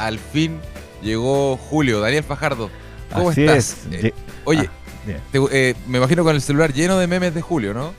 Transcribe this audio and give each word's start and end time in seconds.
Al 0.00 0.18
fin 0.18 0.58
llegó 1.02 1.56
julio. 1.56 2.00
Daniel 2.00 2.24
Fajardo, 2.24 2.70
¿cómo 3.12 3.30
estás? 3.30 3.86
Eh, 3.92 4.12
oye, 4.44 4.68
ah, 4.68 5.12
eh, 5.52 5.74
me 5.86 5.98
imagino 5.98 6.24
con 6.24 6.34
el 6.34 6.42
celular 6.42 6.72
lleno 6.72 6.98
de 6.98 7.06
memes 7.06 7.34
de 7.34 7.42
julio, 7.42 7.74
¿no? 7.74 7.92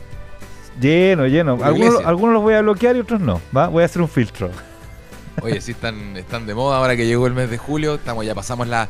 Lleno, 0.80 1.28
lleno. 1.28 1.60
Algunos, 1.62 2.04
algunos, 2.06 2.34
los 2.34 2.44
voy 2.44 2.54
a 2.56 2.62
bloquear 2.62 2.96
y 2.96 3.00
otros 3.02 3.22
no. 3.22 3.42
¿va? 3.56 3.68
Voy 3.68 3.84
a 3.84 3.86
hacer 3.86 4.02
un 4.02 4.10
filtro. 4.10 4.50
Oye, 5.42 5.62
sí 5.62 5.72
están, 5.72 6.18
están 6.18 6.46
de 6.46 6.54
moda 6.54 6.78
ahora 6.78 6.96
que 6.96 7.06
llegó 7.06 7.26
el 7.26 7.34
mes 7.34 7.50
de 7.50 7.58
julio, 7.58 7.96
estamos 7.96 8.26
ya 8.26 8.36
pasamos 8.36 8.68
la, 8.68 8.90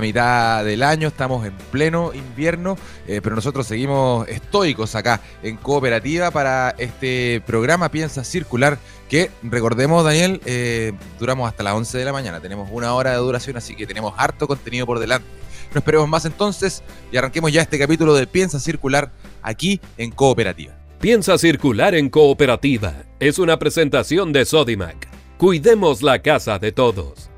mitad 0.00 0.64
del 0.64 0.82
año, 0.82 1.08
estamos 1.08 1.46
en 1.46 1.52
pleno 1.70 2.12
invierno, 2.14 2.76
eh, 3.06 3.20
pero 3.22 3.36
nosotros 3.36 3.66
seguimos 3.66 4.26
estoicos 4.28 4.94
acá 4.94 5.20
en 5.42 5.56
cooperativa 5.56 6.30
para 6.30 6.74
este 6.78 7.42
programa 7.46 7.90
Piensa 7.90 8.24
Circular, 8.24 8.78
que 9.08 9.30
recordemos 9.42 10.04
Daniel, 10.04 10.40
eh, 10.44 10.92
duramos 11.20 11.48
hasta 11.48 11.62
las 11.62 11.74
11 11.74 11.98
de 11.98 12.04
la 12.04 12.12
mañana, 12.12 12.40
tenemos 12.40 12.68
una 12.72 12.94
hora 12.94 13.10
de 13.10 13.18
duración, 13.18 13.56
así 13.56 13.76
que 13.76 13.86
tenemos 13.86 14.14
harto 14.16 14.48
contenido 14.48 14.86
por 14.86 14.98
delante. 14.98 15.28
No 15.72 15.78
esperemos 15.78 16.08
más 16.08 16.24
entonces 16.24 16.82
y 17.12 17.16
arranquemos 17.16 17.52
ya 17.52 17.62
este 17.62 17.78
capítulo 17.78 18.14
de 18.14 18.26
Piensa 18.26 18.58
Circular 18.58 19.12
aquí 19.40 19.80
en 19.96 20.10
cooperativa. 20.10 20.74
Piensa 21.00 21.38
Circular 21.38 21.94
en 21.94 22.10
cooperativa 22.10 22.94
es 23.20 23.38
una 23.38 23.58
presentación 23.58 24.32
de 24.32 24.44
Sodimac 24.44 25.21
Cuidemos 25.42 26.02
la 26.02 26.20
casa 26.20 26.60
de 26.60 26.70
todos. 26.70 27.28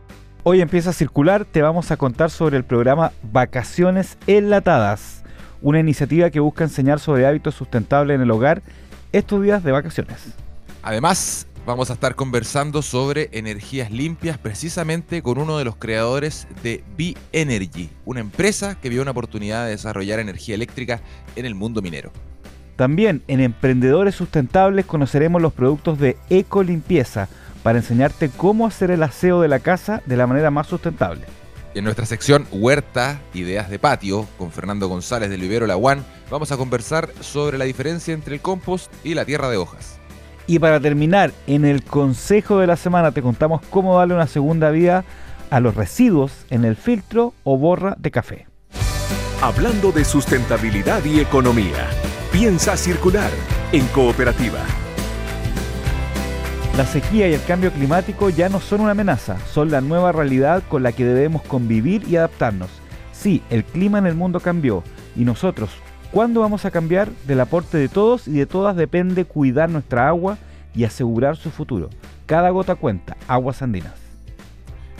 Hoy 0.42 0.60
empieza 0.60 0.90
a 0.90 0.92
circular, 0.92 1.46
te 1.46 1.62
vamos 1.62 1.90
a 1.90 1.96
contar 1.96 2.30
sobre 2.30 2.58
el 2.58 2.62
programa 2.62 3.12
Vacaciones 3.32 4.18
Enlatadas, 4.26 5.24
una 5.62 5.80
iniciativa 5.80 6.28
que 6.28 6.38
busca 6.38 6.64
enseñar 6.64 7.00
sobre 7.00 7.26
hábitos 7.26 7.54
sustentables 7.54 8.16
en 8.16 8.20
el 8.20 8.30
hogar 8.30 8.60
estos 9.12 9.42
días 9.42 9.64
de 9.64 9.72
vacaciones. 9.72 10.18
Además, 10.82 11.46
vamos 11.64 11.88
a 11.88 11.94
estar 11.94 12.14
conversando 12.14 12.82
sobre 12.82 13.30
energías 13.32 13.90
limpias 13.90 14.36
precisamente 14.36 15.22
con 15.22 15.38
uno 15.38 15.56
de 15.56 15.64
los 15.64 15.76
creadores 15.76 16.46
de 16.62 16.84
B-Energy, 16.98 17.88
una 18.04 18.20
empresa 18.20 18.78
que 18.78 18.90
vio 18.90 19.00
una 19.00 19.12
oportunidad 19.12 19.64
de 19.64 19.70
desarrollar 19.70 20.18
energía 20.18 20.56
eléctrica 20.56 21.00
en 21.36 21.46
el 21.46 21.54
mundo 21.54 21.80
minero. 21.80 22.12
También 22.76 23.22
en 23.28 23.40
Emprendedores 23.40 24.14
Sustentables 24.14 24.84
conoceremos 24.84 25.40
los 25.40 25.54
productos 25.54 25.98
de 25.98 26.18
Ecolimpieza, 26.28 27.30
para 27.64 27.78
enseñarte 27.78 28.28
cómo 28.28 28.66
hacer 28.66 28.92
el 28.92 29.02
aseo 29.02 29.40
de 29.40 29.48
la 29.48 29.58
casa 29.58 30.02
de 30.04 30.16
la 30.18 30.28
manera 30.28 30.52
más 30.52 30.68
sustentable. 30.68 31.22
En 31.74 31.82
nuestra 31.82 32.06
sección 32.06 32.46
Huerta, 32.52 33.20
Ideas 33.32 33.68
de 33.68 33.80
Patio, 33.80 34.28
con 34.38 34.52
Fernando 34.52 34.86
González 34.86 35.30
del 35.30 35.40
Vivero 35.40 35.66
La 35.66 35.76
One, 35.76 36.02
vamos 36.30 36.52
a 36.52 36.56
conversar 36.58 37.08
sobre 37.20 37.58
la 37.58 37.64
diferencia 37.64 38.14
entre 38.14 38.34
el 38.34 38.42
compost 38.42 38.92
y 39.02 39.14
la 39.14 39.24
tierra 39.24 39.48
de 39.48 39.56
hojas. 39.56 39.98
Y 40.46 40.58
para 40.58 40.78
terminar, 40.78 41.32
en 41.46 41.64
el 41.64 41.82
consejo 41.82 42.58
de 42.58 42.66
la 42.66 42.76
semana 42.76 43.12
te 43.12 43.22
contamos 43.22 43.62
cómo 43.70 43.98
darle 43.98 44.14
una 44.14 44.26
segunda 44.26 44.70
vida 44.70 45.04
a 45.48 45.58
los 45.58 45.74
residuos 45.74 46.44
en 46.50 46.66
el 46.66 46.76
filtro 46.76 47.32
o 47.44 47.56
borra 47.56 47.96
de 47.98 48.10
café. 48.10 48.46
Hablando 49.40 49.90
de 49.90 50.04
sustentabilidad 50.04 51.02
y 51.04 51.20
economía, 51.20 51.88
piensa 52.30 52.76
circular 52.76 53.30
en 53.72 53.86
cooperativa. 53.86 54.60
La 56.76 56.84
sequía 56.84 57.28
y 57.28 57.34
el 57.34 57.44
cambio 57.44 57.70
climático 57.70 58.30
ya 58.30 58.48
no 58.48 58.58
son 58.58 58.80
una 58.80 58.90
amenaza, 58.90 59.38
son 59.52 59.70
la 59.70 59.80
nueva 59.80 60.10
realidad 60.10 60.60
con 60.68 60.82
la 60.82 60.90
que 60.90 61.04
debemos 61.04 61.42
convivir 61.42 62.02
y 62.08 62.16
adaptarnos. 62.16 62.68
Sí, 63.12 63.44
el 63.48 63.62
clima 63.62 63.98
en 63.98 64.06
el 64.06 64.16
mundo 64.16 64.40
cambió 64.40 64.82
y 65.14 65.24
nosotros, 65.24 65.70
¿cuándo 66.10 66.40
vamos 66.40 66.64
a 66.64 66.72
cambiar? 66.72 67.10
Del 67.28 67.38
aporte 67.38 67.78
de 67.78 67.88
todos 67.88 68.26
y 68.26 68.32
de 68.32 68.46
todas 68.46 68.74
depende 68.74 69.24
cuidar 69.24 69.70
nuestra 69.70 70.08
agua 70.08 70.36
y 70.74 70.82
asegurar 70.82 71.36
su 71.36 71.52
futuro. 71.52 71.90
Cada 72.26 72.50
gota 72.50 72.74
cuenta, 72.74 73.16
aguas 73.28 73.62
andinas. 73.62 74.03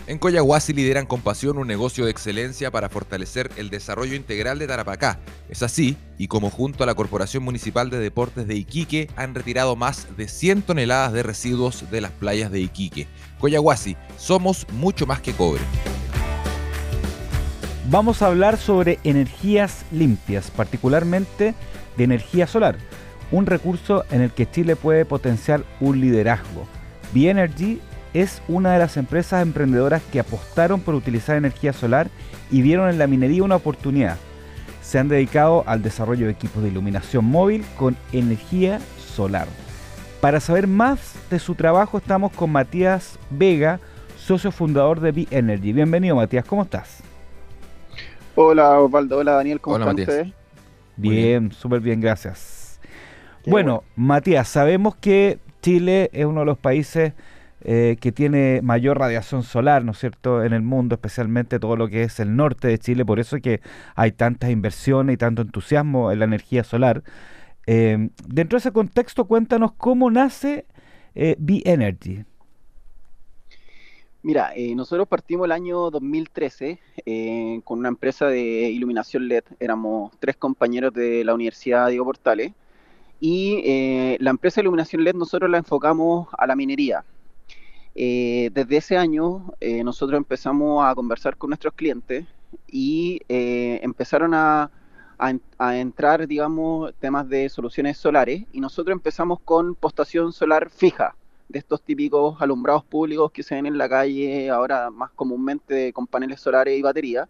En 0.07 0.19
Coyahuasi 0.19 0.75
lideran 0.75 1.07
con 1.07 1.23
pasión 1.23 1.57
un 1.57 1.67
negocio 1.67 2.05
de 2.05 2.11
excelencia 2.11 2.71
para 2.71 2.91
fortalecer 2.91 3.51
el 3.57 3.71
desarrollo 3.71 4.15
integral 4.15 4.59
de 4.59 4.67
Tarapacá. 4.67 5.19
Es 5.49 5.63
así, 5.63 5.97
y 6.19 6.29
como 6.29 6.51
junto 6.51 6.85
a 6.85 6.87
la 6.87 6.95
Corporación 6.95 7.43
Municipal 7.43 7.89
de 7.89 7.99
Deportes 7.99 8.47
de 8.47 8.55
Iquique 8.55 9.09
han 9.17 9.35
retirado 9.35 9.77
más 9.77 10.15
de 10.15 10.29
100 10.29 10.61
toneladas 10.61 11.15
de 11.15 11.23
residuos 11.23 11.91
de 11.91 12.03
las 12.03 12.11
playas 12.11 12.53
de 12.53 12.61
Iquique. 12.61 13.07
Coyahuasi, 13.39 13.97
somos 14.19 14.67
mucho 14.73 15.07
más 15.07 15.23
que 15.23 15.33
cobre. 15.33 15.63
Vamos 17.89 18.21
a 18.21 18.27
hablar 18.27 18.59
sobre 18.59 18.99
energías 19.05 19.87
limpias, 19.91 20.51
particularmente 20.51 21.55
de 21.97 22.05
energía 22.05 22.47
solar, 22.47 22.77
un 23.31 23.47
recurso 23.47 24.05
en 24.11 24.21
el 24.21 24.33
que 24.33 24.51
Chile 24.51 24.77
puede 24.77 25.07
potenciar 25.07 25.65
un 25.81 26.03
liderazgo. 26.03 26.67
B-Energy 27.15 27.81
es 28.15 28.41
una 28.47 28.73
de 28.73 28.79
las 28.79 28.97
empresas 28.97 29.43
emprendedoras 29.43 30.01
que 30.13 30.21
apostaron 30.21 30.81
por 30.81 30.95
utilizar 30.95 31.37
energía 31.37 31.73
solar 31.73 32.09
y 32.51 32.63
vieron 32.63 32.89
en 32.89 32.99
la 32.99 33.09
minería 33.09 33.43
una 33.43 33.57
oportunidad. 33.57 34.17
Se 34.83 34.99
han 34.99 35.09
dedicado 35.09 35.65
al 35.67 35.83
desarrollo 35.83 36.27
de 36.27 36.33
equipos 36.33 36.63
de 36.63 36.69
iluminación 36.69 37.25
móvil 37.25 37.65
con 37.77 37.97
energía 38.13 38.79
solar. 39.15 39.49
Para 40.21 40.39
saber 40.41 40.69
más 40.69 41.17
de 41.29 41.41
su 41.41 41.55
trabajo 41.57 41.99
estamos 41.99 42.33
con 42.33 42.53
Matías 42.53 43.19
Vega, 43.31 43.81
socio 44.17 44.53
fundador 44.53 45.01
de 45.01 45.11
B-Energy. 45.13 45.73
Bienvenido 45.73 46.17
Matías, 46.17 46.45
¿cómo 46.45 46.63
estás? 46.63 47.03
Hola 48.37 48.79
Osvaldo, 48.79 49.19
hola 49.19 49.33
Daniel, 49.33 49.61
¿cómo 49.61 49.77
están 49.77 49.99
ustedes? 49.99 50.33
Bien, 50.97 51.51
súper 51.51 51.81
bien, 51.81 52.01
gracias. 52.01 52.81
Bueno, 53.45 53.83
Matías, 53.97 54.49
sabemos 54.49 54.95
que 54.97 55.39
Chile 55.61 56.11
es 56.13 56.25
uno 56.25 56.41
de 56.41 56.47
los 56.47 56.59
países 56.59 57.13
eh, 57.67 57.97
que 57.99 58.13
tiene 58.13 58.61
mayor 58.63 58.99
radiación 58.99 59.43
solar, 59.43 59.87
¿no 59.87 59.93
es 59.93 59.99
cierto?, 59.99 60.45
en 60.45 60.53
el 60.53 60.61
mundo, 60.61 60.97
especialmente 60.97 61.59
todo 61.59 61.77
lo 61.77 61.89
que 61.89 62.03
es 62.03 62.21
el 62.21 62.37
norte 62.37 62.69
de 62.69 62.79
Chile, 62.79 63.07
por 63.07 63.19
eso 63.21 63.37
es 63.37 63.43
que 63.43 63.63
hay 63.95 64.13
tantas 64.13 64.51
inversiones 64.51 65.15
y 65.15 65.17
tanto 65.17 65.41
entusiasmo 65.41 66.13
en 66.13 66.19
la 66.19 66.27
energía 66.27 66.63
solar. 66.63 67.03
Eh, 67.67 68.11
dentro 68.27 68.57
de 68.57 68.61
ese 68.61 68.71
contexto, 68.71 69.25
cuéntanos 69.25 69.73
cómo 69.73 70.11
nace 70.11 70.67
eh, 71.15 71.37
B-Energy. 71.39 72.27
Mira, 74.23 74.53
nosotros 74.75 75.09
partimos 75.09 75.47
el 75.47 75.53
año 75.53 75.91
2013 75.91 76.81
con 77.63 77.79
una 77.79 77.89
empresa 77.89 78.27
de 78.27 78.71
iluminación 78.71 79.29
LED. 79.29 79.45
Éramos 79.61 80.13
tres 80.19 80.37
compañeros 80.37 80.95
de 80.95 81.25
la 81.25 81.35
Universidad 81.35 81.89
Diego 81.89 82.07
Portales. 82.07 82.53
Y 83.21 84.17
la 84.21 84.31
empresa 84.31 84.57
de 84.57 84.63
iluminación 84.63 85.05
LED 85.05 85.15
nosotros 85.15 85.51
la 85.51 85.59
enfocamos 85.59 86.29
a 86.39 86.47
la 86.47 86.57
minería. 86.57 87.05
Eh, 87.95 88.51
desde 88.53 88.79
ese 88.79 88.97
año 88.97 89.53
eh, 89.61 89.85
nosotros 89.85 90.19
empezamos 90.19 90.85
a 90.85 90.95
conversar 90.95 91.37
con 91.37 91.51
nuestros 91.51 91.75
clientes 91.75 92.27
y 92.67 93.21
eh, 93.29 93.81
empezaron 93.83 94.35
a, 94.35 94.71
entrar, 95.59 96.27
digamos, 96.27 96.93
temas 96.99 97.29
de 97.29 97.49
soluciones 97.49 97.97
solares 97.97 98.45
y 98.53 98.61
nosotros 98.61 98.93
empezamos 98.93 99.39
con 99.41 99.75
postación 99.75 100.33
solar 100.33 100.69
fija, 100.71 101.15
de 101.49 101.59
estos 101.59 101.83
típicos 101.83 102.41
alumbrados 102.41 102.85
públicos 102.85 103.31
que 103.31 103.43
se 103.43 103.55
ven 103.55 103.67
en 103.67 103.79
la 103.79 103.89
calle 103.89 104.51
ahora 104.51 104.91
más 104.91 105.11
comúnmente 105.13 105.93
con 105.93 106.07
paneles 106.07 106.41
solares 106.41 106.79
y 106.79 106.83
baterías. 106.83 107.29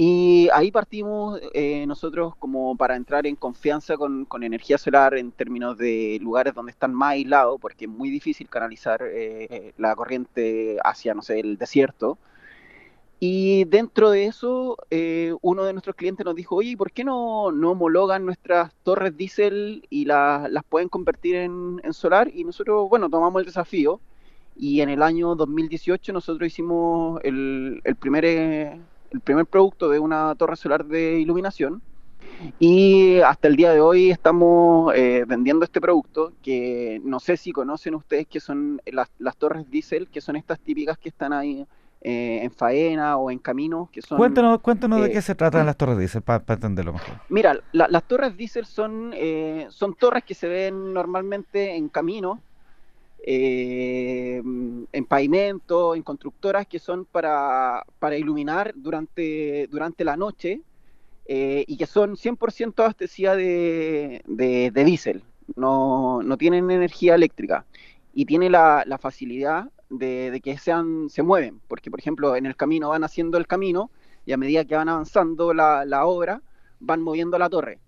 Y 0.00 0.48
ahí 0.54 0.70
partimos 0.70 1.40
eh, 1.52 1.84
nosotros 1.84 2.36
como 2.36 2.76
para 2.76 2.94
entrar 2.94 3.26
en 3.26 3.34
confianza 3.34 3.96
con, 3.96 4.28
energía 4.44 4.78
solar 4.78 5.18
en 5.18 5.32
términos 5.32 5.76
de 5.76 6.20
lugares 6.22 6.54
donde 6.54 6.70
están 6.70 6.94
más 6.94 7.14
aislados, 7.14 7.60
porque 7.60 7.86
es 7.86 7.90
muy 7.90 8.08
difícil 8.08 8.48
canalizar 8.48 9.00
eh, 9.02 9.72
la 9.76 9.96
corriente 9.96 10.78
hacia, 10.84 11.14
no 11.14 11.22
sé, 11.22 11.40
el 11.40 11.58
desierto. 11.58 12.16
Y 13.18 13.64
dentro 13.64 14.10
de 14.10 14.26
eso, 14.26 14.76
eh, 14.90 15.34
uno 15.42 15.64
de 15.64 15.72
nuestros 15.72 15.96
clientes 15.96 16.24
nos 16.24 16.36
dijo, 16.36 16.54
oye, 16.54 16.76
¿por 16.76 16.92
qué 16.92 17.02
no, 17.02 17.50
no 17.50 17.72
homologan 17.72 18.24
nuestras 18.24 18.72
torres 18.84 19.16
diésel 19.16 19.84
y 19.90 20.04
las 20.04 20.64
pueden 20.68 20.88
convertir 20.88 21.34
en, 21.34 21.80
solar? 21.92 22.30
Y 22.32 22.44
nosotros, 22.44 22.88
bueno, 22.88 23.10
tomamos 23.10 23.40
el 23.40 23.46
desafío 23.46 24.00
y 24.56 24.80
en 24.80 24.90
el 24.90 25.02
año 25.02 25.34
2018 25.34 26.12
nosotros 26.12 26.46
hicimos 26.46 27.20
el, 27.24 27.80
el 27.82 27.96
primer 27.96 28.24
el 29.10 29.20
primer 29.20 29.46
producto 29.46 29.88
de 29.88 29.98
una 29.98 30.34
torre 30.34 30.56
solar 30.56 30.84
de 30.84 31.18
iluminación. 31.20 31.82
Y 32.58 33.18
hasta 33.20 33.48
el 33.48 33.56
día 33.56 33.72
de 33.72 33.80
hoy 33.80 34.10
estamos 34.10 34.94
eh, 34.94 35.24
vendiendo 35.26 35.64
este 35.64 35.80
producto 35.80 36.32
que 36.42 37.00
no 37.04 37.18
sé 37.18 37.36
si 37.36 37.52
conocen 37.52 37.94
ustedes 37.94 38.26
que 38.28 38.38
son 38.38 38.80
las, 38.86 39.36
torres 39.36 39.68
diésel, 39.70 40.08
que 40.08 40.20
son 40.20 40.36
estas 40.36 40.60
típicas 40.60 40.98
que 40.98 41.08
están 41.08 41.32
ahí 41.32 41.66
eh, 42.00 42.40
en 42.42 42.52
faena 42.52 43.16
o 43.16 43.32
en 43.32 43.40
camino. 43.40 43.88
Que 43.92 44.02
son, 44.02 44.18
cuéntanos 44.18 44.60
cuéntanos 44.60 45.00
de 45.00 45.08
eh, 45.08 45.12
qué 45.12 45.22
se 45.22 45.34
tratan 45.34 45.66
las 45.66 45.76
torres 45.76 45.98
diésel 45.98 46.22
para 46.22 46.44
entenderlo 46.46 46.92
mejor. 46.92 47.16
Mira, 47.28 47.58
las 47.72 48.04
torres 48.04 48.36
diésel 48.36 48.66
son, 48.66 49.12
son 49.70 49.94
torres 49.94 50.22
que 50.22 50.34
se 50.34 50.48
ven 50.48 50.92
normalmente 50.92 51.74
en 51.74 51.88
camino, 53.20 54.42
en 54.92 55.04
pavimento, 55.06 55.94
en 55.94 56.02
constructoras 56.02 56.66
que 56.66 56.78
son 56.78 57.04
para, 57.04 57.84
para 57.98 58.16
iluminar 58.16 58.72
durante, 58.76 59.66
durante 59.68 60.04
la 60.04 60.16
noche 60.16 60.62
y 61.26 61.76
que 61.76 61.86
son 61.86 62.16
100% 62.16 62.72
abastecidas 62.78 63.36
de, 63.36 64.22
de, 64.26 64.70
de 64.70 64.84
diésel, 64.84 65.22
no, 65.56 66.22
no, 66.22 66.36
tienen 66.38 66.70
energía 66.70 67.14
eléctrica 67.14 67.66
y 68.14 68.24
tiene 68.24 68.48
la, 68.48 68.82
la 68.86 68.98
facilidad 68.98 69.70
de, 69.90 70.40
que 70.42 70.58
sean, 70.58 71.08
se 71.10 71.22
mueven, 71.22 71.60
porque 71.68 71.90
por 71.90 72.00
ejemplo 72.00 72.36
en 72.36 72.46
el 72.46 72.56
camino 72.56 72.90
van 72.90 73.04
haciendo 73.04 73.38
el 73.38 73.46
camino 73.46 73.90
y 74.26 74.32
a 74.32 74.36
medida 74.36 74.64
que 74.64 74.74
van 74.74 74.88
avanzando 74.88 75.54
la, 75.54 75.84
la 75.84 76.06
obra 76.06 76.42
van 76.80 77.02
moviendo 77.02 77.38
la 77.38 77.48
torre. 77.48 77.78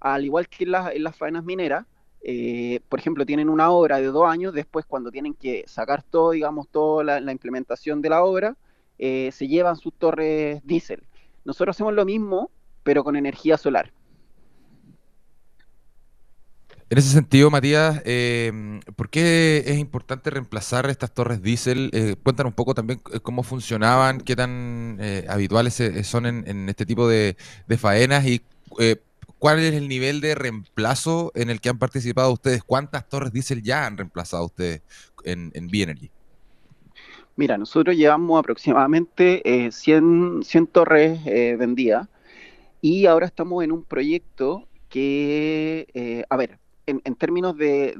Al 0.00 0.24
igual 0.24 0.48
que 0.48 0.64
en, 0.64 0.74
en 0.92 1.02
las 1.02 1.16
faenas 1.16 1.44
mineras, 1.44 1.86
eh, 2.24 2.80
por 2.88 3.00
ejemplo, 3.00 3.26
tienen 3.26 3.48
una 3.48 3.70
obra 3.70 3.98
de 3.98 4.06
dos 4.06 4.30
años, 4.30 4.54
después 4.54 4.86
cuando 4.86 5.10
tienen 5.10 5.34
que 5.34 5.64
sacar 5.66 6.02
todo, 6.04 6.30
digamos, 6.30 6.68
toda 6.68 7.20
la, 7.20 7.32
implementación 7.32 8.00
de 8.00 8.10
la 8.10 8.22
obra, 8.22 8.56
eh, 8.98 9.30
se 9.32 9.48
llevan 9.48 9.76
sus 9.76 9.92
torres 9.94 10.60
diésel. 10.64 11.02
Nosotros 11.44 11.76
hacemos 11.76 11.94
lo 11.94 12.04
mismo, 12.04 12.50
pero 12.84 13.02
con 13.02 13.16
energía 13.16 13.58
solar. 13.58 13.92
En 16.90 16.98
ese 16.98 17.08
sentido, 17.08 17.50
Matías, 17.50 18.02
eh, 18.04 18.52
¿por 18.94 19.08
qué 19.08 19.64
es 19.66 19.78
importante 19.78 20.30
reemplazar 20.30 20.90
estas 20.90 21.12
torres 21.12 21.42
diésel? 21.42 21.90
Eh, 21.92 22.16
cuéntanos 22.22 22.50
un 22.50 22.54
poco 22.54 22.74
también 22.74 23.00
cómo 23.22 23.42
funcionaban, 23.42 24.20
qué 24.20 24.36
tan 24.36 25.00
habituales 25.26 25.82
son 26.04 26.26
en, 26.26 26.68
este 26.68 26.84
tipo 26.86 27.08
de, 27.08 27.34
faenas 27.78 28.26
y 28.26 28.42
cuál 29.42 29.58
es 29.58 29.74
el 29.74 29.88
nivel 29.88 30.20
de 30.20 30.36
reemplazo 30.36 31.32
en 31.34 31.50
el 31.50 31.60
que 31.60 31.68
han 31.68 31.76
participado 31.76 32.32
ustedes. 32.32 32.62
¿Cuántas 32.62 33.08
torres 33.08 33.32
diésel 33.32 33.60
ya 33.60 33.86
han 33.86 33.96
reemplazado 33.96 34.44
ustedes 34.46 34.82
en, 35.24 35.50
en 35.54 35.66
B-Energy? 35.66 36.12
Mira, 37.34 37.58
nosotros 37.58 37.96
llevamos 37.96 38.38
aproximadamente 38.38 39.42
100, 39.72 40.42
100 40.44 40.66
torres 40.68 41.24
vendidas 41.58 42.06
y 42.80 43.06
ahora 43.06 43.26
estamos 43.26 43.64
en 43.64 43.72
un 43.72 43.82
proyecto 43.82 44.68
que, 44.88 46.24
a 46.30 46.36
ver, 46.36 46.60
en, 46.86 47.00
términos 47.16 47.56
de, 47.56 47.94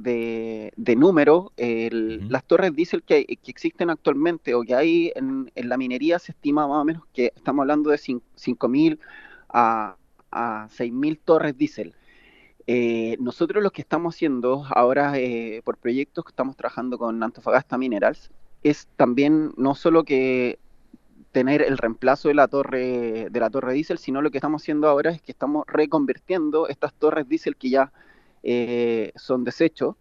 de, 0.77 0.97
números, 0.97 1.51
las 1.57 2.45
torres 2.45 2.73
diésel 2.73 3.03
que, 3.03 3.25
que, 3.25 3.51
existen 3.51 3.91
actualmente 3.91 4.55
o 4.55 4.63
que 4.63 4.77
hay 4.77 5.13
en, 5.17 5.51
la 5.57 5.77
minería 5.77 6.21
se 6.21 6.31
estima 6.31 6.69
más 6.69 6.79
o 6.79 6.85
menos 6.85 7.03
que 7.13 7.33
estamos 7.35 7.65
hablando 7.65 7.91
de 7.91 7.97
5.000 7.97 9.01
a, 9.49 9.97
a 10.33 10.69
6.000 10.71 11.21
torres 11.25 11.57
diésel. 11.57 11.95
Eh, 12.67 13.17
nosotros 13.21 13.63
lo 13.63 13.71
que 13.71 13.83
estamos 13.83 14.15
haciendo 14.15 14.65
ahora 14.75 15.19
eh, 15.19 15.63
por 15.65 15.77
proyectos 15.77 16.25
que 16.25 16.31
estamos 16.31 16.57
trabajando 16.57 16.97
con 16.97 17.23
Antofagasta 17.23 17.77
Minerals 17.77 18.31
es 18.63 18.89
también 18.97 19.53
no 19.57 19.75
solo 19.75 20.05
que 20.05 20.59
tener 21.33 21.63
el 21.63 21.79
reemplazo 21.79 22.29
de 22.29 22.35
la 22.35 22.47
torre 22.47 23.29
de 23.31 23.41
la 23.41 23.51
torre 23.51 23.73
diésel, 23.73 23.99
sino 23.99 24.23
lo 24.23 24.31
que 24.31 24.39
estamos 24.39 24.63
haciendo 24.63 24.89
ahora 24.89 25.11
es 25.11 25.21
que 25.23 25.33
estamos 25.33 25.65
reconvirtiendo 25.67 26.69
estas 26.69 26.95
torres 26.95 27.29
diésel 27.29 27.57
que 27.57 27.71
ya 27.71 27.93
eh, 28.43 29.13
son 29.17 29.45
desechos 29.45 29.97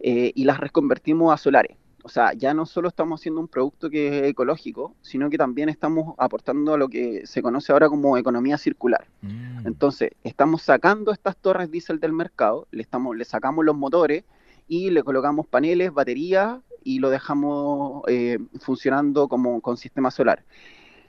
eh, 0.00 0.32
y 0.34 0.44
las 0.44 0.60
reconvertimos 0.60 1.32
a 1.32 1.38
solares. 1.38 1.76
O 2.06 2.08
sea, 2.08 2.34
ya 2.34 2.54
no 2.54 2.66
solo 2.66 2.86
estamos 2.86 3.20
haciendo 3.20 3.40
un 3.40 3.48
producto 3.48 3.90
que 3.90 4.20
es 4.20 4.26
ecológico, 4.28 4.94
sino 5.02 5.28
que 5.28 5.36
también 5.36 5.68
estamos 5.68 6.14
aportando 6.18 6.74
a 6.74 6.78
lo 6.78 6.88
que 6.88 7.26
se 7.26 7.42
conoce 7.42 7.72
ahora 7.72 7.88
como 7.88 8.16
economía 8.16 8.58
circular. 8.58 9.08
Mm. 9.22 9.66
Entonces, 9.66 10.12
estamos 10.22 10.62
sacando 10.62 11.10
estas 11.10 11.36
torres 11.36 11.68
diésel 11.68 11.98
del 11.98 12.12
mercado, 12.12 12.68
le, 12.70 12.82
estamos, 12.82 13.16
le 13.16 13.24
sacamos 13.24 13.64
los 13.64 13.74
motores 13.76 14.22
y 14.68 14.90
le 14.90 15.02
colocamos 15.02 15.48
paneles, 15.48 15.92
baterías 15.92 16.60
y 16.84 17.00
lo 17.00 17.10
dejamos 17.10 18.04
eh, 18.06 18.38
funcionando 18.60 19.26
como 19.26 19.60
con 19.60 19.76
sistema 19.76 20.12
solar. 20.12 20.44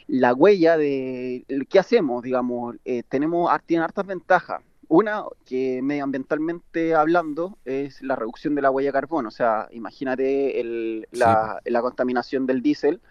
La 0.08 0.34
huella 0.34 0.78
de 0.78 1.46
qué 1.70 1.78
hacemos, 1.78 2.24
digamos, 2.24 2.76
tenemos 3.08 3.52
tiene 3.68 3.84
hartas 3.84 4.08
ventajas. 4.08 4.64
Una, 4.90 5.26
que 5.46 5.82
medioambientalmente 5.82 6.96
hablando, 6.96 7.58
es 7.66 8.02
la 8.02 8.16
reducción 8.16 8.56
de 8.56 8.62
la 8.62 8.72
huella 8.72 8.90
de 8.90 8.94
carbono. 8.94 9.28
O 9.28 9.32
sea, 9.32 9.68
imagínate 9.72 11.06
la, 11.12 11.60
contaminación 11.82 12.46
del 12.46 12.62
diésel. 12.62 13.02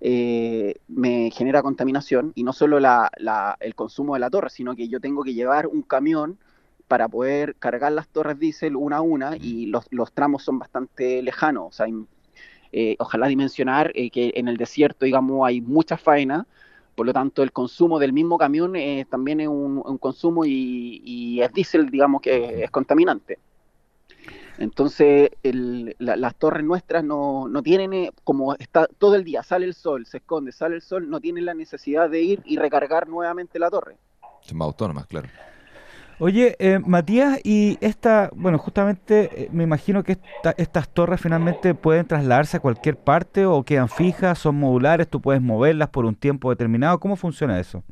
Eh, 0.00 0.74
me 0.88 1.30
genera 1.30 1.62
contaminación 1.62 2.32
y 2.34 2.44
no 2.44 2.52
solo 2.52 2.78
el 2.78 3.74
consumo 3.74 4.14
de 4.14 4.20
la 4.20 4.28
torre, 4.28 4.50
sino 4.50 4.76
que 4.76 4.88
yo 4.88 5.00
tengo 5.00 5.22
que 5.24 5.32
llevar 5.32 5.66
un 5.66 5.80
camión 5.82 6.38
para 6.88 7.08
poder 7.08 7.56
cargar 7.56 7.92
las 7.92 8.08
torres 8.08 8.38
diésel 8.38 8.76
una 8.76 8.98
a 8.98 9.00
una 9.00 9.36
y 9.36 9.66
los, 9.66 10.12
tramos 10.12 10.44
son 10.44 10.58
bastante 10.58 11.22
lejanos. 11.22 11.68
O 11.68 11.72
sea, 11.72 11.86
eh, 12.72 12.96
ojalá 12.98 13.28
dimensionar 13.28 13.92
eh, 13.94 14.10
que 14.10 14.32
en 14.36 14.48
el 14.48 14.58
desierto, 14.58 15.06
digamos, 15.06 15.46
hay 15.46 15.62
mucha 15.62 15.96
faena 15.96 16.46
por 16.94 17.06
lo 17.06 17.12
tanto, 17.12 17.42
el 17.42 17.52
consumo 17.52 17.98
del 17.98 18.12
mismo 18.12 18.38
camión 18.38 18.76
eh, 18.76 19.06
también 19.08 19.40
es 19.40 19.48
un, 19.48 19.98
consumo 19.98 20.44
y, 20.44 21.40
es 21.40 21.52
diésel, 21.52 21.90
digamos, 21.90 22.20
que 22.22 22.64
es, 22.64 22.70
contaminante. 22.70 23.38
Entonces, 24.58 25.30
las 25.98 26.34
torres 26.36 26.64
nuestras 26.64 27.02
no, 27.02 27.48
tienen, 27.64 27.92
eh, 27.92 28.10
como 28.22 28.54
está 28.54 28.86
todo 28.86 29.16
el 29.16 29.24
día, 29.24 29.42
sale 29.42 29.66
el 29.66 29.74
sol, 29.74 30.06
se 30.06 30.18
esconde, 30.18 30.52
sale 30.52 30.76
el 30.76 30.82
sol, 30.82 31.10
no 31.10 31.20
tienen 31.20 31.44
la 31.44 31.54
necesidad 31.54 32.08
de 32.08 32.22
ir 32.22 32.42
y 32.44 32.56
recargar 32.56 33.08
nuevamente 33.08 33.58
la 33.58 33.70
torre. 33.70 33.96
Son 34.42 34.58
más 34.58 34.66
autónomas, 34.66 35.06
claro. 35.06 35.28
Oye, 36.20 36.54
eh, 36.60 36.78
Matías, 36.78 37.40
y 37.42 37.76
esta, 37.80 38.30
bueno, 38.36 38.56
justamente 38.58 39.44
eh, 39.44 39.48
me 39.50 39.64
imagino 39.64 40.04
que 40.04 40.16
estas 40.56 40.88
torres 40.88 41.20
finalmente 41.20 41.74
pueden 41.74 42.06
trasladarse 42.06 42.56
a 42.56 42.60
cualquier 42.60 42.96
parte 42.96 43.46
o 43.46 43.64
quedan 43.64 43.88
fijas, 43.88 44.38
son 44.38 44.54
modulares, 44.54 45.08
tú 45.08 45.20
puedes 45.20 45.42
moverlas 45.42 45.88
por 45.88 46.04
un 46.04 46.14
tiempo 46.14 46.50
determinado. 46.50 47.00
¿Cómo 47.00 47.16
funciona 47.16 47.58
eso? 47.58 47.82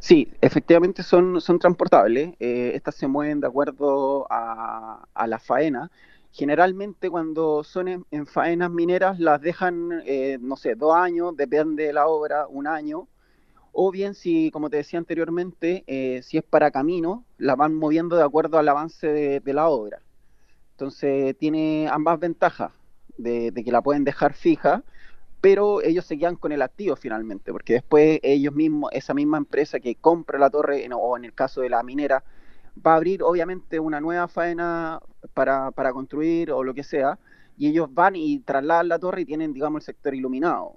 Sí, 0.00 0.32
efectivamente 0.40 1.04
son, 1.04 1.40
son 1.40 1.60
transportables. 1.60 2.34
Eh, 2.40 2.72
estas 2.74 2.96
se 2.96 3.06
mueven 3.06 3.40
de 3.40 3.46
acuerdo 3.46 4.26
a, 4.28 5.06
la 5.26 5.38
faena. 5.38 5.92
Generalmente 6.32 7.08
cuando 7.08 7.62
son 7.62 8.04
en, 8.10 8.26
faenas 8.26 8.70
mineras 8.70 9.20
las 9.20 9.40
dejan, 9.40 10.02
no 10.40 10.56
sé, 10.56 10.74
dos 10.74 10.94
años, 10.94 11.36
depende 11.36 11.84
de 11.84 11.92
la 11.92 12.08
obra, 12.08 12.46
un 12.48 12.66
año 12.66 13.06
o 13.78 13.90
bien 13.90 14.14
si, 14.14 14.50
como 14.52 14.70
te 14.70 14.78
decía 14.78 14.98
anteriormente, 14.98 15.84
eh, 15.86 16.22
si 16.22 16.38
es 16.38 16.44
para 16.44 16.70
camino, 16.70 17.26
la 17.36 17.56
van 17.56 17.74
moviendo 17.74 18.16
de 18.16 18.22
acuerdo 18.22 18.56
al 18.56 18.66
avance 18.68 19.06
de, 19.06 19.52
la 19.52 19.68
obra. 19.68 20.00
Entonces 20.72 21.36
tiene 21.36 21.86
ambas 21.92 22.18
ventajas, 22.18 22.72
de, 23.18 23.52
que 23.52 23.70
la 23.70 23.82
pueden 23.82 24.04
dejar 24.04 24.32
fija, 24.32 24.82
pero 25.42 25.82
ellos 25.82 26.06
se 26.06 26.16
quedan 26.16 26.36
con 26.36 26.52
el 26.52 26.62
activo 26.62 26.96
finalmente, 26.96 27.52
porque 27.52 27.74
después 27.74 28.18
ellos 28.22 28.54
mismos, 28.54 28.90
esa 28.94 29.12
misma 29.12 29.36
empresa 29.36 29.78
que 29.78 29.94
compra 29.94 30.38
la 30.38 30.48
torre, 30.48 30.88
o 30.94 31.18
en 31.18 31.26
el 31.26 31.34
caso 31.34 31.60
de 31.60 31.68
la 31.68 31.82
minera, 31.82 32.24
va 32.84 32.94
a 32.94 32.96
abrir 32.96 33.22
obviamente 33.22 33.78
una 33.78 34.00
nueva 34.00 34.26
faena 34.26 35.00
para, 35.34 35.70
para 35.70 35.92
construir 35.92 36.50
o 36.50 36.64
lo 36.64 36.72
que 36.72 36.82
sea, 36.82 37.18
y 37.58 37.68
ellos 37.68 37.92
van 37.92 38.16
y 38.16 38.38
trasladan 38.38 38.88
la 38.88 38.98
torre 38.98 39.20
y 39.20 39.26
tienen, 39.26 39.52
digamos, 39.52 39.82
el 39.82 39.84
sector 39.84 40.14
iluminado. 40.14 40.76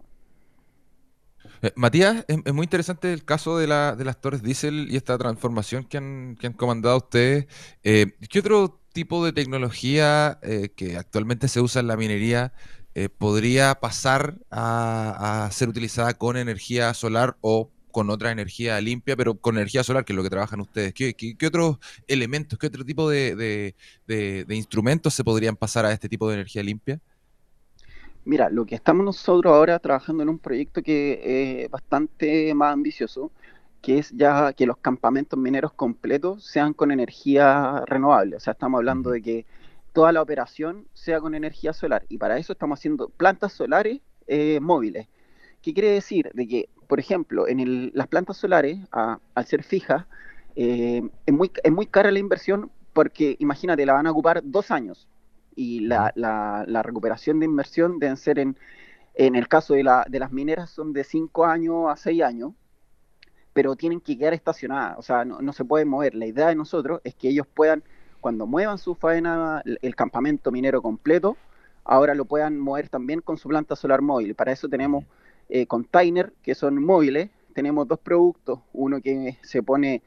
Eh, 1.61 1.71
Matías, 1.75 2.25
es, 2.27 2.53
muy 2.53 2.63
interesante 2.63 3.11
el 3.11 3.25
caso 3.25 3.57
de, 3.57 3.67
la, 3.67 3.95
de 3.95 4.05
las 4.05 4.21
torres 4.21 4.41
diésel 4.41 4.87
y 4.89 4.95
esta 4.95 5.17
transformación 5.17 5.83
que 5.83 5.97
han, 5.97 6.37
comandado 6.55 6.97
ustedes. 6.97 7.47
Eh, 7.83 8.13
¿Qué 8.29 8.39
otro 8.39 8.79
tipo 8.93 9.23
de 9.25 9.33
tecnología 9.33 10.39
eh, 10.41 10.69
que 10.75 10.97
actualmente 10.97 11.47
se 11.47 11.61
usa 11.61 11.81
en 11.81 11.87
la 11.87 11.97
minería 11.97 12.53
podría 13.17 13.75
pasar 13.75 14.39
a, 14.51 15.47
ser 15.53 15.69
utilizada 15.69 16.15
con 16.15 16.35
energía 16.35 16.93
solar 16.93 17.37
o 17.39 17.71
con 17.91 18.09
otra 18.09 18.29
energía 18.31 18.81
limpia, 18.81 19.15
pero 19.15 19.35
con 19.35 19.55
energía 19.55 19.85
solar, 19.85 20.03
que 20.03 20.11
es 20.11 20.17
lo 20.17 20.23
que 20.23 20.29
trabajan 20.29 20.59
ustedes? 20.59 20.93
¿Qué, 20.93 21.37
otros 21.47 21.77
elementos, 22.07 22.59
qué 22.59 22.67
otro 22.67 22.83
tipo 22.83 23.09
de 23.09 23.73
instrumentos 24.49 25.13
se 25.13 25.23
podrían 25.23 25.55
pasar 25.55 25.85
a 25.85 25.93
este 25.93 26.09
tipo 26.09 26.27
de 26.27 26.35
energía 26.35 26.61
limpia? 26.61 26.99
Mira, 28.25 28.49
lo 28.49 28.65
que 28.65 28.75
estamos 28.75 29.05
nosotros 29.05 29.53
ahora 29.53 29.79
trabajando 29.79 30.23
en 30.23 30.29
un 30.29 30.39
proyecto 30.39 30.83
que 30.83 31.63
es 31.63 31.69
bastante 31.71 32.53
más 32.53 32.73
ambicioso, 32.73 33.31
que 33.81 33.99
es 33.99 34.11
ya 34.11 34.53
que 34.53 34.65
los 34.65 34.77
campamentos 34.77 35.39
mineros 35.39 35.73
completos 35.73 36.43
sean 36.45 36.73
con 36.73 36.91
energía 36.91 37.83
renovable. 37.85 38.35
O 38.35 38.39
sea, 38.39 38.53
estamos 38.53 38.79
hablando 38.79 39.11
de 39.11 39.21
que 39.21 39.45
toda 39.93 40.11
la 40.11 40.21
operación 40.21 40.87
sea 40.93 41.19
con 41.21 41.33
energía 41.33 41.73
solar. 41.73 42.05
Y 42.09 42.17
para 42.17 42.37
eso 42.37 42.53
estamos 42.53 42.79
haciendo 42.79 43.09
plantas 43.09 43.53
solares 43.53 44.01
eh, 44.27 44.59
móviles. 44.61 45.07
¿Qué 45.61 45.73
quiere 45.73 45.91
decir? 45.91 46.29
De 46.33 46.47
que, 46.47 46.69
por 46.87 46.99
ejemplo, 46.99 47.47
en 47.47 47.91
las 47.93 48.07
plantas 48.07 48.37
solares, 48.37 48.79
al 48.91 49.45
ser 49.45 49.63
fijas, 49.63 50.05
eh, 50.55 51.01
es, 51.25 51.33
muy, 51.33 51.51
es 51.63 51.71
muy 51.71 51.85
cara 51.87 52.11
la 52.11 52.19
inversión 52.19 52.71
porque, 52.93 53.37
imagínate, 53.39 53.85
la 53.85 53.93
van 53.93 54.07
a 54.07 54.11
ocupar 54.11 54.41
dos 54.43 54.71
años 54.71 55.07
y 55.59 55.81
la, 55.81 56.13
la, 56.15 56.83
recuperación 56.83 57.41
de 57.41 57.45
inversión 57.45 57.99
deben 57.99 58.15
ser 58.15 58.39
en 58.39 58.55
En 59.13 59.35
el 59.35 59.49
caso 59.49 59.73
de, 59.73 59.83
la, 59.83 60.05
de 60.09 60.17
las 60.19 60.31
mineras 60.31 60.69
son 60.69 60.93
de 60.93 61.03
5 61.03 61.45
años 61.45 61.89
a 61.89 61.97
6 61.97 62.23
años, 62.23 62.53
pero 63.51 63.75
tienen 63.75 63.99
que 63.99 64.17
quedar 64.17 64.33
estacionadas, 64.33 64.97
o 64.97 65.01
sea, 65.01 65.25
no, 65.25 65.51
se 65.51 65.65
pueden 65.65 65.89
mover. 65.89 66.15
La 66.15 66.27
idea 66.27 66.47
de 66.47 66.55
nosotros 66.55 67.01
es 67.03 67.13
que 67.13 67.27
ellos 67.27 67.45
puedan, 67.45 67.83
cuando 68.21 68.47
muevan 68.47 68.77
su 68.77 68.95
faena, 68.95 69.61
el 69.65 69.95
campamento 69.97 70.49
minero 70.49 70.81
completo, 70.81 71.35
ahora 71.83 72.15
lo 72.15 72.23
puedan 72.23 72.57
mover 72.57 72.87
también 72.87 73.19
con 73.19 73.37
su 73.37 73.49
planta 73.49 73.75
solar 73.75 74.01
móvil. 74.01 74.35
Para 74.35 74.53
eso 74.53 74.69
tenemos 74.69 75.03
eh, 75.49 75.65
containers 75.65 76.31
que 76.41 76.55
son 76.55 76.81
móviles, 76.81 77.31
tenemos 77.53 77.85
dos 77.85 77.99
productos, 77.99 78.61
uno 78.71 79.01
que 79.01 79.37
se 79.41 79.61
pone 79.61 80.03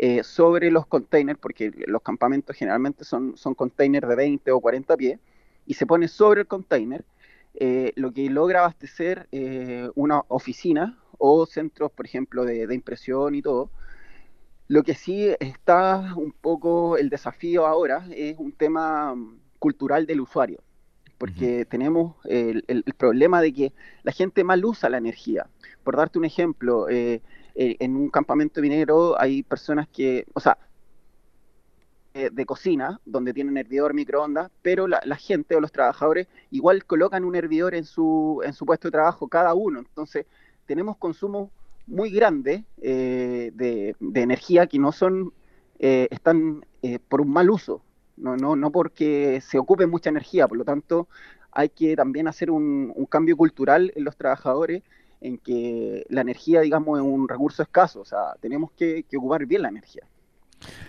eh, 0.00 0.22
sobre 0.22 0.70
los 0.70 0.86
containers, 0.86 1.40
porque 1.40 1.72
los 1.88 2.02
campamentos 2.02 2.54
generalmente 2.54 3.04
son, 3.04 3.36
son 3.36 3.54
containers 3.54 4.08
de 4.08 4.14
20 4.14 4.52
o 4.52 4.60
40 4.60 4.96
pies, 4.96 5.18
y 5.66 5.74
se 5.74 5.86
pone 5.86 6.06
sobre 6.06 6.42
el 6.42 6.46
container, 6.46 7.04
eh, 7.54 7.92
lo 7.96 8.12
que 8.12 8.30
logra 8.30 8.60
abastecer 8.60 9.26
una 9.96 10.22
oficina 10.28 10.96
o 11.18 11.46
centros, 11.46 11.90
por 11.90 12.06
ejemplo, 12.06 12.44
de, 12.44 12.72
impresión 12.72 13.34
y 13.34 13.42
todo. 13.42 13.70
Lo 14.68 14.84
que 14.84 14.94
sí 14.94 15.34
está 15.40 16.14
un 16.16 16.30
poco 16.32 16.96
el 16.96 17.08
desafío 17.08 17.66
ahora 17.66 18.06
es 18.14 18.38
un 18.38 18.52
tema 18.52 19.16
cultural 19.58 20.06
del 20.06 20.20
usuario, 20.20 20.62
porque 21.18 21.64
tenemos 21.64 22.14
el, 22.24 22.62
problema 22.96 23.42
de 23.42 23.52
que 23.52 23.72
la 24.04 24.12
gente 24.12 24.44
mal 24.44 24.64
usa 24.64 24.88
la 24.88 24.98
energía. 24.98 25.48
Por 25.82 25.96
darte 25.96 26.20
un 26.20 26.24
ejemplo, 26.24 26.88
eh, 26.88 27.20
eh, 27.60 27.76
en 27.80 27.96
un 27.96 28.08
campamento 28.08 28.60
minero 28.60 29.20
hay 29.20 29.42
personas 29.42 29.88
que, 29.88 30.24
o 30.32 30.38
sea, 30.38 30.56
eh, 32.14 32.30
de 32.32 32.46
cocina, 32.46 33.00
donde 33.04 33.34
tienen 33.34 33.56
hervidor, 33.56 33.94
microondas, 33.94 34.48
pero 34.62 34.86
la, 34.86 35.00
gente 35.16 35.56
o 35.56 35.60
los 35.60 35.72
trabajadores 35.72 36.28
igual 36.52 36.84
colocan 36.84 37.24
un 37.24 37.34
hervidor 37.34 37.74
en 37.74 37.84
su, 37.84 38.42
en 38.44 38.52
su 38.52 38.64
puesto 38.64 38.86
de 38.86 38.92
trabajo 38.92 39.26
cada 39.26 39.54
uno. 39.54 39.80
Entonces, 39.80 40.24
tenemos 40.66 40.96
consumo 40.98 41.50
muy 41.88 42.10
grande 42.10 42.64
eh, 42.80 43.50
de, 43.54 43.96
energía 44.14 44.68
que 44.68 44.78
no 44.78 44.92
son, 44.92 45.32
eh, 45.80 46.06
están 46.12 46.64
por 47.08 47.22
un 47.22 47.32
mal 47.32 47.50
uso, 47.50 47.82
no, 48.16 48.36
no, 48.36 48.54
no 48.54 48.70
porque 48.70 49.40
se 49.40 49.58
ocupe 49.58 49.86
mucha 49.88 50.10
energía, 50.10 50.46
por 50.46 50.58
lo 50.58 50.64
tanto 50.64 51.08
hay 51.52 51.70
que 51.70 51.96
también 51.96 52.28
hacer 52.28 52.50
un, 52.50 52.94
cambio 53.08 53.36
cultural 53.36 53.92
en 53.96 54.04
los 54.04 54.16
trabajadores 54.16 54.82
en 55.20 55.38
que 55.38 56.06
la 56.08 56.20
energía, 56.20 56.60
digamos, 56.60 56.98
es 56.98 57.04
un 57.04 57.28
recurso 57.28 57.62
escaso, 57.62 58.00
o 58.00 58.04
sea, 58.04 58.34
tenemos 58.40 58.70
que 58.72 59.04
ocupar 59.16 59.44
bien 59.46 59.62
la 59.62 59.68
energía. 59.68 60.02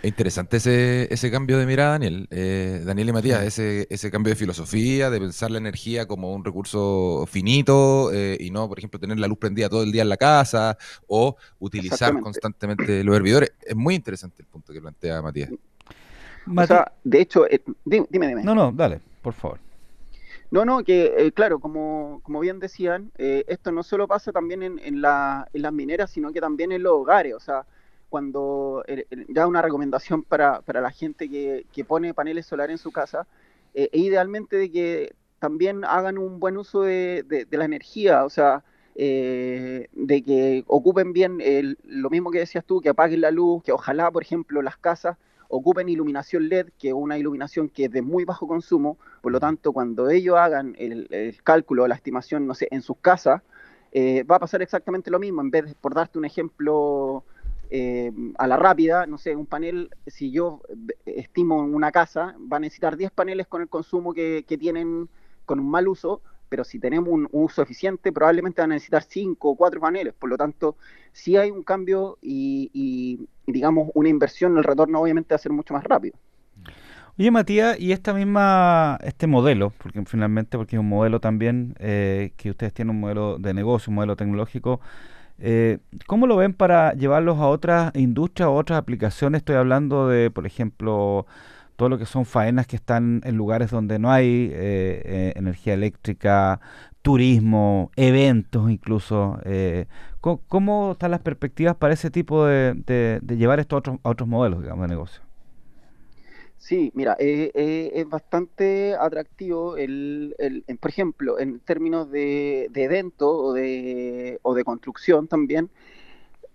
Es 0.02 0.10
interesante 0.10 0.58
ese, 0.58 1.14
ese 1.14 1.30
cambio 1.30 1.58
de 1.58 1.66
mirada, 1.66 1.92
Daniel. 1.92 2.28
Eh, 2.32 2.82
Daniel 2.86 3.10
y 3.10 3.14
Matías, 3.14 3.44
ese, 3.44 3.88
ese 3.90 4.10
cambio 4.10 4.32
de 4.32 4.36
filosofía, 4.36 5.10
de 5.10 5.20
pensar 5.20 5.52
la 5.52 5.58
energía 5.58 6.08
como 6.08 6.34
un 6.34 6.44
recurso 6.44 7.26
finito 7.28 8.12
eh, 8.14 8.38
y 8.40 8.50
no, 8.50 8.68
por 8.68 8.80
ejemplo, 8.80 9.00
tener 9.00 9.20
la 9.20 9.28
luz 9.28 9.38
prendida 9.38 9.70
todo 9.70 9.84
el 9.84 9.92
día 9.92 10.02
en 10.02 10.10
la 10.10 10.18
casa 10.18 10.78
o 11.08 11.36
utilizar 11.60 12.20
constantemente 12.20 13.04
los 13.04 13.16
hervidores. 13.16 13.54
Es 13.62 13.76
muy 13.76 13.96
interesante 13.96 14.42
el 14.42 14.48
punto 14.48 14.74
que 14.74 14.82
plantea 14.82 15.22
Matías. 15.22 15.52
O 16.56 16.66
sea, 16.66 16.92
de 17.04 17.22
hecho, 17.22 17.46
eh, 17.46 17.62
dime, 17.86 18.08
dime, 18.10 18.44
No, 18.44 18.56
no, 18.56 18.72
dale, 18.72 19.02
por 19.22 19.34
favor. 19.34 19.60
No, 20.52 20.66
no, 20.66 20.84
que 20.84 21.32
claro, 21.36 21.60
como, 21.60 22.22
como 22.24 22.40
bien 22.40 22.60
decían, 22.60 23.12
esto 23.18 23.72
no 23.72 23.84
solo 23.84 24.08
pasa 24.08 24.32
también 24.32 24.64
en, 24.64 24.80
en, 24.80 25.02
la, 25.02 25.48
en 25.54 25.62
las 25.62 25.74
mineras, 25.74 26.10
sino 26.10 26.32
que 26.34 26.42
también 26.42 26.72
en 26.72 26.82
los 26.84 26.94
hogares. 26.94 27.36
O 27.36 27.40
sea, 27.40 27.66
cuando 28.10 28.84
ya 29.30 29.48
una 29.48 29.62
recomendación 29.62 30.24
para, 30.24 30.62
para 30.62 30.82
la 30.82 30.92
gente 30.92 31.30
que, 31.30 31.66
que, 31.72 31.86
pone 31.86 32.14
paneles 32.14 32.46
solares 32.48 32.74
en 32.74 32.78
su 32.80 32.92
casa, 32.92 33.28
eh, 33.74 33.90
e 33.94 34.00
idealmente 34.00 34.58
de 34.58 34.72
que 34.72 35.16
también 35.40 35.86
hagan 35.86 36.18
un 36.18 36.40
buen 36.40 36.58
uso 36.58 36.82
de, 36.82 37.24
de, 37.24 37.58
la 37.58 37.66
energía, 37.66 38.26
o 38.26 38.30
sea, 38.30 38.64
eh, 38.96 39.88
de 39.94 40.22
que 40.24 40.64
ocupen 40.68 41.14
bien 41.14 41.40
lo 41.86 42.10
mismo 42.10 42.32
que 42.32 42.40
decías 42.40 42.66
tú, 42.66 42.82
que 42.82 42.90
apaguen 42.90 43.22
la 43.22 43.32
luz, 43.32 43.64
que 43.64 43.72
ojalá, 43.72 44.12
por 44.12 44.24
ejemplo, 44.24 44.62
las 44.62 44.78
casas 44.78 45.18
ocupen 45.50 45.90
iluminación 45.90 46.48
LED, 46.48 46.70
que 46.78 46.90
es 46.90 46.94
una 46.94 47.18
iluminación 47.18 47.68
que 47.70 47.86
es 47.86 47.92
de 47.92 48.02
muy 48.02 48.24
bajo 48.24 48.48
consumo, 48.48 48.98
por 49.22 49.32
lo 49.32 49.40
tanto, 49.40 49.74
cuando 49.74 50.10
ellos 50.10 50.38
hagan 50.38 50.76
el, 50.80 51.08
el 51.12 51.44
cálculo 51.44 51.88
la 51.88 51.96
estimación, 51.96 52.48
no 52.48 52.54
sé, 52.54 52.68
en 52.72 52.82
sus 52.82 52.98
casas, 52.98 53.42
eh, 53.92 54.24
va 54.24 54.36
a 54.36 54.40
pasar 54.40 54.62
exactamente 54.62 55.10
lo 55.10 55.20
mismo, 55.20 55.42
en 55.42 55.50
vez 55.50 55.66
de, 55.66 55.76
por 55.76 55.96
darte 55.96 56.20
un 56.20 56.26
ejemplo 56.26 57.24
eh, 57.72 58.12
a 58.38 58.48
la 58.48 58.58
rápida, 58.58 59.08
no 59.08 59.18
sé, 59.18 59.36
un 59.36 59.48
panel, 59.48 59.90
si 60.06 60.32
yo 60.32 60.62
estimo 61.06 61.64
en 61.64 61.74
una 61.74 61.92
casa, 61.92 62.36
va 62.52 62.58
a 62.58 62.60
necesitar 62.60 62.98
10 62.98 63.12
paneles 63.12 63.48
con 63.48 63.62
el 63.62 63.70
consumo 63.70 64.14
que, 64.14 64.44
tienen 64.60 65.10
con 65.46 65.60
un 65.60 65.70
mal 65.70 65.88
uso, 65.88 66.22
pero 66.50 66.64
si 66.64 66.80
tenemos 66.80 67.10
un, 67.10 67.28
uso 67.32 67.62
eficiente, 67.62 68.12
probablemente 68.12 68.62
van 68.62 68.72
a 68.72 68.76
necesitar 68.76 69.04
5 69.04 69.50
o 69.50 69.56
4 69.56 69.80
paneles. 69.80 70.14
Por 70.14 70.30
lo 70.30 70.38
tanto, 70.38 70.76
si 71.14 71.38
hay 71.38 71.52
un 71.52 71.64
cambio 71.64 72.18
y, 72.22 73.28
digamos, 73.48 73.90
una 73.94 74.10
inversión, 74.10 74.58
el 74.58 74.64
retorno 74.64 75.00
obviamente 75.00 75.34
va 75.34 75.36
a 75.36 75.40
ser 75.40 75.52
mucho 75.52 75.74
más 75.74 75.84
rápido. 75.84 76.18
Oye, 77.18 77.32
Matías, 77.32 77.80
y 77.80 77.92
esta 77.92 78.14
misma, 78.14 78.98
este 79.04 79.28
modelo, 79.28 79.74
porque 79.78 80.04
finalmente, 80.06 80.58
porque 80.58 80.78
es 80.78 80.80
un 80.80 80.88
modelo 80.88 81.20
también, 81.20 81.76
eh, 81.80 82.32
que 82.38 82.50
ustedes 82.50 82.74
tienen 82.74 82.96
un 82.96 83.02
modelo 83.02 83.38
de 83.38 83.54
negocio, 83.54 83.92
un 83.92 83.96
modelo 83.96 84.16
tecnológico, 84.16 84.80
eh, 85.42 85.80
¿Cómo 86.06 86.28
lo 86.28 86.36
ven 86.36 86.54
para 86.54 86.94
llevarlos 86.94 87.40
a 87.40 87.48
otras 87.48 87.96
industrias 87.96 88.50
o 88.50 88.54
otras 88.54 88.78
aplicaciones? 88.78 89.40
Estoy 89.40 89.56
hablando 89.56 90.08
de, 90.08 90.30
por 90.32 90.46
ejemplo, 90.46 91.26
todo 91.80 91.88
lo 91.88 91.98
que 91.98 92.06
son 92.06 92.26
faenas 92.26 92.68
que 92.68 92.76
están 92.76 93.22
en 93.24 93.38
lugares 93.38 93.72
donde 93.72 94.00
no 94.00 94.12
hay 94.12 94.52
eh, 94.52 95.02
eh, 95.06 95.34
energía 95.38 95.74
eléctrica, 95.76 96.60
turismo, 97.02 97.90
eventos 97.96 98.70
incluso. 98.70 99.40
¿cómo, 100.20 100.92
están 100.92 101.12
las 101.12 101.22
perspectivas 101.22 101.78
para 101.78 101.94
ese 101.94 102.12
tipo 102.12 102.46
de, 102.46 103.22
llevar 103.26 103.62
esto 103.62 103.78
a 103.78 103.80
otros, 103.80 104.00
a 104.04 104.10
otros 104.10 104.28
modelos 104.28 104.62
digamos, 104.62 104.84
de 104.84 104.90
negocio? 104.90 105.22
Sí, 106.58 106.92
mira, 106.94 107.16
eh, 107.18 107.52
eh, 107.56 107.92
es 107.96 108.10
bastante 108.10 108.94
atractivo, 108.94 109.78
el, 109.78 110.36
por 110.82 110.92
ejemplo, 110.92 111.40
en 111.40 111.62
términos 111.62 112.12
de, 112.12 112.68
de 112.72 112.84
evento 112.84 113.32
o 113.32 113.54
de, 113.54 114.40
o 114.42 114.54
de 114.54 114.66
construcción 114.66 115.30
también, 115.30 115.70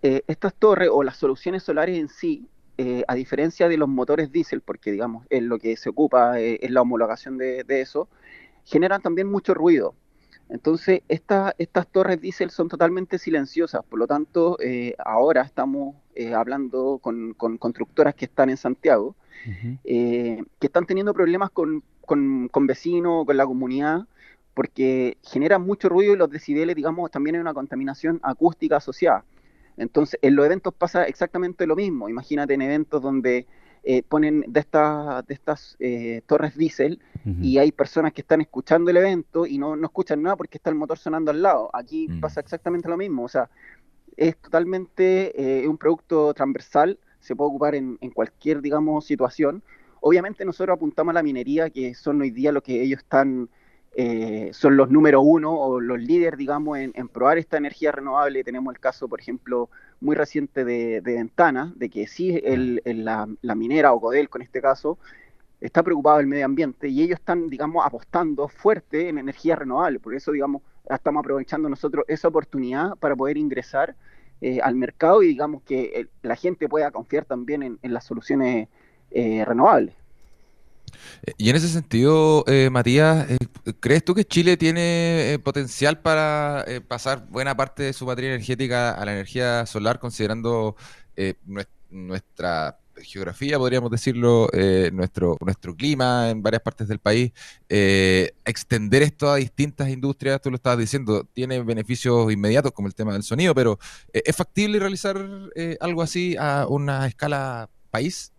eh, 0.06 0.22
estas 0.26 0.52
torres 0.52 0.90
o 0.92 1.02
las 1.02 1.16
soluciones 1.16 1.62
solares 1.62 1.98
en 1.98 2.10
sí, 2.10 2.46
a 3.06 3.14
diferencia 3.14 3.68
de 3.68 3.76
los 3.76 3.88
motores 3.88 4.32
diésel, 4.32 4.60
porque 4.60 4.90
digamos, 4.92 5.26
en 5.30 5.48
lo 5.48 5.58
que 5.58 5.76
se 5.76 5.90
ocupa 5.90 6.40
es 6.40 6.70
la 6.70 6.82
homologación 6.82 7.38
de, 7.38 7.64
de, 7.64 7.80
eso, 7.80 8.08
generan 8.64 9.00
también 9.00 9.30
mucho 9.30 9.54
ruido. 9.54 9.94
Entonces, 10.48 11.02
estas 11.08 11.86
torres 11.92 12.20
diésel 12.20 12.50
son 12.50 12.68
totalmente 12.68 13.18
silenciosas, 13.18 13.84
por 13.84 13.98
lo 13.98 14.06
tanto, 14.06 14.58
ahora 15.04 15.42
estamos 15.42 15.94
hablando 16.34 16.98
con, 17.00 17.34
con 17.34 17.58
constructoras 17.58 18.14
que 18.14 18.24
están 18.26 18.50
en 18.50 18.56
Santiago, 18.56 19.14
eh, 19.84 20.42
que 20.58 20.66
están 20.66 20.86
teniendo 20.86 21.12
problemas 21.12 21.50
con, 21.50 21.82
con, 22.04 22.48
con 22.48 22.66
vecinos, 22.66 23.26
con 23.26 23.36
la 23.36 23.46
comunidad, 23.46 24.06
porque 24.54 25.18
generan 25.22 25.62
mucho 25.62 25.88
ruido 25.88 26.14
y 26.14 26.16
los 26.16 26.30
decibeles, 26.30 26.76
digamos, 26.76 27.10
también 27.10 27.36
hay 27.36 27.40
una 27.40 27.54
contaminación 27.54 28.20
acústica 28.22 28.76
asociada. 28.76 29.24
Entonces, 29.76 30.18
en 30.22 30.36
los 30.36 30.46
eventos 30.46 30.74
pasa 30.74 31.04
exactamente 31.04 31.66
lo 31.66 31.76
mismo. 31.76 32.08
Imagínate 32.08 32.54
en 32.54 32.62
eventos 32.62 33.02
donde 33.02 33.46
eh, 33.82 34.02
ponen 34.02 34.44
de, 34.48 34.60
estas 34.60 35.26
de 35.26 35.34
estas 35.34 35.76
eh, 35.78 36.22
torres 36.26 36.56
diésel 36.56 37.00
y 37.40 37.58
hay 37.58 37.72
personas 37.72 38.12
que 38.12 38.20
están 38.20 38.42
escuchando 38.42 38.90
el 38.90 38.98
evento 38.98 39.46
y 39.46 39.56
no, 39.56 39.76
no 39.76 39.86
escuchan 39.86 40.22
nada 40.22 40.36
porque 40.36 40.58
está 40.58 40.70
el 40.70 40.76
motor 40.76 40.98
sonando 40.98 41.30
al 41.30 41.42
lado. 41.42 41.70
Aquí 41.72 42.08
mm. 42.08 42.20
pasa 42.20 42.40
exactamente 42.40 42.88
lo 42.88 42.96
mismo. 42.96 43.24
O 43.24 43.28
sea, 43.28 43.48
es 44.16 44.36
totalmente 44.36 45.64
un 45.66 45.76
producto 45.76 46.32
transversal 46.34 46.98
se 47.24 47.34
puede 47.34 47.48
ocupar 47.48 47.74
en, 47.74 47.96
cualquier, 48.12 48.60
digamos, 48.60 49.06
situación. 49.06 49.62
Obviamente 50.00 50.44
nosotros 50.44 50.76
apuntamos 50.76 51.12
a 51.12 51.14
la 51.14 51.22
minería, 51.22 51.70
que 51.70 51.94
son 51.94 52.20
hoy 52.20 52.30
día 52.30 52.52
lo 52.52 52.62
que 52.62 52.82
ellos 52.82 53.00
están, 53.00 53.48
eh, 53.96 54.50
son 54.52 54.76
los 54.76 54.90
número 54.90 55.20
uno 55.20 55.52
o 55.52 55.80
los 55.80 56.00
líderes, 56.00 56.38
digamos, 56.38 56.78
en, 56.78 57.08
probar 57.08 57.38
esta 57.38 57.56
energía 57.56 57.92
renovable. 57.92 58.42
Tenemos 58.44 58.74
el 58.74 58.80
caso, 58.80 59.08
por 59.08 59.20
ejemplo, 59.20 59.70
muy 60.00 60.16
reciente 60.16 60.64
de, 60.64 61.00
Ventana, 61.00 61.72
de 61.76 61.88
que 61.88 62.06
sí 62.06 62.40
el, 62.42 62.82
la, 62.84 63.54
minera 63.54 63.92
o 63.92 64.00
Codelco 64.00 64.38
en 64.38 64.42
este 64.42 64.60
caso 64.60 64.98
está 65.60 65.82
preocupado 65.82 66.18
del 66.18 66.26
medio 66.26 66.44
ambiente 66.44 66.88
y 66.88 67.02
ellos 67.02 67.18
están, 67.18 67.48
digamos, 67.48 67.86
apostando 67.86 68.48
fuerte 68.48 69.08
en 69.08 69.18
energía 69.18 69.56
renovable. 69.56 69.98
Por 69.98 70.14
eso, 70.14 70.32
digamos, 70.32 70.62
estamos 70.90 71.20
aprovechando 71.20 71.68
nosotros 71.68 72.04
esa 72.08 72.28
oportunidad 72.28 72.96
para 72.96 73.16
poder 73.16 73.38
ingresar 73.38 73.94
eh, 74.40 74.60
al 74.60 74.74
mercado 74.74 75.22
y 75.22 75.28
digamos 75.28 75.62
que 75.62 75.84
eh, 75.94 76.06
la 76.22 76.36
gente 76.36 76.68
pueda 76.68 76.90
confiar 76.90 77.24
también 77.24 77.78
en, 77.80 77.92
las 77.94 78.04
soluciones 78.04 78.68
eh, 79.10 79.44
renovables. 79.44 79.94
Y 81.36 81.50
en 81.50 81.56
ese 81.56 81.68
sentido, 81.68 82.44
Matías, 82.70 83.26
¿crees 83.80 84.04
tú 84.04 84.14
que 84.14 84.24
Chile 84.24 84.56
tiene 84.56 85.40
potencial 85.44 86.00
para 86.00 86.64
pasar 86.88 87.26
buena 87.28 87.56
parte 87.56 87.82
de 87.84 87.92
su 87.92 88.06
batería 88.06 88.30
energética 88.30 88.92
a 88.92 89.04
la 89.04 89.12
energía 89.12 89.66
solar, 89.66 89.98
considerando 89.98 90.76
nuestra 91.90 92.78
geografía, 93.02 93.58
podríamos 93.58 93.90
decirlo, 93.90 94.48
eh, 94.52 94.90
nuestro, 94.92 95.36
nuestro 95.40 95.74
clima 95.74 96.30
en 96.30 96.42
varias 96.42 96.62
partes 96.62 96.88
del 96.88 96.98
país, 96.98 97.32
eh, 97.68 98.32
extender 98.44 99.02
esto 99.02 99.30
a 99.30 99.36
distintas 99.36 99.88
industrias, 99.88 100.40
tú 100.40 100.50
lo 100.50 100.56
estabas 100.56 100.78
diciendo, 100.78 101.24
tiene 101.32 101.62
beneficios 101.62 102.32
inmediatos 102.32 102.72
como 102.72 102.88
el 102.88 102.94
tema 102.94 103.12
del 103.12 103.22
sonido, 103.22 103.54
pero 103.54 103.78
¿es 104.12 104.36
factible 104.36 104.78
realizar 104.78 105.16
algo 105.80 106.02
así 106.02 106.36
a 106.38 106.66
una 106.68 107.06
escala 107.06 107.68
país? 107.90 108.33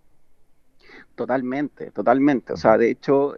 Totalmente, 1.15 1.91
totalmente. 1.91 2.53
O 2.53 2.57
sea, 2.57 2.77
de 2.77 2.89
hecho, 2.89 3.36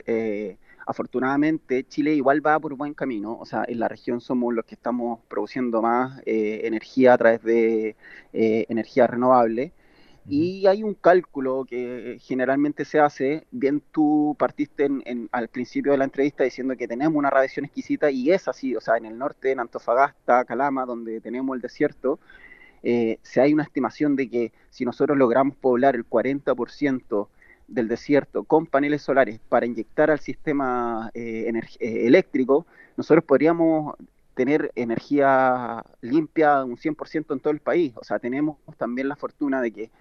afortunadamente 0.88 1.84
Chile 1.84 2.14
igual 2.16 2.46
va 2.46 2.60
por 2.60 2.74
buen 2.76 2.94
camino, 2.94 3.38
o 3.38 3.46
sea, 3.46 3.66
en 3.68 3.80
la 3.80 3.90
región 3.90 4.22
somos 4.22 4.54
los 4.54 4.66
que 4.66 4.76
estamos 4.76 5.20
produciendo 5.28 5.82
más 5.82 6.22
eh, 6.26 6.62
energía 6.64 7.14
a 7.14 7.18
través 7.18 7.44
de 7.44 7.96
eh, 8.34 8.66
energía 8.70 9.06
renovable. 9.06 9.74
Y 10.30 10.68
hay 10.68 10.84
un 10.84 10.94
cálculo 10.94 11.66
que 11.66 12.18
generalmente 12.22 12.84
se 12.84 13.00
hace, 13.00 13.48
bien 13.52 13.82
tú 13.92 14.36
partiste 14.38 14.86
en, 14.86 15.30
al 15.32 15.48
principio 15.48 15.94
de 15.94 15.98
la 16.00 16.04
entrevista 16.04 16.44
diciendo 16.44 16.76
que 16.76 16.88
tenemos 16.88 17.18
una 17.18 17.30
radiación 17.30 17.66
exquisita 17.66 18.12
y 18.12 18.32
es 18.32 18.48
así, 18.50 18.76
o 18.76 18.82
sea, 18.82 18.98
en 18.98 19.06
el 19.06 19.18
norte, 19.18 19.52
en 19.52 19.62
Antofagasta, 19.62 20.44
Calama, 20.44 20.86
donde 20.86 21.22
tenemos 21.22 21.56
el 21.56 21.62
desierto, 21.62 22.20
eh, 22.84 23.20
se 23.22 23.42
hay 23.42 23.54
una 23.54 23.64
estimación 23.64 24.16
de 24.18 24.30
que 24.30 24.52
si 24.70 24.84
nosotros 24.86 25.18
logramos 25.18 25.56
poblar 25.58 25.96
el 25.96 26.06
40% 26.06 27.28
del 27.68 27.88
desierto 27.88 28.44
con 28.44 28.66
paneles 28.66 29.02
solares 29.02 29.40
para 29.50 29.66
inyectar 29.66 30.10
al 30.10 30.20
sistema 30.20 31.12
eh, 31.14 31.52
eh, 31.80 32.08
eléctrico, 32.08 32.66
nosotros 32.96 33.24
podríamos 33.26 33.96
tener 34.34 34.72
energía 34.76 35.84
limpia 36.02 36.64
un 36.64 36.78
100% 36.78 37.34
en 37.34 37.40
todo 37.40 37.52
el 37.52 37.60
país. 37.60 37.94
O 37.96 38.04
sea, 38.04 38.20
tenemos 38.20 38.58
también 38.78 39.10
la 39.10 39.16
fortuna 39.16 39.62
de 39.62 39.72
que 39.72 39.92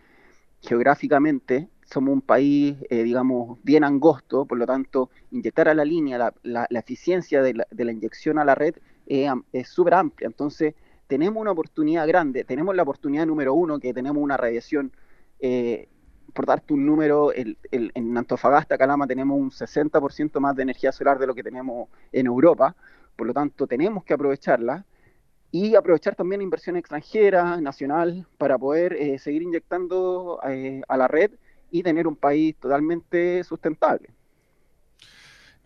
geográficamente 0.60 1.68
somos 1.84 2.12
un 2.12 2.20
país, 2.20 2.76
eh, 2.90 3.02
digamos, 3.02 3.58
bien 3.62 3.84
angosto, 3.84 4.44
por 4.44 4.58
lo 4.58 4.66
tanto, 4.66 5.10
inyectar 5.30 5.68
a 5.68 5.74
la 5.74 5.84
línea, 5.84 6.32
la, 6.42 6.66
eficiencia 6.70 7.42
de 7.42 7.54
la, 7.54 7.92
inyección 7.92 8.38
a 8.38 8.44
la 8.44 8.54
red 8.54 8.74
es 9.06 9.68
súper 9.68 9.94
amplia. 9.94 10.26
Entonces, 10.26 10.74
tenemos 11.06 11.40
una 11.40 11.52
oportunidad 11.52 12.06
grande, 12.06 12.44
tenemos 12.44 12.74
la 12.74 12.82
oportunidad 12.82 13.26
número 13.26 13.54
uno, 13.54 13.78
que 13.78 13.94
tenemos 13.94 14.22
una 14.22 14.36
radiación 14.36 14.92
por 16.36 16.44
darte 16.44 16.74
un 16.74 16.84
número, 16.84 17.32
en 17.34 18.18
Antofagasta, 18.18 18.76
Calama, 18.76 19.06
tenemos 19.06 19.38
un 19.38 19.50
60% 19.50 20.38
más 20.38 20.54
de 20.54 20.62
energía 20.62 20.92
solar 20.92 21.18
de 21.18 21.26
lo 21.26 21.34
que 21.34 21.42
tenemos 21.42 21.88
en 22.12 22.26
Europa, 22.26 22.76
por 23.16 23.26
lo 23.26 23.32
tanto 23.32 23.66
tenemos 23.66 24.04
que 24.04 24.12
aprovecharla 24.12 24.84
y 25.50 25.74
aprovechar 25.74 26.14
también 26.14 26.42
inversión 26.42 26.76
extranjera, 26.76 27.58
nacional, 27.62 28.26
para 28.36 28.58
poder 28.58 28.92
eh, 28.92 29.18
seguir 29.18 29.42
inyectando 29.42 30.38
eh, 30.46 30.82
a 30.86 30.96
la 30.98 31.08
red 31.08 31.30
y 31.70 31.82
tener 31.82 32.06
un 32.06 32.16
país 32.16 32.54
totalmente 32.56 33.42
sustentable. 33.42 34.10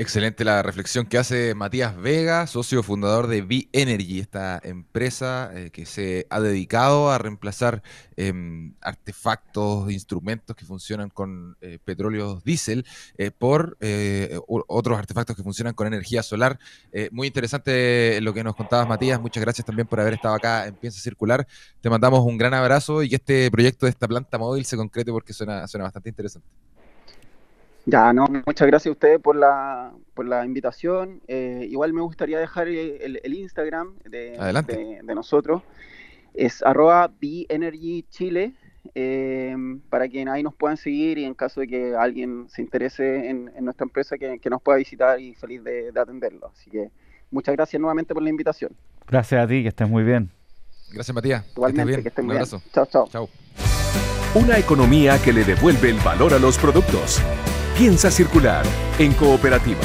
Excelente 0.01 0.47
la 0.47 0.63
reflexión 0.63 1.05
que 1.05 1.19
hace 1.19 1.55
Matías 1.55 1.95
Vega, 1.95 2.47
socio 2.47 2.83
fundador 2.83 3.27
de 3.27 3.43
V-Energy, 3.43 4.21
esta 4.21 4.59
empresa 4.65 5.51
eh, 5.53 5.69
que 5.69 5.85
se 5.85 6.27
ha 6.31 6.41
dedicado 6.41 7.11
a 7.11 7.19
reemplazar 7.19 7.83
em, 8.17 8.73
artefactos, 8.81 9.93
instrumentos 9.93 10.57
que 10.57 10.65
funcionan 10.65 11.11
con 11.11 11.59
eh, 11.61 11.79
petróleo 11.85 12.41
diésel 12.43 12.87
eh, 13.19 13.31
por 13.31 13.77
otros 14.69 14.99
artefactos 14.99 15.37
que 15.37 15.43
funcionan 15.43 15.75
con 15.75 15.87
energía 15.87 16.23
solar. 16.23 16.59
muy 17.11 17.27
interesante 17.27 18.23
lo 18.23 18.33
que 18.33 18.43
nos 18.43 18.57
contabas, 18.57 18.89
Matías. 18.89 19.21
Muchas 19.21 19.43
gracias 19.43 19.67
también 19.67 19.87
por 19.87 20.01
haber 20.01 20.15
estado 20.15 20.35
acá 20.35 20.67
en 20.67 20.77
Piensa 20.77 20.99
Circular. 20.99 21.47
Te 21.83 21.91
mandamos 21.91 22.21
un 22.25 22.39
gran 22.39 22.55
abrazo 22.55 23.03
y 23.03 23.11
que 23.11 23.17
este 23.17 23.51
proyecto 23.51 23.85
de 23.85 23.91
esta 23.91 24.09
planta 24.09 24.39
móvil 24.39 24.65
se 24.65 24.79
concrete 24.79 25.13
porque 25.13 25.35
suena 25.35 25.67
bastante 25.67 26.09
interesante. 26.09 26.70
Ya, 27.87 28.13
no, 28.13 28.27
muchas 28.47 28.67
gracias 28.67 28.91
a 28.91 28.93
ustedes 28.93 29.21
por 29.21 29.37
la, 29.37 29.93
por 30.15 30.27
la 30.27 30.45
invitación. 30.45 31.21
Eh, 31.29 31.67
igual 31.71 31.93
me 31.93 32.03
gustaría 32.03 32.39
dejar 32.39 32.69
el, 32.69 33.21
Instagram 33.25 33.95
de, 34.05 35.01
de, 35.03 35.15
nosotros. 35.15 35.63
Es 36.35 36.63
arroba 36.63 37.11
Chile, 38.11 38.53
eh, 38.95 39.57
para 39.89 40.09
que 40.09 40.27
ahí 40.29 40.43
nos 40.43 40.55
puedan 40.55 40.77
seguir 40.77 41.19
y 41.19 41.25
en 41.25 41.35
caso 41.35 41.61
de 41.61 41.69
que 41.69 41.95
alguien 41.97 42.47
se 42.49 42.63
interese 42.63 43.29
en, 43.29 43.51
nuestra 43.61 43.85
empresa, 43.85 44.17
que, 44.19 44.51
nos 44.51 44.63
pueda 44.63 44.79
visitar 44.79 45.21
y 45.21 45.35
feliz 45.35 45.65
de, 45.65 45.93
atenderlo. 45.95 46.53
Así 46.55 46.71
que 46.71 46.91
muchas 47.31 47.55
gracias 47.55 47.81
nuevamente 47.81 48.15
por 48.15 48.23
la 48.23 48.31
invitación. 48.31 48.73
Gracias 49.09 49.43
a 49.43 49.49
ti, 49.49 49.63
que 49.63 49.69
estés 49.69 49.89
muy 49.89 50.05
bien. 50.05 50.31
Gracias, 50.93 51.15
Matías. 51.15 51.45
Igualmente, 51.57 52.03
que, 52.03 52.09
estés 52.09 52.25
muy 52.25 52.37
bien. 52.37 52.47
Chao, 52.73 52.87
chao. 52.87 53.09
Chao. 53.09 53.29
Una 54.35 54.59
economía 54.59 55.21
que 55.23 55.33
le 55.33 55.45
devuelve 55.45 55.91
el 55.91 55.99
valor 56.01 56.35
a 56.35 56.39
los 56.39 56.59
productos. 56.59 57.21
Piensa 57.81 58.11
circular 58.11 58.63
en 58.99 59.15
cooperativa. 59.15 59.81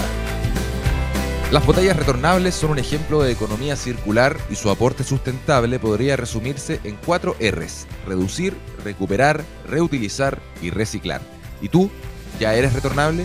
Las 1.50 1.66
botellas 1.66 1.96
retornables 1.96 2.54
son 2.54 2.72
un 2.72 2.80
ejemplo 2.80 3.24
de 3.24 3.32
economía 3.32 3.78
circular 3.78 4.36
y 4.50 4.56
su 4.56 4.70
aporte 4.70 5.06
sustentable 5.06 5.80
podría 5.80 6.18
resumirse 6.18 6.82
en 6.84 6.98
cuatro 7.06 7.38
Rs. 7.40 7.88
Reducir, 8.06 8.54
recuperar, 8.84 9.46
reutilizar 9.70 10.40
y 10.62 10.72
reciclar. 10.72 11.22
¿Y 11.62 11.70
tú? 11.70 11.90
¿Ya 12.38 12.54
eres 12.54 12.74
retornable? 12.74 13.24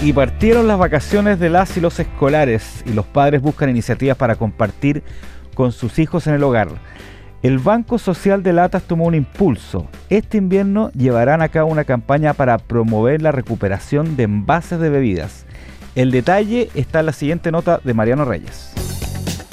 Y 0.00 0.12
partieron 0.12 0.68
las 0.68 0.78
vacaciones 0.78 1.40
de 1.40 1.50
las 1.50 1.76
y 1.76 1.80
los 1.80 1.98
escolares 1.98 2.84
y 2.86 2.92
los 2.92 3.06
padres 3.06 3.42
buscan 3.42 3.70
iniciativas 3.70 4.16
para 4.16 4.36
compartir 4.36 5.02
con 5.54 5.72
sus 5.72 5.98
hijos 5.98 6.28
en 6.28 6.34
el 6.34 6.44
hogar. 6.44 6.68
El 7.42 7.58
Banco 7.58 7.98
Social 7.98 8.44
de 8.44 8.52
Latas 8.52 8.84
tomó 8.84 9.06
un 9.06 9.16
impulso. 9.16 9.88
Este 10.10 10.38
invierno 10.38 10.92
llevarán 10.92 11.42
a 11.42 11.48
cabo 11.48 11.72
una 11.72 11.82
campaña 11.82 12.34
para 12.34 12.56
promover 12.58 13.20
la 13.20 13.32
recuperación 13.32 14.16
de 14.16 14.22
envases 14.22 14.78
de 14.78 14.88
bebidas. 14.88 15.44
El 15.96 16.12
detalle 16.12 16.70
está 16.76 17.00
en 17.00 17.06
la 17.06 17.12
siguiente 17.12 17.50
nota 17.50 17.80
de 17.82 17.94
Mariano 17.94 18.24
Reyes. 18.24 18.72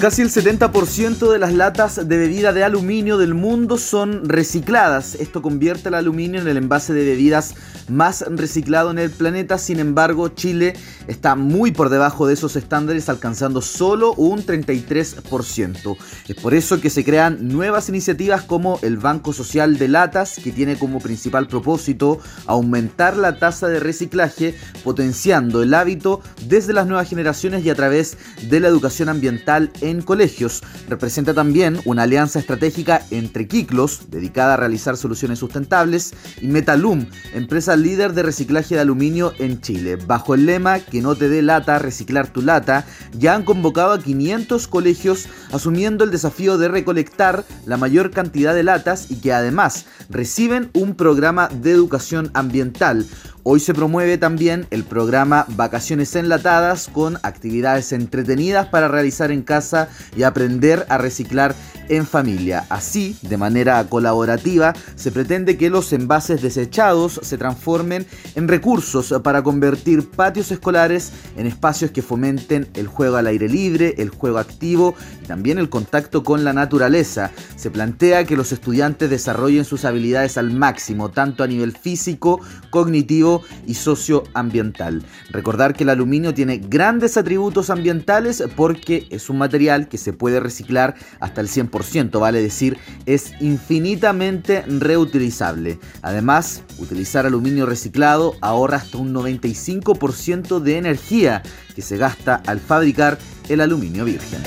Casi 0.00 0.22
el 0.22 0.30
70% 0.30 1.30
de 1.30 1.38
las 1.38 1.52
latas 1.52 2.08
de 2.08 2.16
bebida 2.16 2.54
de 2.54 2.64
aluminio 2.64 3.18
del 3.18 3.34
mundo 3.34 3.76
son 3.76 4.26
recicladas. 4.26 5.14
Esto 5.16 5.42
convierte 5.42 5.90
el 5.90 5.94
aluminio 5.94 6.40
en 6.40 6.48
el 6.48 6.56
envase 6.56 6.94
de 6.94 7.04
bebidas 7.04 7.54
más 7.88 8.24
reciclado 8.26 8.90
en 8.90 8.98
el 8.98 9.10
planeta. 9.10 9.58
Sin 9.58 9.78
embargo, 9.78 10.28
Chile 10.28 10.72
está 11.06 11.36
muy 11.36 11.72
por 11.72 11.90
debajo 11.90 12.26
de 12.26 12.32
esos 12.32 12.56
estándares, 12.56 13.10
alcanzando 13.10 13.60
solo 13.60 14.14
un 14.14 14.42
33%. 14.42 15.96
Es 16.28 16.36
por 16.36 16.54
eso 16.54 16.80
que 16.80 16.88
se 16.88 17.04
crean 17.04 17.48
nuevas 17.48 17.90
iniciativas 17.90 18.40
como 18.40 18.78
el 18.80 18.96
Banco 18.96 19.34
Social 19.34 19.76
de 19.76 19.88
Latas, 19.88 20.40
que 20.42 20.50
tiene 20.50 20.78
como 20.78 21.00
principal 21.00 21.46
propósito 21.46 22.20
aumentar 22.46 23.18
la 23.18 23.38
tasa 23.38 23.68
de 23.68 23.80
reciclaje, 23.80 24.54
potenciando 24.82 25.62
el 25.62 25.74
hábito 25.74 26.22
desde 26.46 26.72
las 26.72 26.86
nuevas 26.86 27.10
generaciones 27.10 27.66
y 27.66 27.68
a 27.68 27.74
través 27.74 28.16
de 28.48 28.60
la 28.60 28.68
educación 28.68 29.10
ambiental 29.10 29.70
en 29.82 29.89
en 29.90 30.02
colegios. 30.02 30.62
Representa 30.88 31.34
también 31.34 31.80
una 31.84 32.04
alianza 32.04 32.38
estratégica 32.38 33.04
entre 33.10 33.46
Kiklos, 33.46 34.10
dedicada 34.10 34.54
a 34.54 34.56
realizar 34.56 34.96
soluciones 34.96 35.38
sustentables, 35.38 36.14
y 36.40 36.48
Metalum, 36.48 37.06
empresa 37.34 37.76
líder 37.76 38.12
de 38.12 38.22
reciclaje 38.22 38.74
de 38.74 38.80
aluminio 38.80 39.32
en 39.38 39.60
Chile. 39.60 39.96
Bajo 39.96 40.34
el 40.34 40.46
lema 40.46 40.80
Que 40.80 41.02
no 41.02 41.14
te 41.14 41.28
dé 41.28 41.42
lata, 41.42 41.78
reciclar 41.78 42.28
tu 42.28 42.42
lata, 42.42 42.86
ya 43.18 43.34
han 43.34 43.42
convocado 43.42 43.92
a 43.92 44.02
500 44.02 44.68
colegios 44.68 45.28
asumiendo 45.52 46.04
el 46.04 46.10
desafío 46.10 46.58
de 46.58 46.68
recolectar 46.68 47.44
la 47.66 47.76
mayor 47.76 48.10
cantidad 48.10 48.54
de 48.54 48.62
latas 48.62 49.10
y 49.10 49.16
que 49.16 49.32
además 49.32 49.86
reciben 50.08 50.70
un 50.74 50.94
programa 50.94 51.48
de 51.48 51.72
educación 51.72 52.30
ambiental. 52.34 53.06
Hoy 53.42 53.58
se 53.58 53.72
promueve 53.72 54.18
también 54.18 54.66
el 54.70 54.84
programa 54.84 55.46
Vacaciones 55.56 56.14
Enlatadas 56.14 56.90
con 56.92 57.16
actividades 57.22 57.90
entretenidas 57.92 58.66
para 58.66 58.86
realizar 58.86 59.30
en 59.30 59.40
casa 59.40 59.88
y 60.14 60.24
aprender 60.24 60.84
a 60.90 60.98
reciclar 60.98 61.54
en 61.88 62.06
familia. 62.06 62.66
Así, 62.68 63.16
de 63.22 63.38
manera 63.38 63.82
colaborativa, 63.88 64.74
se 64.94 65.10
pretende 65.10 65.56
que 65.56 65.70
los 65.70 65.92
envases 65.94 66.42
desechados 66.42 67.18
se 67.22 67.38
transformen 67.38 68.06
en 68.34 68.46
recursos 68.46 69.14
para 69.24 69.42
convertir 69.42 70.08
patios 70.10 70.52
escolares 70.52 71.10
en 71.36 71.46
espacios 71.46 71.92
que 71.92 72.02
fomenten 72.02 72.68
el 72.74 72.88
juego 72.88 73.16
al 73.16 73.26
aire 73.26 73.48
libre, 73.48 73.94
el 73.96 74.10
juego 74.10 74.38
activo 74.38 74.94
y 75.24 75.26
también 75.26 75.58
el 75.58 75.70
contacto 75.70 76.22
con 76.22 76.44
la 76.44 76.52
naturaleza. 76.52 77.30
Se 77.56 77.70
plantea 77.70 78.24
que 78.24 78.36
los 78.36 78.52
estudiantes 78.52 79.08
desarrollen 79.08 79.64
sus 79.64 79.86
habilidades 79.86 80.36
al 80.36 80.50
máximo, 80.52 81.10
tanto 81.10 81.42
a 81.42 81.46
nivel 81.46 81.72
físico, 81.72 82.40
cognitivo 82.68 83.29
y 83.66 83.74
socioambiental. 83.74 85.02
Recordar 85.30 85.74
que 85.74 85.84
el 85.84 85.90
aluminio 85.90 86.34
tiene 86.34 86.58
grandes 86.58 87.16
atributos 87.16 87.70
ambientales 87.70 88.42
porque 88.56 89.06
es 89.10 89.30
un 89.30 89.38
material 89.38 89.88
que 89.88 89.98
se 89.98 90.12
puede 90.12 90.40
reciclar 90.40 90.94
hasta 91.20 91.40
el 91.40 91.48
100% 91.48 92.18
vale 92.18 92.42
decir, 92.42 92.78
es 93.06 93.32
infinitamente 93.40 94.62
reutilizable. 94.62 95.78
Además, 96.02 96.62
utilizar 96.78 97.26
aluminio 97.26 97.66
reciclado 97.66 98.34
ahorra 98.40 98.78
hasta 98.78 98.98
un 98.98 99.14
95% 99.14 100.60
de 100.60 100.78
energía 100.78 101.42
que 101.74 101.82
se 101.82 101.96
gasta 101.96 102.42
al 102.46 102.60
fabricar 102.60 103.18
el 103.48 103.60
aluminio 103.60 104.04
virgen. 104.04 104.40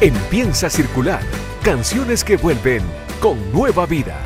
En 0.00 0.14
Piensa 0.30 0.68
Circular 0.68 1.22
Canciones 1.62 2.24
que 2.24 2.36
vuelven 2.36 2.82
con 3.20 3.52
nueva 3.52 3.86
vida. 3.86 4.20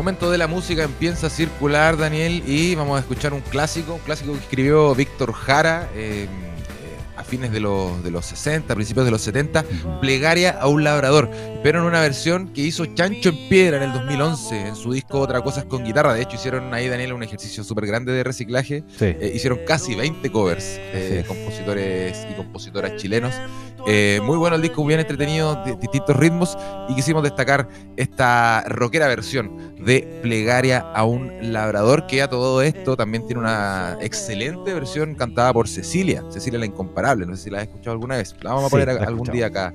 Momento 0.00 0.30
de 0.30 0.38
la 0.38 0.46
música 0.46 0.84
empieza 0.84 1.26
a 1.26 1.30
circular, 1.30 1.98
Daniel, 1.98 2.42
y 2.46 2.74
vamos 2.74 2.96
a 2.96 3.00
escuchar 3.00 3.34
un 3.34 3.42
clásico, 3.42 3.92
un 3.92 4.00
clásico 4.00 4.32
que 4.32 4.38
escribió 4.38 4.94
Víctor 4.94 5.34
Jara. 5.34 5.90
Eh, 5.94 6.26
a 7.20 7.24
fines 7.24 7.52
de 7.52 7.60
los, 7.60 8.02
de 8.02 8.10
los 8.10 8.24
60, 8.26 8.74
principios 8.74 9.04
de 9.04 9.10
los 9.10 9.20
70, 9.20 9.64
Plegaria 10.00 10.50
a 10.50 10.68
un 10.68 10.84
labrador, 10.84 11.30
pero 11.62 11.80
en 11.80 11.84
una 11.84 12.00
versión 12.00 12.48
que 12.48 12.62
hizo 12.62 12.86
Chancho 12.86 13.28
en 13.28 13.48
Piedra 13.48 13.76
en 13.76 13.82
el 13.84 13.92
2011, 13.92 14.68
en 14.68 14.76
su 14.76 14.92
disco 14.92 15.20
Otra 15.20 15.42
Cosa 15.42 15.60
es 15.60 15.66
con 15.66 15.84
guitarra. 15.84 16.14
De 16.14 16.22
hecho, 16.22 16.36
hicieron 16.36 16.72
ahí, 16.72 16.88
Daniel, 16.88 17.12
un 17.12 17.22
ejercicio 17.22 17.62
súper 17.62 17.86
grande 17.86 18.12
de 18.12 18.24
reciclaje. 18.24 18.84
Eh, 19.00 19.32
hicieron 19.34 19.60
casi 19.66 19.94
20 19.94 20.30
covers 20.32 20.64
de 20.64 21.24
compositores 21.28 22.26
y 22.30 22.34
compositoras 22.34 22.96
chilenos. 22.96 23.34
Eh, 23.86 24.20
muy 24.22 24.36
bueno 24.36 24.56
el 24.56 24.62
disco, 24.62 24.82
muy 24.82 24.88
bien 24.88 25.00
entretenido, 25.00 25.62
de 25.64 25.76
distintos 25.76 26.16
ritmos, 26.16 26.56
y 26.88 26.94
quisimos 26.94 27.22
destacar 27.22 27.68
esta 27.96 28.62
rockera 28.66 29.08
versión 29.08 29.74
de 29.78 30.20
Plegaria 30.22 30.80
a 30.94 31.04
un 31.04 31.52
labrador, 31.52 32.06
que 32.06 32.22
a 32.22 32.28
todo 32.28 32.62
esto 32.62 32.96
también 32.96 33.26
tiene 33.26 33.40
una 33.40 33.96
excelente 34.00 34.74
versión 34.74 35.14
cantada 35.14 35.52
por 35.52 35.68
Cecilia, 35.68 36.22
Cecilia 36.30 36.58
la 36.58 36.66
Incomparable 36.66 37.09
no 37.16 37.36
sé 37.36 37.44
si 37.44 37.50
la 37.50 37.58
has 37.58 37.64
escuchado 37.64 37.92
alguna 37.92 38.16
vez. 38.16 38.34
La 38.42 38.50
vamos 38.50 38.66
a 38.66 38.68
poner 38.70 38.90
algún 38.90 39.28
día 39.28 39.46
acá 39.46 39.72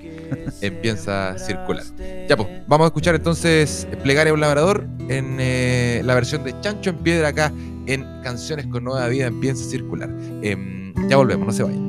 en 0.61 0.81
Piensa 0.81 1.37
Circular. 1.37 1.83
Ya 2.27 2.37
pues, 2.37 2.49
vamos 2.67 2.85
a 2.85 2.87
escuchar 2.87 3.15
entonces 3.15 3.87
Plegaria 4.03 4.31
a 4.31 4.33
un 4.33 4.41
labrador 4.41 4.87
en 5.09 5.37
eh, 5.39 6.01
la 6.03 6.15
versión 6.15 6.43
de 6.43 6.59
Chancho 6.61 6.91
en 6.91 6.97
Piedra 6.97 7.29
acá 7.29 7.51
en 7.87 8.03
Canciones 8.23 8.67
con 8.67 8.83
Nueva 8.83 9.07
Vida 9.07 9.27
en 9.27 9.39
Piensa 9.39 9.63
Circular. 9.63 10.09
Em, 10.41 10.93
ya 11.09 11.17
volvemos, 11.17 11.47
no 11.47 11.53
se 11.53 11.63
vayan. 11.63 11.84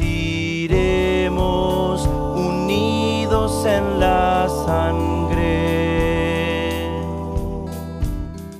Iremos 0.00 2.04
unidos 2.34 3.64
en 3.64 4.00
la 4.00 4.48
sangre. 4.66 5.38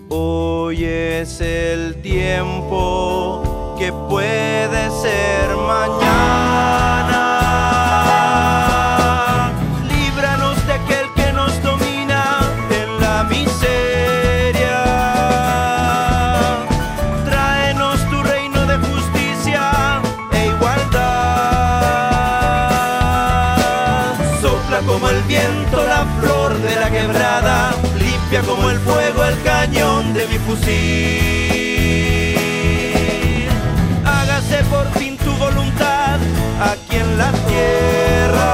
Hoy 0.08 0.84
es 0.84 1.40
el 1.40 2.00
tiempo 2.02 3.74
que 3.76 3.92
puede 3.92 4.90
ser 4.92 5.56
mañana. 5.56 6.17
Mi 30.28 30.38
fusil. 30.38 30.78
Hágase 34.04 34.64
por 34.64 34.86
fin 34.98 35.16
tu 35.16 35.32
voluntad 35.36 36.18
aquí 36.60 36.96
en 36.96 37.16
la 37.18 37.30
tierra. 37.32 38.48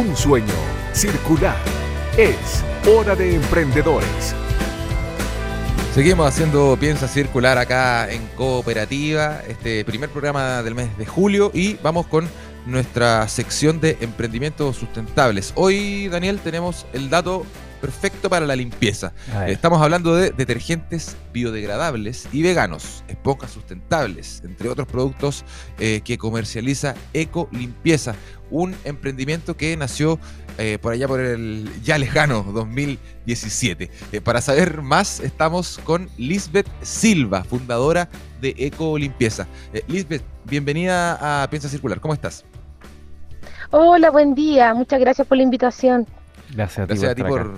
Un 0.00 0.16
sueño 0.16 0.54
circular. 0.94 1.58
Es 2.16 2.64
hora 2.88 3.14
de 3.14 3.34
emprendedores. 3.34 4.34
Seguimos 5.94 6.26
haciendo 6.26 6.74
Piensa 6.80 7.06
Circular 7.06 7.58
acá 7.58 8.10
en 8.10 8.26
Cooperativa, 8.28 9.42
este 9.46 9.84
primer 9.84 10.08
programa 10.08 10.62
del 10.62 10.74
mes 10.74 10.96
de 10.96 11.04
julio 11.04 11.50
y 11.52 11.74
vamos 11.82 12.06
con 12.06 12.26
nuestra 12.64 13.28
sección 13.28 13.78
de 13.78 13.98
emprendimientos 14.00 14.76
sustentables. 14.76 15.52
Hoy, 15.54 16.08
Daniel, 16.08 16.40
tenemos 16.42 16.86
el 16.94 17.10
dato 17.10 17.44
perfecto 17.80 18.28
para 18.28 18.46
la 18.46 18.56
limpieza. 18.56 19.12
Estamos 19.46 19.80
hablando 19.80 20.14
de 20.14 20.30
detergentes 20.30 21.16
biodegradables 21.32 22.28
y 22.32 22.42
veganos, 22.42 23.04
esponjas 23.08 23.50
sustentables, 23.50 24.42
entre 24.44 24.68
otros 24.68 24.86
productos 24.86 25.44
eh, 25.78 26.00
que 26.04 26.18
comercializa 26.18 26.94
Eco 27.12 27.48
Limpieza, 27.52 28.14
un 28.50 28.74
emprendimiento 28.84 29.56
que 29.56 29.76
nació 29.76 30.18
eh, 30.58 30.78
por 30.80 30.92
allá 30.92 31.08
por 31.08 31.20
el 31.20 31.70
ya 31.82 31.96
lejano 31.96 32.42
2017. 32.52 33.90
Eh, 34.12 34.20
para 34.20 34.40
saber 34.40 34.82
más, 34.82 35.20
estamos 35.20 35.80
con 35.84 36.10
Lisbeth 36.18 36.68
Silva, 36.82 37.44
fundadora 37.44 38.08
de 38.40 38.54
Eco 38.58 38.98
Limpieza. 38.98 39.46
Eh, 39.72 39.82
Lisbeth, 39.88 40.22
bienvenida 40.44 41.42
a 41.42 41.48
Piensa 41.48 41.68
Circular. 41.68 42.00
¿Cómo 42.00 42.12
estás? 42.12 42.44
Hola, 43.70 44.10
buen 44.10 44.34
día. 44.34 44.74
Muchas 44.74 45.00
gracias 45.00 45.26
por 45.26 45.36
la 45.36 45.44
invitación. 45.44 46.06
Gracias 46.54 46.78
a 46.78 46.86
ti, 46.86 46.88
Gracias 46.88 47.10
a 47.10 47.14
ti 47.14 47.22
por, 47.22 47.52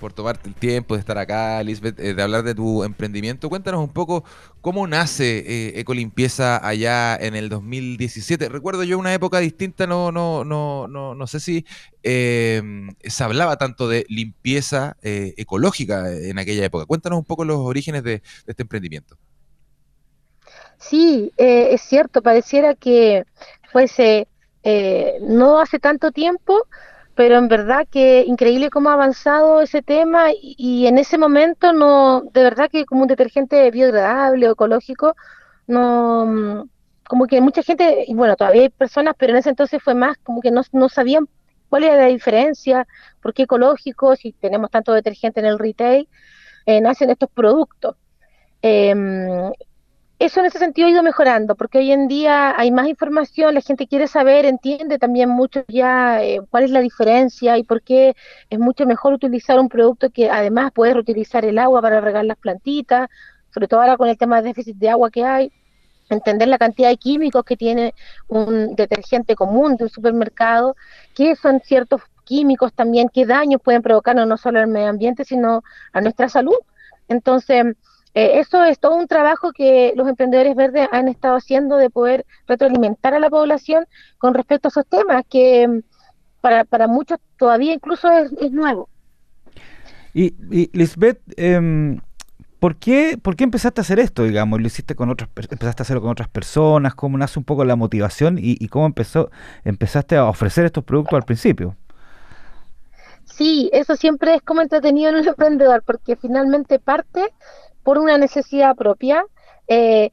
por, 0.00 0.12
tomarte 0.12 0.48
el 0.48 0.54
tiempo 0.54 0.94
de 0.94 1.00
estar 1.00 1.18
acá, 1.18 1.62
Lisbeth, 1.62 1.98
eh, 2.00 2.14
de 2.14 2.22
hablar 2.22 2.42
de 2.42 2.54
tu 2.54 2.84
emprendimiento. 2.84 3.48
Cuéntanos 3.48 3.80
un 3.80 3.92
poco 3.92 4.24
cómo 4.60 4.86
nace 4.86 5.38
eh, 5.38 5.80
Ecolimpieza 5.80 6.66
allá 6.66 7.16
en 7.16 7.34
el 7.34 7.48
2017. 7.48 8.48
Recuerdo 8.48 8.84
yo 8.84 8.98
una 8.98 9.14
época 9.14 9.38
distinta, 9.38 9.86
no, 9.86 10.12
no, 10.12 10.44
no, 10.44 10.88
no, 10.88 11.14
no 11.14 11.26
sé 11.26 11.40
si 11.40 11.64
eh, 12.02 12.62
se 13.02 13.24
hablaba 13.24 13.56
tanto 13.56 13.88
de 13.88 14.04
limpieza 14.08 14.96
eh, 15.02 15.34
ecológica 15.36 16.10
en 16.12 16.38
aquella 16.38 16.64
época. 16.64 16.86
Cuéntanos 16.86 17.18
un 17.18 17.24
poco 17.24 17.44
los 17.44 17.58
orígenes 17.58 18.02
de, 18.02 18.10
de 18.10 18.22
este 18.46 18.62
emprendimiento. 18.62 19.16
Sí, 20.78 21.32
eh, 21.36 21.68
es 21.72 21.82
cierto, 21.82 22.22
pareciera 22.22 22.74
que 22.74 23.24
fuese 23.72 24.28
eh, 24.62 25.18
no 25.22 25.58
hace 25.58 25.78
tanto 25.78 26.12
tiempo, 26.12 26.66
pero 27.14 27.36
en 27.36 27.48
verdad 27.48 27.86
que 27.90 28.24
increíble 28.26 28.70
cómo 28.70 28.90
ha 28.90 28.94
avanzado 28.94 29.60
ese 29.60 29.82
tema 29.82 30.32
y, 30.32 30.54
y 30.58 30.86
en 30.86 30.98
ese 30.98 31.18
momento 31.18 31.72
no, 31.72 32.22
de 32.32 32.42
verdad 32.42 32.70
que 32.70 32.84
como 32.86 33.02
un 33.02 33.08
detergente 33.08 33.70
biodegradable 33.70 34.48
o 34.48 34.52
ecológico, 34.52 35.14
no, 35.66 36.26
mm, 36.26 36.68
como 37.08 37.26
que 37.26 37.40
mucha 37.40 37.62
gente, 37.62 38.04
y 38.06 38.14
bueno, 38.14 38.36
todavía 38.36 38.62
hay 38.62 38.68
personas, 38.70 39.14
pero 39.18 39.32
en 39.32 39.38
ese 39.38 39.50
entonces 39.50 39.82
fue 39.82 39.94
más 39.94 40.16
como 40.18 40.40
que 40.40 40.50
no, 40.50 40.62
no 40.72 40.88
sabían 40.88 41.28
cuál 41.68 41.84
era 41.84 41.96
la 41.96 42.06
diferencia, 42.06 42.86
por 43.20 43.34
qué 43.34 43.42
ecológico, 43.44 44.16
si 44.16 44.32
tenemos 44.32 44.70
tanto 44.70 44.92
detergente 44.92 45.40
en 45.40 45.46
el 45.46 45.58
retail, 45.58 46.08
eh, 46.66 46.80
nacen 46.80 47.10
estos 47.10 47.30
productos. 47.30 47.96
Em, 48.62 49.52
eso 50.18 50.40
en 50.40 50.46
ese 50.46 50.58
sentido 50.58 50.86
ha 50.86 50.90
ido 50.90 51.02
mejorando, 51.02 51.54
porque 51.56 51.78
hoy 51.78 51.90
en 51.92 52.06
día 52.08 52.58
hay 52.58 52.70
más 52.70 52.86
información, 52.88 53.54
la 53.54 53.60
gente 53.60 53.86
quiere 53.86 54.06
saber, 54.06 54.44
entiende 54.44 54.98
también 54.98 55.28
mucho 55.28 55.64
ya 55.68 56.22
eh, 56.22 56.40
cuál 56.50 56.64
es 56.64 56.70
la 56.70 56.80
diferencia 56.80 57.58
y 57.58 57.64
por 57.64 57.82
qué 57.82 58.14
es 58.48 58.58
mucho 58.58 58.86
mejor 58.86 59.12
utilizar 59.14 59.58
un 59.58 59.68
producto 59.68 60.10
que 60.10 60.30
además 60.30 60.72
puede 60.72 60.94
reutilizar 60.94 61.44
el 61.44 61.58
agua 61.58 61.82
para 61.82 62.00
regar 62.00 62.24
las 62.24 62.38
plantitas, 62.38 63.08
sobre 63.52 63.68
todo 63.68 63.80
ahora 63.80 63.96
con 63.96 64.08
el 64.08 64.16
tema 64.16 64.40
de 64.40 64.48
déficit 64.48 64.76
de 64.76 64.90
agua 64.90 65.10
que 65.10 65.24
hay, 65.24 65.52
entender 66.08 66.48
la 66.48 66.58
cantidad 66.58 66.88
de 66.90 66.96
químicos 66.96 67.44
que 67.44 67.56
tiene 67.56 67.94
un 68.28 68.74
detergente 68.76 69.34
común 69.34 69.76
de 69.76 69.84
un 69.84 69.90
supermercado, 69.90 70.76
qué 71.14 71.34
son 71.34 71.60
ciertos 71.60 72.02
químicos 72.24 72.72
también, 72.72 73.08
qué 73.12 73.26
daños 73.26 73.60
pueden 73.62 73.82
provocar 73.82 74.14
no 74.14 74.36
solo 74.36 74.60
al 74.60 74.68
medio 74.68 74.88
ambiente, 74.88 75.24
sino 75.24 75.62
a 75.92 76.00
nuestra 76.00 76.28
salud. 76.28 76.56
Entonces, 77.08 77.64
eh, 78.14 78.38
eso 78.38 78.62
es 78.64 78.78
todo 78.78 78.94
un 78.94 79.08
trabajo 79.08 79.52
que 79.52 79.92
los 79.96 80.08
emprendedores 80.08 80.54
verdes 80.54 80.88
han 80.92 81.08
estado 81.08 81.36
haciendo 81.36 81.76
de 81.76 81.90
poder 81.90 82.24
retroalimentar 82.46 83.12
a 83.12 83.18
la 83.18 83.28
población 83.28 83.86
con 84.18 84.34
respecto 84.34 84.68
a 84.68 84.70
esos 84.70 84.86
temas 84.86 85.24
que 85.28 85.66
mm, 85.66 85.80
para, 86.40 86.64
para 86.64 86.86
muchos 86.86 87.18
todavía 87.36 87.74
incluso 87.74 88.08
es, 88.10 88.32
es 88.40 88.52
nuevo. 88.52 88.88
Y, 90.12 90.34
y 90.50 90.70
Lisbeth, 90.72 91.20
em, 91.36 92.00
¿por, 92.60 92.76
qué, 92.76 93.18
¿por 93.20 93.34
qué 93.34 93.42
empezaste 93.42 93.80
a 93.80 93.82
hacer 93.82 93.98
esto, 93.98 94.22
digamos? 94.22 94.60
¿Lo 94.60 94.66
hiciste 94.68 94.94
con 94.94 95.10
otras, 95.10 95.28
empezaste 95.50 95.82
a 95.82 95.84
hacerlo 95.84 96.02
con 96.02 96.12
otras 96.12 96.28
personas? 96.28 96.94
¿Cómo 96.94 97.18
nace 97.18 97.40
un 97.40 97.44
poco 97.44 97.64
la 97.64 97.74
motivación 97.74 98.38
y, 98.38 98.56
y 98.60 98.68
cómo 98.68 98.86
empezó, 98.86 99.30
empezaste 99.64 100.16
a 100.16 100.26
ofrecer 100.26 100.66
estos 100.66 100.84
productos 100.84 101.16
al 101.16 101.24
principio? 101.24 101.76
Sí, 103.24 103.68
eso 103.72 103.96
siempre 103.96 104.36
es 104.36 104.42
como 104.42 104.60
entretenido 104.60 105.10
en 105.10 105.16
un 105.16 105.28
emprendedor, 105.28 105.82
porque 105.84 106.14
finalmente 106.14 106.78
parte 106.78 107.32
por 107.84 107.98
una 107.98 108.18
necesidad 108.18 108.74
propia. 108.74 109.24
Eh, 109.68 110.10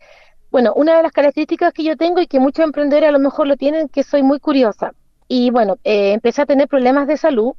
bueno, 0.52 0.74
una 0.76 0.98
de 0.98 1.04
las 1.04 1.14
características 1.14 1.74
que 1.74 1.84
yo 1.84 1.96
tengo 1.96 2.20
y 2.22 2.28
que 2.28 2.40
muchos 2.40 2.66
emprendedores 2.66 3.10
a 3.10 3.14
lo 3.14 3.20
mejor 3.20 3.48
lo 3.48 3.56
tienen, 3.56 3.88
que 3.88 4.04
soy 4.04 4.22
muy 4.22 4.40
curiosa. 4.40 4.94
Y 5.30 5.50
bueno, 5.50 5.78
eh, 5.86 6.12
empecé 6.12 6.42
a 6.42 6.46
tener 6.46 6.68
problemas 6.68 7.08
de 7.08 7.16
salud 7.16 7.54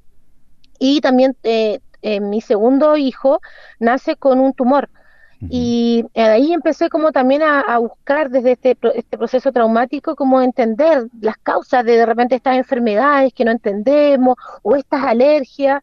y 0.78 1.00
también 1.00 1.34
eh, 1.42 1.80
eh, 2.02 2.20
mi 2.20 2.42
segundo 2.42 2.98
hijo 2.98 3.40
nace 3.80 4.16
con 4.16 4.38
un 4.40 4.52
tumor. 4.52 4.90
Y 5.48 6.04
ahí 6.14 6.52
empecé 6.52 6.88
como 6.88 7.10
también 7.10 7.42
a, 7.42 7.62
a 7.62 7.78
buscar 7.78 8.30
desde 8.30 8.52
este, 8.52 8.78
este 8.94 9.18
proceso 9.18 9.50
traumático, 9.50 10.14
como 10.14 10.40
entender 10.40 11.08
las 11.20 11.36
causas 11.36 11.84
de 11.84 11.96
de 11.96 12.06
repente 12.06 12.36
estas 12.36 12.56
enfermedades 12.56 13.32
que 13.34 13.44
no 13.44 13.50
entendemos 13.50 14.36
o 14.62 14.76
estas 14.76 15.02
alergias. 15.02 15.82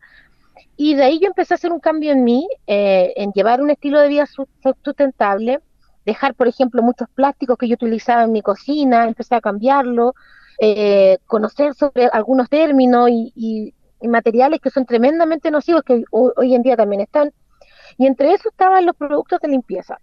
Y 0.81 0.95
de 0.95 1.03
ahí 1.03 1.19
yo 1.19 1.27
empecé 1.27 1.53
a 1.53 1.55
hacer 1.55 1.73
un 1.73 1.81
cambio 1.81 2.13
en 2.13 2.23
mí, 2.23 2.47
eh, 2.65 3.11
en 3.17 3.33
llevar 3.33 3.61
un 3.61 3.69
estilo 3.69 3.99
de 3.99 4.07
vida 4.07 4.25
su- 4.25 4.47
sustentable, 4.81 5.59
dejar, 6.05 6.35
por 6.35 6.47
ejemplo, 6.47 6.81
muchos 6.81 7.09
plásticos 7.09 7.57
que 7.57 7.67
yo 7.67 7.73
utilizaba 7.73 8.23
en 8.23 8.31
mi 8.31 8.41
cocina, 8.41 9.03
empecé 9.05 9.35
a 9.35 9.41
cambiarlo, 9.41 10.13
eh, 10.57 11.17
conocer 11.25 11.73
sobre 11.73 12.05
algunos 12.05 12.47
términos 12.47 13.09
y, 13.11 13.73
materiales 14.03 14.61
que 14.61 14.69
son 14.69 14.85
tremendamente 14.85 15.51
nocivos, 15.51 15.83
que 15.83 16.05
hoy, 16.11 16.55
en 16.55 16.61
día 16.61 16.77
también 16.77 17.01
están. 17.01 17.33
Y 17.97 18.07
entre 18.07 18.31
eso 18.31 18.47
estaban 18.47 18.85
los 18.85 18.95
productos 18.95 19.41
de 19.41 19.49
limpieza. 19.49 19.99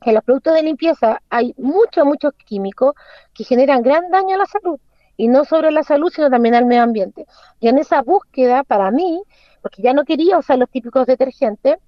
En 0.00 0.14
los 0.14 0.24
productos 0.24 0.54
de 0.54 0.64
limpieza 0.64 1.22
hay 1.30 1.54
muchos, 1.56 2.04
muchos 2.04 2.32
químicos 2.44 2.94
que 3.32 3.44
generan 3.44 3.82
gran 3.82 4.10
daño 4.10 4.34
a 4.34 4.38
la 4.38 4.46
salud. 4.46 4.80
Y 5.16 5.28
no 5.28 5.44
solo 5.44 5.68
a 5.68 5.70
la 5.70 5.84
salud, 5.84 6.10
sino 6.12 6.28
también 6.30 6.56
al 6.56 6.66
medio 6.66 6.82
ambiente. 6.82 7.26
Y 7.60 7.68
en 7.68 7.78
esa 7.78 8.02
búsqueda, 8.02 8.64
para 8.64 8.90
mí, 8.90 9.22
porque 9.66 9.82
ya 9.82 9.92
no 9.92 10.04
quería 10.04 10.38
usar 10.38 10.58
los 10.58 10.70
típicos 10.70 11.08
detergentes, 11.08 11.78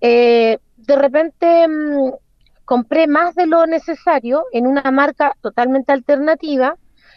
eh, 0.00 0.58
de 0.76 0.96
repente 0.96 1.66
mm, 1.66 2.12
compré 2.64 3.08
más 3.08 3.34
de 3.34 3.48
lo 3.48 3.66
necesario 3.66 4.44
en 4.52 4.68
una 4.68 4.88
marca 4.92 5.36
totalmente 5.40 5.90
alternativa 5.90 6.76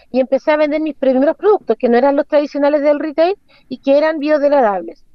y 0.10 0.20
empecé 0.20 0.50
a 0.50 0.58
vender 0.58 0.82
mis 0.82 0.96
primeros 0.96 1.38
productos, 1.38 1.78
que 1.78 1.88
no 1.88 2.00
eran 2.00 2.16
los 2.16 2.26
tradicionales 2.26 2.82
del 2.82 3.00
retail 3.00 3.38
y 3.70 3.78
que 3.78 3.96
eran 3.96 4.18
biodegradables. 4.18 5.06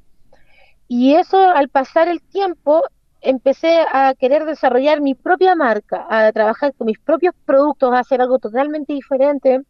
Y 0.87 1.15
eso, 1.15 1.37
al 1.37 1.67
pasar 1.67 2.07
el 2.07 2.21
tiempo, 2.21 2.83
empecé 3.19 3.81
a 3.91 4.13
querer 4.17 4.45
desarrollar 4.45 5.01
mi 5.01 5.15
propia 5.15 5.53
marca, 5.53 6.07
a 6.09 6.31
trabajar 6.31 6.73
con 6.75 6.87
mis 6.87 6.99
propios 6.99 7.35
productos, 7.43 7.91
a 7.91 7.99
hacer 7.99 8.21
algo 8.21 8.39
totalmente 8.39 8.93
diferente. 8.93 9.63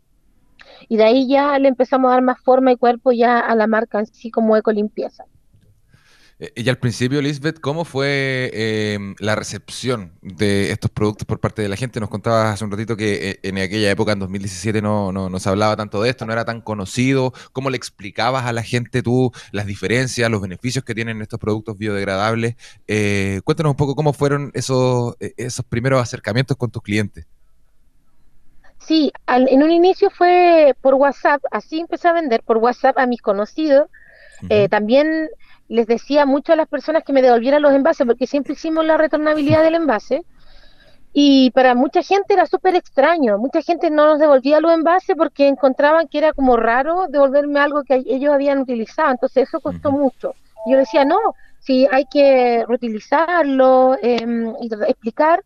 Y 0.89 0.97
de 0.97 1.03
ahí 1.03 1.27
ya 1.29 1.57
le 1.59 1.67
empezamos 1.69 2.09
a 2.09 2.13
dar 2.15 2.21
más 2.23 2.39
forma 2.41 2.71
y 2.71 2.77
cuerpo 2.77 3.11
ya 3.11 3.39
a 3.39 3.55
la 3.55 3.67
marca 3.67 3.99
en 3.99 4.05
sí 4.07 4.31
como 4.31 4.57
ecolimpieza. 4.57 5.25
Eh, 6.39 6.51
Y 6.55 6.69
al 6.69 6.77
principio, 6.79 7.21
Lisbeth, 7.21 7.59
¿cómo 7.59 7.85
fue 7.85 8.49
eh, 8.53 8.99
la 9.19 9.35
recepción 9.35 10.17
de 10.21 10.71
estos 10.71 10.91
productos 10.91 11.25
por 11.27 11.39
parte 11.39 11.61
de 11.61 11.69
la 11.69 11.75
gente? 11.75 11.99
Nos 11.99 12.09
contabas 12.09 12.53
hace 12.53 12.65
un 12.65 12.71
ratito 12.71 12.97
que 12.97 13.29
eh, 13.31 13.39
en 13.43 13.57
aquella 13.57 13.91
época, 13.91 14.13
en 14.13 14.19
2017, 14.19 14.81
no, 14.81 15.11
no, 15.11 15.29
no 15.29 15.39
se 15.39 15.49
hablaba 15.49 15.75
tanto 15.75 16.01
de 16.01 16.09
esto, 16.09 16.25
no 16.25 16.33
era 16.33 16.45
tan 16.45 16.61
conocido. 16.61 17.33
¿Cómo 17.51 17.69
le 17.69 17.77
explicabas 17.77 18.45
a 18.45 18.53
la 18.53 18.63
gente 18.63 19.03
tú 19.03 19.31
las 19.51 19.65
diferencias, 19.65 20.29
los 20.31 20.41
beneficios 20.41 20.83
que 20.83 20.95
tienen 20.95 21.21
estos 21.21 21.39
productos 21.39 21.77
biodegradables? 21.77 22.55
Eh, 22.87 23.41
cuéntanos 23.43 23.71
un 23.71 23.77
poco 23.77 23.95
cómo 23.95 24.13
fueron 24.13 24.51
esos, 24.53 25.15
esos 25.19 25.65
primeros 25.65 26.01
acercamientos 26.01 26.57
con 26.57 26.71
tus 26.71 26.81
clientes. 26.81 27.27
Sí, 28.85 29.11
al- 29.25 29.47
en 29.49 29.63
un 29.63 29.71
inicio 29.71 30.09
fue 30.09 30.75
por 30.81 30.95
WhatsApp, 30.95 31.41
así 31.51 31.79
empecé 31.79 32.07
a 32.09 32.13
vender 32.13 32.43
por 32.43 32.57
WhatsApp 32.57 32.97
a 32.97 33.05
mis 33.07 33.21
conocidos. 33.21 33.87
Eh, 34.49 34.67
también 34.69 35.29
les 35.69 35.87
decía 35.87 36.25
mucho 36.25 36.53
a 36.53 36.55
las 36.57 36.67
personas 36.67 37.03
que 37.03 37.13
me 37.13 37.21
devolvieran 37.21 37.61
los 37.61 37.73
envases, 37.73 38.05
porque 38.05 38.27
siempre 38.27 38.53
hicimos 38.53 38.85
la 38.85 38.97
retornabilidad 38.97 39.63
del 39.63 39.75
envase. 39.75 40.23
Y 41.13 41.51
para 41.51 41.75
mucha 41.75 42.01
gente 42.01 42.33
era 42.33 42.45
súper 42.47 42.75
extraño. 42.75 43.37
Mucha 43.37 43.61
gente 43.61 43.89
no 43.91 44.07
nos 44.07 44.19
devolvía 44.19 44.59
los 44.59 44.73
envases 44.73 45.15
porque 45.15 45.47
encontraban 45.47 46.07
que 46.07 46.17
era 46.17 46.33
como 46.33 46.57
raro 46.57 47.05
devolverme 47.07 47.59
algo 47.59 47.83
que 47.83 48.03
ellos 48.05 48.33
habían 48.33 48.59
utilizado. 48.59 49.11
Entonces 49.11 49.47
eso 49.47 49.59
costó 49.61 49.91
mucho. 49.91 50.33
Yo 50.65 50.77
decía, 50.77 51.05
no, 51.05 51.17
si 51.59 51.87
hay 51.91 52.05
que 52.05 52.65
reutilizarlo 52.67 53.95
em, 54.01 54.53
y 54.59 54.69
explicar 54.87 55.43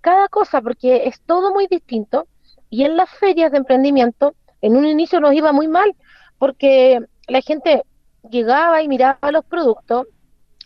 cada 0.00 0.28
cosa, 0.28 0.62
porque 0.62 1.06
es 1.06 1.20
todo 1.22 1.52
muy 1.52 1.66
distinto. 1.66 2.26
Y 2.70 2.84
en 2.84 2.96
las 2.96 3.10
ferias 3.10 3.50
de 3.52 3.58
emprendimiento, 3.58 4.34
en 4.62 4.76
un 4.76 4.86
inicio 4.86 5.20
nos 5.20 5.34
iba 5.34 5.52
muy 5.52 5.68
mal, 5.68 5.94
porque 6.38 7.00
la 7.26 7.40
gente 7.42 7.82
llegaba 8.30 8.82
y 8.82 8.88
miraba 8.88 9.32
los 9.32 9.44
productos, 9.44 10.06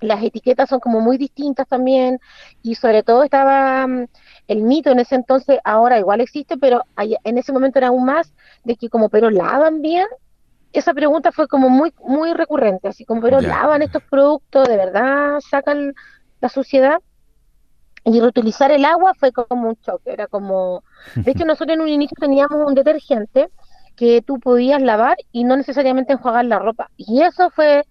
las 0.00 0.22
etiquetas 0.22 0.68
son 0.68 0.80
como 0.80 1.00
muy 1.00 1.16
distintas 1.16 1.66
también, 1.66 2.20
y 2.62 2.74
sobre 2.74 3.02
todo 3.02 3.24
estaba 3.24 3.86
mm, 3.86 4.06
el 4.48 4.62
mito 4.62 4.90
en 4.90 5.00
ese 5.00 5.14
entonces, 5.14 5.58
ahora 5.64 5.98
igual 5.98 6.20
existe, 6.20 6.56
pero 6.56 6.82
en 6.96 7.38
ese 7.38 7.52
momento 7.52 7.78
era 7.78 7.88
aún 7.88 8.04
más, 8.04 8.34
de 8.64 8.76
que 8.76 8.88
como, 8.88 9.08
pero 9.08 9.30
lavan 9.30 9.80
bien, 9.80 10.06
esa 10.74 10.92
pregunta 10.92 11.32
fue 11.32 11.46
como 11.48 11.70
muy, 11.70 11.94
muy 12.04 12.34
recurrente, 12.34 12.88
así 12.88 13.04
como, 13.04 13.22
pero 13.22 13.40
lavan 13.40 13.82
estos 13.82 14.02
productos, 14.02 14.68
de 14.68 14.76
verdad 14.76 15.38
sacan 15.40 15.94
la 16.40 16.48
suciedad. 16.48 16.98
Y 18.04 18.20
reutilizar 18.20 18.70
el 18.70 18.84
agua 18.84 19.14
fue 19.14 19.32
como 19.32 19.68
un 19.68 19.76
choque, 19.76 20.12
era 20.12 20.26
como, 20.26 20.84
de 21.14 21.30
hecho 21.30 21.44
nosotros 21.46 21.74
en 21.74 21.80
un 21.80 21.88
inicio 21.88 22.16
teníamos 22.20 22.66
un 22.66 22.74
detergente 22.74 23.48
que 23.96 24.22
tú 24.22 24.38
podías 24.38 24.82
lavar 24.82 25.16
y 25.32 25.44
no 25.44 25.56
necesariamente 25.56 26.12
enjuagar 26.12 26.44
la 26.44 26.58
ropa. 26.58 26.90
Y 26.96 27.22
eso 27.22 27.50
fue 27.50 27.84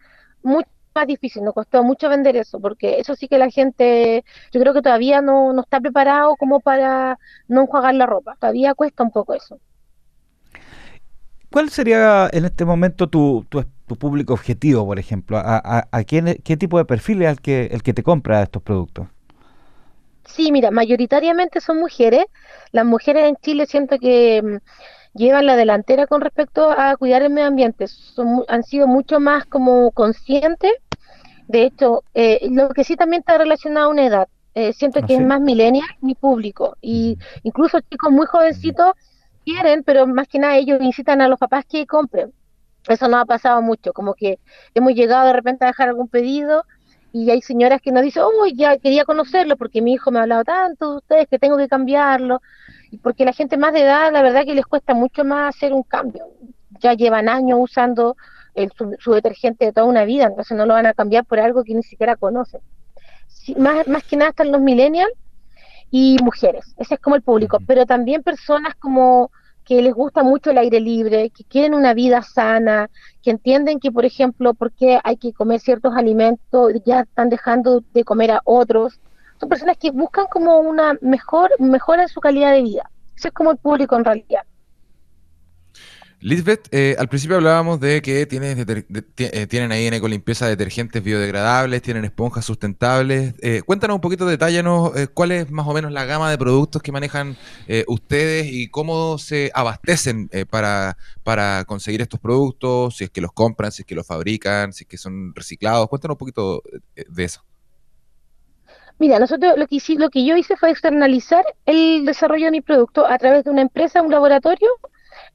mucho 0.44 0.70
más 0.94 1.08
difícil, 1.08 1.44
nos 1.44 1.56
costó 1.56 1.84
mucho 1.84 2.10
vender 2.10 2.36
eso, 2.36 2.60
porque 2.60 3.00
eso 3.00 3.16
sí 3.16 3.28
que 3.28 3.38
la 3.38 3.50
gente, 3.50 4.24
yo 4.52 4.62
creo 4.62 4.74
que 4.74 4.82
todavía 4.82 5.22
no, 5.22 5.54
no 5.54 5.62
está 5.62 5.80
preparado 5.80 6.36
como 6.36 6.60
para 6.60 7.18
no 7.48 7.62
enjuagar 7.62 7.96
la 7.96 8.06
ropa, 8.06 8.36
todavía 8.40 8.76
cuesta 8.76 9.04
un 9.04 9.12
poco 9.12 9.34
eso. 9.34 9.60
¿Cuál 11.52 11.70
sería 11.70 12.30
en 12.32 12.46
este 12.46 12.66
momento 12.66 13.08
tu, 13.08 13.46
tu, 13.48 13.64
público 13.96 14.34
objetivo, 14.34 14.88
por 14.88 14.98
ejemplo? 14.98 15.38
¿A, 15.38 15.88
a, 15.92 16.04
quién, 16.04 16.42
qué 16.44 16.58
tipo 16.58 16.80
de 16.80 16.86
perfil 16.86 17.22
es 17.22 17.30
el 17.30 17.42
que, 17.42 17.66
el 17.66 17.84
que 17.84 17.94
te 17.94 18.02
compra 18.02 18.42
estos 18.42 18.64
productos? 18.64 19.08
Sí, 20.26 20.52
mira, 20.52 20.72
mayoritariamente 20.72 21.62
son 21.62 21.80
mujeres. 21.80 22.26
Las 22.72 22.86
mujeres 22.86 23.30
en 23.30 23.36
Chile 23.38 23.66
siento 23.66 23.98
que 24.00 24.42
mm, 24.42 25.18
llevan 25.18 25.46
la 25.46 25.56
delantera 25.56 26.08
con 26.08 26.22
respecto 26.22 26.70
a 26.72 26.96
cuidar 26.98 27.22
el 27.22 27.30
medio 27.30 27.48
ambiente. 27.48 27.88
Son, 27.88 28.44
han 28.48 28.64
sido 28.64 28.88
mucho 28.88 29.20
más 29.20 29.46
como 29.46 29.92
conscientes. 29.92 30.72
De 31.48 31.64
hecho, 31.64 32.04
eh, 32.14 32.48
lo 32.50 32.70
que 32.70 32.84
sí 32.84 32.96
también 32.96 33.22
está 33.22 33.38
relacionado 33.38 33.88
a 33.88 33.90
una 33.90 34.06
edad. 34.06 34.28
Eh, 34.56 34.72
siento 34.74 35.00
ah, 35.04 35.06
que 35.06 35.16
es 35.16 35.22
más 35.22 35.42
millennial 35.42 35.88
mi 36.02 36.16
público. 36.16 36.78
Y 36.82 37.18
incluso 37.44 37.80
chicos 37.82 38.12
muy 38.12 38.26
jovencitos 38.26 38.94
quieren, 39.46 39.84
pero 39.84 40.08
más 40.08 40.28
que 40.28 40.40
nada 40.40 40.58
ellos 40.58 40.80
incitan 40.82 41.22
a 41.22 41.28
los 41.28 41.40
papás 41.40 41.66
que 41.66 41.86
compren. 41.86 42.34
Eso 42.88 43.08
no 43.08 43.18
ha 43.18 43.26
pasado 43.26 43.62
mucho, 43.62 43.94
como 43.94 44.14
que 44.14 44.40
hemos 44.74 44.94
llegado 44.94 45.28
de 45.28 45.34
repente 45.34 45.64
a 45.64 45.68
dejar 45.68 45.90
algún 45.90 46.10
pedido 46.10 46.66
y 47.14 47.30
hay 47.30 47.44
señoras 47.44 47.80
que 47.80 47.92
nos 47.92 48.02
dicen, 48.02 48.24
oh, 48.24 48.48
ya 48.48 48.78
quería 48.80 49.06
conocerlo 49.06 49.56
porque 49.56 49.84
mi 49.84 49.94
hijo 49.94 50.10
me 50.10 50.18
ha 50.18 50.24
hablado 50.24 50.44
tanto 50.44 50.90
de 50.90 50.98
ustedes 50.98 51.28
que 51.28 51.38
tengo 51.38 51.58
que 51.58 51.68
cambiarlo. 51.68 52.42
Y 52.90 52.98
porque 52.98 53.24
la 53.24 53.34
gente 53.34 53.56
más 53.56 53.72
de 53.72 53.82
edad, 53.82 54.12
la 54.12 54.24
verdad 54.24 54.44
que 54.46 54.56
les 54.56 54.66
cuesta 54.66 54.96
mucho 54.96 55.24
más 55.24 55.56
hacer 55.56 55.74
un 55.74 55.84
cambio. 55.84 56.26
Ya 56.80 56.94
llevan 56.94 57.30
años 57.30 57.60
usando 57.62 58.18
el, 58.56 58.72
su, 59.00 59.14
detergente 59.14 59.66
de 59.66 59.74
toda 59.74 59.86
una 59.86 60.06
vida, 60.06 60.26
entonces 60.26 60.58
no 60.58 60.66
lo 60.66 60.74
van 60.74 60.88
a 60.88 60.96
cambiar 60.96 61.24
por 61.24 61.40
algo 61.40 61.64
que 61.64 61.76
ni 61.76 61.84
siquiera 61.84 62.16
conocen. 62.16 62.62
más, 63.58 63.88
más 63.88 64.04
que 64.06 64.18
nada 64.18 64.32
están 64.32 64.52
los 64.52 64.62
millennials 64.62 65.14
y 65.92 66.18
mujeres, 66.24 66.74
ese 66.80 66.96
es 66.96 67.00
como 67.00 67.16
el 67.16 67.22
público, 67.22 67.60
pero 67.68 67.86
también 67.86 68.24
personas 68.24 68.74
como 68.76 69.30
que 69.64 69.82
les 69.82 69.94
gusta 69.94 70.24
mucho 70.24 70.52
el 70.52 70.58
aire 70.58 70.80
libre, 70.80 71.30
que 71.30 71.44
quieren 71.44 71.74
una 71.74 71.94
vida 71.94 72.22
sana, 72.22 72.90
que 73.22 73.32
entienden 73.32 73.80
que, 73.80 73.92
por 73.92 74.06
ejemplo, 74.06 74.54
porque 74.54 75.00
hay 75.04 75.18
que 75.18 75.34
comer 75.34 75.60
ciertos 75.60 75.94
alimentos, 75.96 76.74
ya 76.86 77.02
están 77.02 77.30
dejando 77.30 77.84
de 77.94 78.04
comer 78.04 78.32
a 78.32 78.42
otros. 78.46 79.00
Son 79.40 79.50
personas 79.50 79.78
que 79.78 79.92
buscan 79.92 80.28
como 80.32 80.60
una 80.60 80.94
mejor 81.02 81.52
mejora 81.60 82.04
en 82.04 82.10
su 82.10 82.20
calidad 82.20 82.54
de 82.54 82.62
vida. 82.62 82.90
Ese 83.16 83.30
es 83.30 83.34
como 83.34 83.52
el 83.52 83.58
público 83.58 83.96
en 83.96 84.06
realidad. 84.06 84.44
Lisbeth, 86.24 86.70
eh, 86.72 86.96
al 86.98 87.10
principio 87.10 87.36
hablábamos 87.36 87.82
de 87.82 88.02
que 88.02 88.22
eh, 88.22 89.48
tienen 89.48 89.72
ahí 89.74 89.88
en 89.88 89.94
Ecolimpieza 89.94 90.48
detergentes 90.48 91.04
biodegradables, 91.04 91.82
tienen 91.82 92.06
esponjas 92.06 92.46
sustentables. 92.46 93.36
Eh, 93.42 93.62
cuéntanos 93.66 93.96
un 93.96 94.02
poquito, 94.02 94.26
detállanos 94.26 94.94
cuál 95.14 95.34
es 95.34 95.52
más 95.52 95.68
o 95.68 95.74
menos 95.74 95.92
la 95.92 96.06
gama 96.06 96.32
de 96.32 96.38
productos 96.38 96.82
que 96.82 96.94
manejan 96.94 97.36
ustedes 97.88 98.48
y 98.50 98.70
cómo 98.70 99.18
se 99.18 99.52
abastecen 99.54 100.30
para, 100.50 100.98
para 101.24 101.66
conseguir 101.66 102.02
estos 102.02 102.22
productos, 102.22 102.96
si 102.96 103.04
es 103.04 103.10
que 103.10 103.20
los 103.20 103.34
compran, 103.34 103.74
si 103.74 103.82
es 103.82 103.86
que 103.86 103.96
los 103.96 104.08
fabrican, 104.08 104.72
si 104.72 104.86
es 104.86 104.88
que 104.88 104.98
son 104.98 105.36
reciclados. 105.36 105.90
Cuéntanos 105.90 106.16
un 106.16 106.20
poquito 106.20 106.64
de 106.96 107.24
eso. 107.24 107.44
Mira, 108.98 109.20
nosotros 109.20 109.56
lo 109.58 109.68
que, 109.68 109.82
lo 109.98 110.10
que 110.10 110.26
yo 110.26 110.38
hice 110.38 110.56
fue 110.56 110.72
externalizar 110.72 111.44
el 111.66 112.06
desarrollo 112.06 112.46
de 112.46 112.52
mi 112.52 112.62
producto 112.62 113.06
a 113.06 113.18
través 113.18 113.44
de 113.44 113.50
una 113.50 113.62
empresa, 113.62 114.02
un 114.02 114.12
laboratorio 114.12 114.70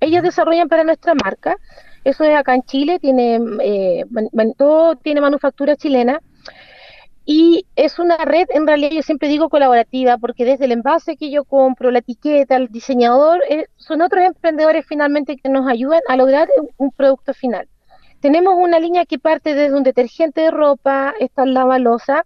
ellos 0.00 0.22
desarrollan 0.22 0.68
para 0.68 0.84
nuestra 0.84 1.14
marca. 1.14 1.56
Eso 2.04 2.24
es 2.24 2.36
acá 2.36 2.54
en 2.54 2.62
Chile, 2.62 2.98
tiene 2.98 3.40
eh, 3.62 4.04
todo 4.56 4.96
tiene 4.96 5.20
manufactura 5.20 5.76
chilena. 5.76 6.20
Y 7.30 7.66
es 7.76 7.98
una 7.98 8.16
red, 8.16 8.46
en 8.54 8.66
realidad 8.66 8.92
yo 8.92 9.02
siempre 9.02 9.28
digo 9.28 9.50
colaborativa, 9.50 10.16
porque 10.16 10.46
desde 10.46 10.64
el 10.64 10.72
envase 10.72 11.18
que 11.18 11.30
yo 11.30 11.44
compro, 11.44 11.90
la 11.90 11.98
etiqueta, 11.98 12.56
el 12.56 12.68
diseñador, 12.68 13.42
eh, 13.50 13.66
son 13.76 14.00
otros 14.00 14.24
emprendedores 14.24 14.86
finalmente 14.86 15.36
que 15.36 15.50
nos 15.50 15.68
ayudan 15.68 16.00
a 16.08 16.16
lograr 16.16 16.48
un, 16.78 16.90
producto 16.90 17.34
final. 17.34 17.68
Tenemos 18.20 18.54
una 18.56 18.80
línea 18.80 19.04
que 19.04 19.18
parte 19.18 19.54
desde 19.54 19.76
un 19.76 19.82
detergente 19.82 20.40
de 20.40 20.50
ropa, 20.50 21.12
está 21.20 21.44
la 21.44 21.66
balosa, 21.66 22.24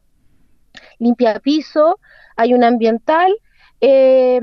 limpia 1.01 1.41
piso, 1.41 1.99
hay 2.37 2.55
un 2.55 2.63
ambiental, 2.63 3.35
eh, 3.81 4.39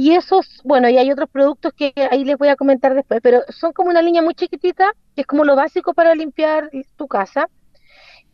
y 0.00 0.14
esos, 0.14 0.60
bueno, 0.62 0.88
y 0.88 0.96
hay 0.96 1.10
otros 1.10 1.28
productos 1.28 1.72
que 1.72 1.92
ahí 2.12 2.22
les 2.22 2.38
voy 2.38 2.46
a 2.50 2.54
comentar 2.54 2.94
después, 2.94 3.18
pero 3.20 3.40
son 3.48 3.72
como 3.72 3.90
una 3.90 4.00
línea 4.00 4.22
muy 4.22 4.32
chiquitita, 4.32 4.92
que 5.16 5.22
es 5.22 5.26
como 5.26 5.42
lo 5.44 5.56
básico 5.56 5.92
para 5.92 6.14
limpiar 6.14 6.70
tu 6.94 7.08
casa. 7.08 7.50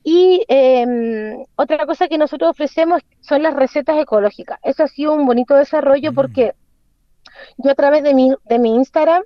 Y 0.03 0.44
em, 0.48 1.42
otra 1.57 1.87
cosa 1.87 2.07
que 2.07 2.18
nosotros 2.18 2.50
ofrecemos 2.50 3.00
son 3.22 3.42
las 3.42 3.55
recetas 3.55 3.96
ecológicas. 3.96 4.59
Eso 4.62 4.83
ha 4.85 4.88
sido 4.88 5.14
un 5.14 5.24
bonito 5.24 5.55
desarrollo 5.55 6.12
mm. 6.12 6.14
porque 6.14 6.53
yo 7.57 7.70
a 7.70 7.74
través 7.74 8.03
de 8.03 8.12
mi, 8.12 8.35
de 8.44 8.59
mi 8.59 8.74
Instagram 8.74 9.22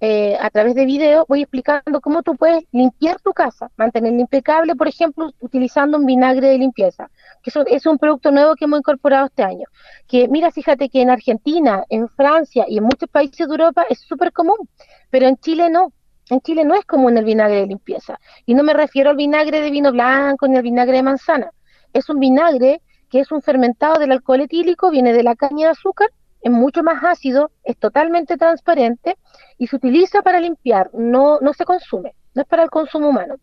eh, 0.00 0.36
a 0.40 0.48
través 0.50 0.76
de 0.76 0.86
video 0.86 1.26
voy 1.28 1.42
explicando 1.42 2.00
cómo 2.00 2.22
tú 2.22 2.36
puedes 2.36 2.64
limpiar 2.70 3.20
tu 3.20 3.32
casa, 3.32 3.70
mantenerla 3.76 4.20
impecable, 4.20 4.76
por 4.76 4.86
ejemplo, 4.86 5.32
utilizando 5.40 5.98
un 5.98 6.06
vinagre 6.06 6.48
de 6.48 6.58
limpieza, 6.58 7.10
que 7.42 7.50
es 7.66 7.86
un 7.86 7.98
producto 7.98 8.30
nuevo 8.30 8.54
que 8.54 8.66
hemos 8.66 8.78
incorporado 8.78 9.26
este 9.26 9.42
año. 9.42 9.64
Que 10.06 10.28
mira, 10.28 10.52
fíjate 10.52 10.88
que 10.88 11.02
en 11.02 11.10
Argentina, 11.10 11.84
en 11.88 12.08
Francia 12.08 12.64
y 12.68 12.78
en 12.78 12.84
muchos 12.84 13.08
países 13.08 13.38
de 13.38 13.52
Europa 13.52 13.84
es 13.90 13.98
súper 14.00 14.32
común, 14.32 14.68
pero 15.10 15.26
en 15.26 15.36
Chile 15.38 15.68
no. 15.68 15.92
En 16.30 16.40
Chile 16.42 16.64
no 16.64 16.74
es 16.74 16.84
común 16.84 17.16
el 17.16 17.24
vinagre 17.24 17.60
de 17.60 17.66
limpieza. 17.66 18.20
Y 18.46 18.54
no 18.54 18.62
me 18.62 18.74
refiero 18.74 19.10
al 19.10 19.16
vinagre 19.16 19.60
de 19.62 19.70
vino 19.70 19.90
blanco 19.90 20.46
ni 20.46 20.56
al 20.56 20.62
vinagre 20.62 20.98
de 20.98 21.02
manzana. 21.02 21.50
Es 21.92 22.08
un 22.08 22.20
vinagre 22.20 22.82
que 23.10 23.20
es 23.20 23.32
un 23.32 23.40
fermentado 23.40 23.98
del 23.98 24.12
alcohol 24.12 24.42
etílico, 24.42 24.90
viene 24.90 25.12
de 25.12 25.22
la 25.22 25.34
caña 25.34 25.66
de 25.66 25.72
azúcar 25.72 26.10
es 26.40 26.50
mucho 26.50 26.82
más 26.82 27.02
ácido, 27.04 27.50
es 27.64 27.76
totalmente 27.76 28.36
transparente 28.36 29.16
y 29.58 29.66
se 29.66 29.76
utiliza 29.76 30.22
para 30.22 30.40
limpiar, 30.40 30.90
no, 30.94 31.38
no 31.40 31.52
se 31.52 31.64
consume, 31.64 32.14
no 32.34 32.42
es 32.42 32.48
para 32.48 32.62
el 32.62 32.70
consumo 32.70 33.08
humano. 33.08 33.36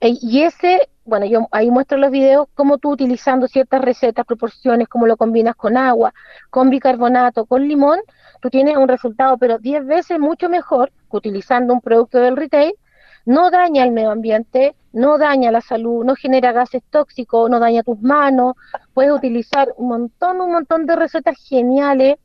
Eh, 0.00 0.14
y 0.20 0.42
ese, 0.42 0.88
bueno, 1.04 1.26
yo 1.26 1.48
ahí 1.52 1.70
muestro 1.70 1.98
los 1.98 2.10
videos, 2.10 2.48
cómo 2.54 2.78
tú 2.78 2.90
utilizando 2.90 3.46
ciertas 3.46 3.80
recetas, 3.80 4.26
proporciones, 4.26 4.88
cómo 4.88 5.06
lo 5.06 5.16
combinas 5.16 5.54
con 5.56 5.76
agua, 5.76 6.12
con 6.50 6.70
bicarbonato, 6.70 7.46
con 7.46 7.66
limón, 7.66 8.00
tú 8.40 8.50
tienes 8.50 8.76
un 8.76 8.88
resultado, 8.88 9.38
pero 9.38 9.58
10 9.58 9.86
veces 9.86 10.18
mucho 10.18 10.48
mejor 10.48 10.90
que 11.10 11.16
utilizando 11.16 11.74
un 11.74 11.80
producto 11.80 12.18
del 12.18 12.36
retail 12.36 12.74
no 13.24 13.50
daña 13.50 13.84
el 13.84 13.92
medio 13.92 14.10
ambiente, 14.10 14.74
no 14.92 15.18
daña 15.18 15.50
la 15.50 15.60
salud, 15.60 16.04
no 16.04 16.14
genera 16.14 16.52
gases 16.52 16.82
tóxicos, 16.90 17.48
no 17.50 17.60
daña 17.60 17.82
tus 17.82 18.00
manos, 18.00 18.54
puedes 18.94 19.12
utilizar 19.12 19.72
un 19.76 19.88
montón, 19.88 20.40
un 20.40 20.52
montón 20.52 20.86
de 20.86 20.96
recetas 20.96 21.36
geniales. 21.38 22.16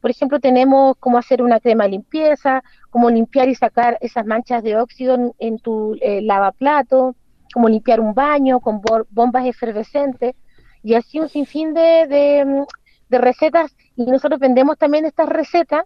Por 0.00 0.10
ejemplo, 0.10 0.40
tenemos 0.40 0.96
cómo 0.98 1.18
hacer 1.18 1.42
una 1.42 1.60
crema 1.60 1.84
de 1.84 1.90
limpieza, 1.90 2.62
cómo 2.90 3.10
limpiar 3.10 3.48
y 3.48 3.54
sacar 3.54 3.98
esas 4.00 4.26
manchas 4.26 4.62
de 4.62 4.76
óxido 4.76 5.34
en, 5.38 5.58
tu 5.58 5.96
eh, 6.00 6.22
lavaplato, 6.22 7.14
cómo 7.52 7.68
limpiar 7.68 8.00
un 8.00 8.14
baño 8.14 8.60
con 8.60 8.80
bombas 9.10 9.46
efervescentes, 9.46 10.34
y 10.82 10.94
así 10.94 11.20
un 11.20 11.28
sinfín 11.28 11.74
de, 11.74 12.66
de 13.08 13.18
recetas. 13.18 13.76
Y 13.96 14.06
nosotros 14.06 14.40
vendemos 14.40 14.78
también 14.78 15.04
estas 15.04 15.28
recetas 15.28 15.84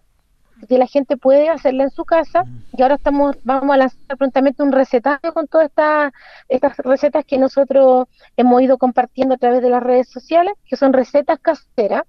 que 0.67 0.77
la 0.77 0.87
gente 0.87 1.17
puede 1.17 1.49
hacerla 1.49 1.83
en 1.83 1.91
su 1.91 2.05
casa 2.05 2.45
y 2.75 2.81
ahora 2.81 2.95
estamos 2.95 3.35
vamos 3.43 3.73
a 3.73 3.77
lanzar 3.77 4.17
prontamente 4.17 4.63
un 4.63 4.71
recetario 4.71 5.33
con 5.33 5.47
todas 5.47 5.67
estas 5.67 6.13
estas 6.47 6.77
recetas 6.77 7.25
que 7.25 7.37
nosotros 7.37 8.07
hemos 8.37 8.61
ido 8.61 8.77
compartiendo 8.77 9.35
a 9.35 9.37
través 9.37 9.61
de 9.61 9.69
las 9.69 9.83
redes 9.83 10.09
sociales, 10.09 10.53
que 10.65 10.75
son 10.75 10.93
recetas 10.93 11.39
caseras. 11.39 12.03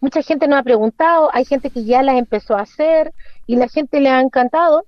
Mucha 0.00 0.22
gente 0.22 0.46
nos 0.48 0.58
ha 0.58 0.62
preguntado, 0.62 1.30
hay 1.32 1.44
gente 1.44 1.70
que 1.70 1.84
ya 1.84 2.02
las 2.02 2.16
empezó 2.16 2.56
a 2.56 2.62
hacer 2.62 3.12
y 3.46 3.56
la 3.56 3.68
gente 3.68 4.00
le 4.00 4.10
ha 4.10 4.20
encantado. 4.20 4.84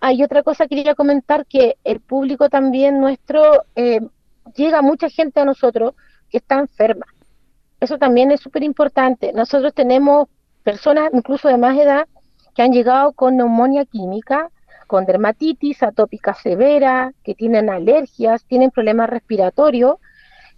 Hay 0.00 0.22
otra 0.22 0.42
cosa 0.42 0.64
que 0.64 0.76
quería 0.76 0.94
comentar 0.94 1.46
que 1.46 1.76
el 1.84 2.00
público 2.00 2.50
también 2.50 3.00
nuestro 3.00 3.64
eh, 3.74 4.00
llega 4.54 4.82
mucha 4.82 5.08
gente 5.08 5.40
a 5.40 5.44
nosotros 5.44 5.94
que 6.30 6.38
está 6.38 6.58
enferma. 6.58 7.06
Eso 7.80 7.98
también 7.98 8.30
es 8.30 8.40
súper 8.40 8.62
importante. 8.62 9.32
Nosotros 9.32 9.72
tenemos 9.74 10.28
personas 10.66 11.10
incluso 11.12 11.46
de 11.46 11.58
más 11.58 11.78
edad 11.78 12.08
que 12.56 12.62
han 12.62 12.72
llegado 12.72 13.12
con 13.12 13.36
neumonía 13.36 13.84
química, 13.84 14.50
con 14.88 15.06
dermatitis 15.06 15.80
atópica 15.84 16.34
severa, 16.34 17.12
que 17.22 17.36
tienen 17.36 17.70
alergias, 17.70 18.44
tienen 18.46 18.72
problemas 18.72 19.08
respiratorios, 19.08 19.98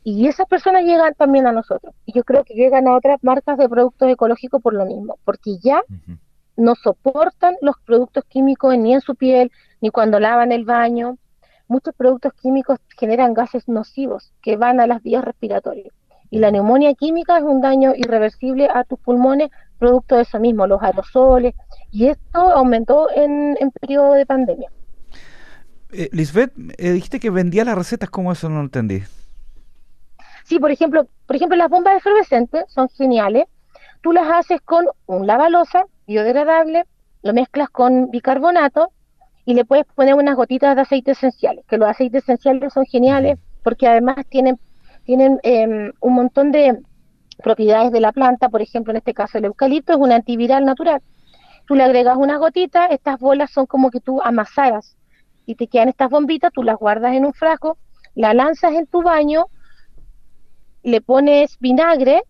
y 0.03 0.27
esas 0.27 0.47
personas 0.47 0.85
llegan 0.85 1.13
también 1.15 1.47
a 1.47 1.53
nosotros. 1.53 1.95
Y 2.07 2.15
yo 2.15 2.25
creo 2.25 2.43
que 2.43 2.55
llegan 2.55 2.89
a 2.89 2.97
otras 2.97 3.23
marcas 3.23 3.59
de 3.59 3.69
productos 3.69 4.09
ecológicos 4.09 4.63
por 4.63 4.73
lo 4.73 4.87
mismo, 4.87 5.19
porque 5.27 5.59
ya 5.59 5.83
no 6.57 6.75
soportan 6.75 7.57
los 7.61 7.77
productos 7.85 8.25
químicos 8.25 8.79
ni 8.79 8.95
en 8.95 9.03
su 9.03 9.15
piel, 9.15 9.53
ni 9.83 9.91
cuando 9.91 10.21
lavan 10.21 10.53
el 10.53 10.65
baño. 10.65 11.19
Muchos 11.67 11.95
productos 11.95 12.33
químicos 12.33 12.79
generan 12.99 13.35
gases 13.35 13.69
nocivos 13.69 14.33
que 14.41 14.57
van 14.57 14.81
a 14.81 14.87
las 14.87 15.03
vías 15.03 15.23
respiratorias. 15.23 15.93
Y 16.31 16.39
la 16.39 16.51
neumonía 16.51 16.95
química 16.95 17.37
es 17.37 17.45
un 17.45 17.61
daño 17.61 17.93
irreversible 17.95 18.69
a 18.73 18.85
tus 18.85 18.99
pulmones 18.99 19.51
producto 19.79 20.17
de 20.17 20.23
eso 20.23 20.39
mismo, 20.39 20.67
los 20.67 20.83
aerosoles, 20.83 21.55
y 21.91 22.09
esto 22.09 22.41
aumentó 22.41 23.09
en, 23.15 23.57
en 23.61 23.71
periodo 23.71 24.13
de 24.13 24.27
pandemia. 24.27 24.71
Eh, 25.91 26.11
Lisbeth, 26.13 26.53
eh, 26.77 26.93
dijiste 26.93 27.19
que 27.19 27.31
vendía 27.31 27.65
las 27.65 27.77
recetas, 27.77 28.11
¿cómo 28.11 28.33
eso 28.33 28.49
no 28.49 28.57
lo 28.57 28.63
entendí? 28.63 29.03
Sí, 30.45 30.59
por 30.59 30.71
ejemplo, 30.71 31.07
por 31.27 31.37
ejemplo, 31.37 31.57
las 31.57 31.71
bombas 31.71 31.97
efervescentes 31.97 32.65
son 32.69 32.89
geniales. 32.91 33.45
Tú 34.03 34.13
las 34.13 34.31
haces 34.31 34.61
con 34.61 34.87
un 35.07 35.27
lavalosa 35.27 35.85
biodegradable, 36.07 36.85
lo 37.23 37.33
mezclas 37.33 37.69
con 37.71 38.11
bicarbonato 38.11 38.91
y 39.45 39.55
le 39.55 39.65
puedes 39.65 39.87
poner 39.87 40.15
unas 40.15 40.37
gotitas 40.37 40.77
de 40.77 40.83
aceite 40.83 41.13
esenciales, 41.13 41.65
que 41.67 41.79
los 41.79 41.89
aceites 41.89 42.23
esenciales 42.23 42.73
son 42.73 42.85
geniales 42.87 43.39
porque 43.63 43.87
además 43.87 44.17
tienen, 44.29 44.59
tienen 45.05 45.39
em, 45.43 45.93
un 46.01 46.15
montón 46.15 46.53
de 46.53 46.81
propiedades 47.43 47.93
de 47.93 48.01
la 48.01 48.13
planta, 48.13 48.49
por 48.49 48.63
ejemplo, 48.63 48.93
en 48.93 48.99
este 48.99 49.15
caso 49.15 49.39
el 49.39 49.45
eucalipto 49.47 49.93
es 49.93 49.99
un 49.99 50.13
antiviral 50.13 50.65
natural. 50.65 51.03
Tú 51.67 51.75
le 51.75 51.85
agregas 51.85 52.17
unas 52.17 52.39
gotitas, 52.39 52.91
estas 52.91 53.19
bolas 53.19 53.51
son 53.51 53.67
como 53.67 53.91
que 53.91 54.01
tú 54.01 54.21
amasaras 54.23 54.97
y 55.47 55.55
te 55.55 55.67
quedan 55.67 55.89
estas 55.89 56.11
bombitas, 56.11 56.53
tú 56.53 56.63
las 56.63 56.77
guardas 56.77 57.15
en 57.15 57.25
un 57.25 57.33
frasco, 57.33 57.79
la 58.15 58.35
lanzas 58.35 58.73
en 58.73 58.87
tu 58.87 59.03
baño, 59.03 59.47
le 60.83 61.01
pones 61.01 61.59
vinagre 61.59 62.23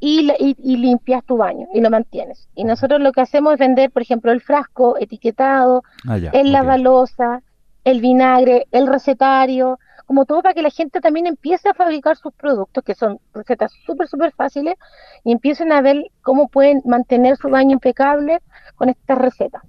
y, 0.00 0.32
y, 0.38 0.76
limpias 0.76 1.24
tu 1.24 1.36
baño 1.36 1.66
y 1.74 1.80
lo 1.80 1.90
mantienes. 1.90 2.48
Y 2.54 2.64
nosotros 2.64 3.00
lo 3.00 3.12
que 3.12 3.20
hacemos 3.20 3.52
es 3.54 3.58
vender, 3.58 3.90
por 3.90 4.02
ejemplo, 4.02 4.32
el 4.32 4.40
frasco 4.40 4.96
etiquetado, 4.98 5.82
ah, 6.08 6.16
el 6.32 6.52
lavalosa, 6.52 7.42
el 7.84 8.00
vinagre, 8.00 8.66
el 8.70 8.86
recetario, 8.86 9.78
como 10.10 10.26
todo 10.26 10.42
para 10.42 10.54
que 10.54 10.62
la 10.62 10.70
gente 10.70 11.00
también 11.00 11.28
empiece 11.28 11.68
a 11.68 11.72
fabricar 11.72 12.16
sus 12.16 12.32
productos, 12.32 12.82
que 12.82 12.96
son 12.96 13.20
recetas 13.32 13.70
súper, 13.86 14.08
súper 14.08 14.32
fáciles, 14.32 14.74
y 15.22 15.30
empiecen 15.30 15.70
a 15.70 15.80
ver 15.82 16.10
cómo 16.22 16.48
pueden 16.48 16.82
mantener 16.84 17.36
su 17.36 17.48
baño 17.48 17.74
impecable 17.74 18.40
con 18.74 18.88
estas 18.88 19.18
recetas. 19.18 19.62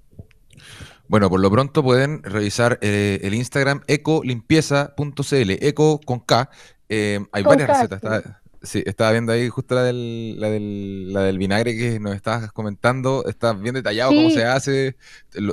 Bueno, 1.07 1.29
por 1.29 1.39
lo 1.41 1.51
pronto 1.51 1.83
pueden 1.83 2.23
revisar 2.23 2.79
eh, 2.81 3.19
el 3.21 3.35
Instagram 3.35 3.81
ecolimpieza.cl, 3.85 5.51
eco 5.61 6.01
con 6.03 6.21
K. 6.21 6.49
Eh, 6.89 7.19
hay 7.31 7.43
varias 7.43 7.69
recetas. 7.69 8.23
sí, 8.63 8.81
estaba 8.83 9.11
viendo 9.11 9.33
ahí 9.33 9.47
justo 9.47 9.75
la 9.75 9.83
del, 9.83 10.41
la 10.41 10.49
del, 10.49 11.13
la 11.13 11.21
del 11.21 11.37
vinagre 11.37 11.77
que 11.77 11.99
nos 11.99 12.15
estabas 12.15 12.51
comentando. 12.51 13.25
Está 13.27 13.53
bien 13.53 13.75
detallado 13.75 14.09
cómo 14.09 14.31
se 14.31 14.43
hace. 14.43 14.95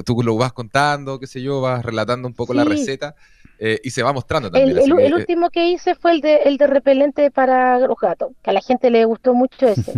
tú 0.07 0.22
lo 0.22 0.39
vas 0.39 0.55
contando, 0.55 1.20
qué 1.20 1.26
sé 1.26 1.43
yo, 1.43 1.61
vas 1.61 1.84
relatando 1.84 2.26
un 2.26 2.32
poco 2.32 2.55
la 2.55 2.64
receta. 2.64 3.16
Eh, 3.59 3.80
y 3.82 3.90
se 3.90 4.02
va 4.02 4.12
mostrando 4.12 4.50
también. 4.50 4.78
El, 4.78 4.98
el, 5.00 5.14
último 5.14 5.50
que 5.50 5.68
hice 5.68 5.94
fue 5.94 6.12
el 6.12 6.20
de, 6.20 6.36
el 6.44 6.59
de 6.59 6.66
repelente 6.66 7.30
para 7.30 7.78
los 7.80 7.98
gatos, 7.98 8.32
que 8.42 8.50
a 8.50 8.52
la 8.52 8.61
gente 8.61 8.90
le 8.90 9.04
gustó 9.04 9.34
mucho 9.34 9.66
ese. 9.68 9.94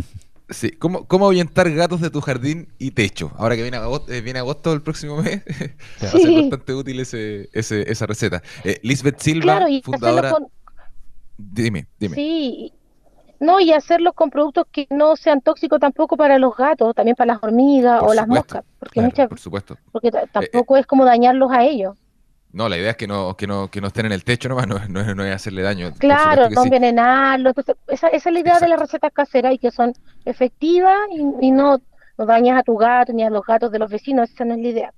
Sí, 0.49 0.73
¿Cómo, 0.73 1.07
¿cómo 1.07 1.27
ahuyentar 1.27 1.71
gatos 1.71 2.01
de 2.01 2.11
tu 2.11 2.21
jardín 2.21 2.69
y 2.79 2.91
techo? 2.91 3.31
Ahora 3.37 3.55
que 3.55 3.63
viene 3.63 3.77
agosto, 3.77 4.13
eh, 4.13 4.21
viene 4.21 4.41
agosto 4.41 4.73
el 4.73 4.83
próximo 4.83 5.23
mes, 5.23 5.45
va 6.03 6.09
a 6.09 6.11
ser 6.11 6.35
bastante 6.35 6.75
útil 6.75 6.99
ese, 7.01 7.49
ese, 7.53 7.91
esa 7.91 8.07
receta. 8.07 8.43
Eh, 8.65 8.81
Lisbeth 8.83 9.21
Silva, 9.21 9.67
fundadora... 9.85 10.35
Dime, 11.37 11.87
dime. 11.99 12.17
Sí, 12.17 12.73
no, 13.41 13.59
y 13.59 13.73
hacerlo 13.73 14.13
con 14.13 14.29
productos 14.29 14.67
que 14.71 14.87
no 14.91 15.17
sean 15.17 15.41
tóxicos 15.41 15.81
tampoco 15.81 16.19
para 16.19 16.39
los 16.39 16.55
gatos, 16.55 16.95
también 16.95 17.17
para 17.17 17.35
las 17.35 17.43
hormigas 17.43 18.03
o 18.03 18.13
las 18.13 18.29
moscas. 18.29 18.65
Porque 18.79 19.01
muchas, 19.01 19.29
por 19.29 19.39
supuesto. 19.39 19.79
Porque 19.93 20.09
eh, 20.09 20.29
tampoco 20.31 20.77
es 20.77 20.87
como 20.87 21.07
dañarlos 21.07 21.51
a 21.51 21.65
ellos. 21.65 21.97
No, 22.53 22.69
la 22.69 22.77
idea 22.77 22.91
es 22.91 22.97
que 22.97 23.07
no, 23.07 23.37
que 23.37 23.47
no, 23.47 23.71
que 23.71 23.81
no 23.81 23.89
estén 23.89 24.07
en 24.07 24.13
el 24.13 24.25
techo 24.25 24.49
nomás, 24.49 24.67
no, 24.67 24.81
no, 24.89 25.15
no 25.15 25.25
es 25.25 25.35
hacerle 25.35 25.63
daño. 25.63 25.93
Claro, 25.99 26.51
no 26.51 26.65
envenenarlo. 26.65 27.53
esa, 27.89 28.09
esa, 28.09 28.29
es 28.29 28.33
la 28.33 28.41
idea 28.41 28.59
de 28.59 28.69
las 28.69 28.81
recetas 28.81 29.13
caseras 29.13 29.55
y 29.55 29.59
que 29.59 29.71
son 29.71 29.93
efectivas 30.25 30.99
y, 31.41 31.53
no, 31.53 31.81
no 32.19 32.27
dañas 32.27 32.59
a 32.59 32.63
tu 32.65 32.77
gato 32.77 33.13
ni 33.13 33.23
a 33.23 33.31
los 33.31 33.45
gatos 33.45 33.71
de 33.71 33.79
los 33.79 33.91
vecinos, 33.91 34.31
esa 34.31 34.45
no 34.45 34.55
es 34.55 34.61
la 34.63 34.69
idea. 34.69 34.95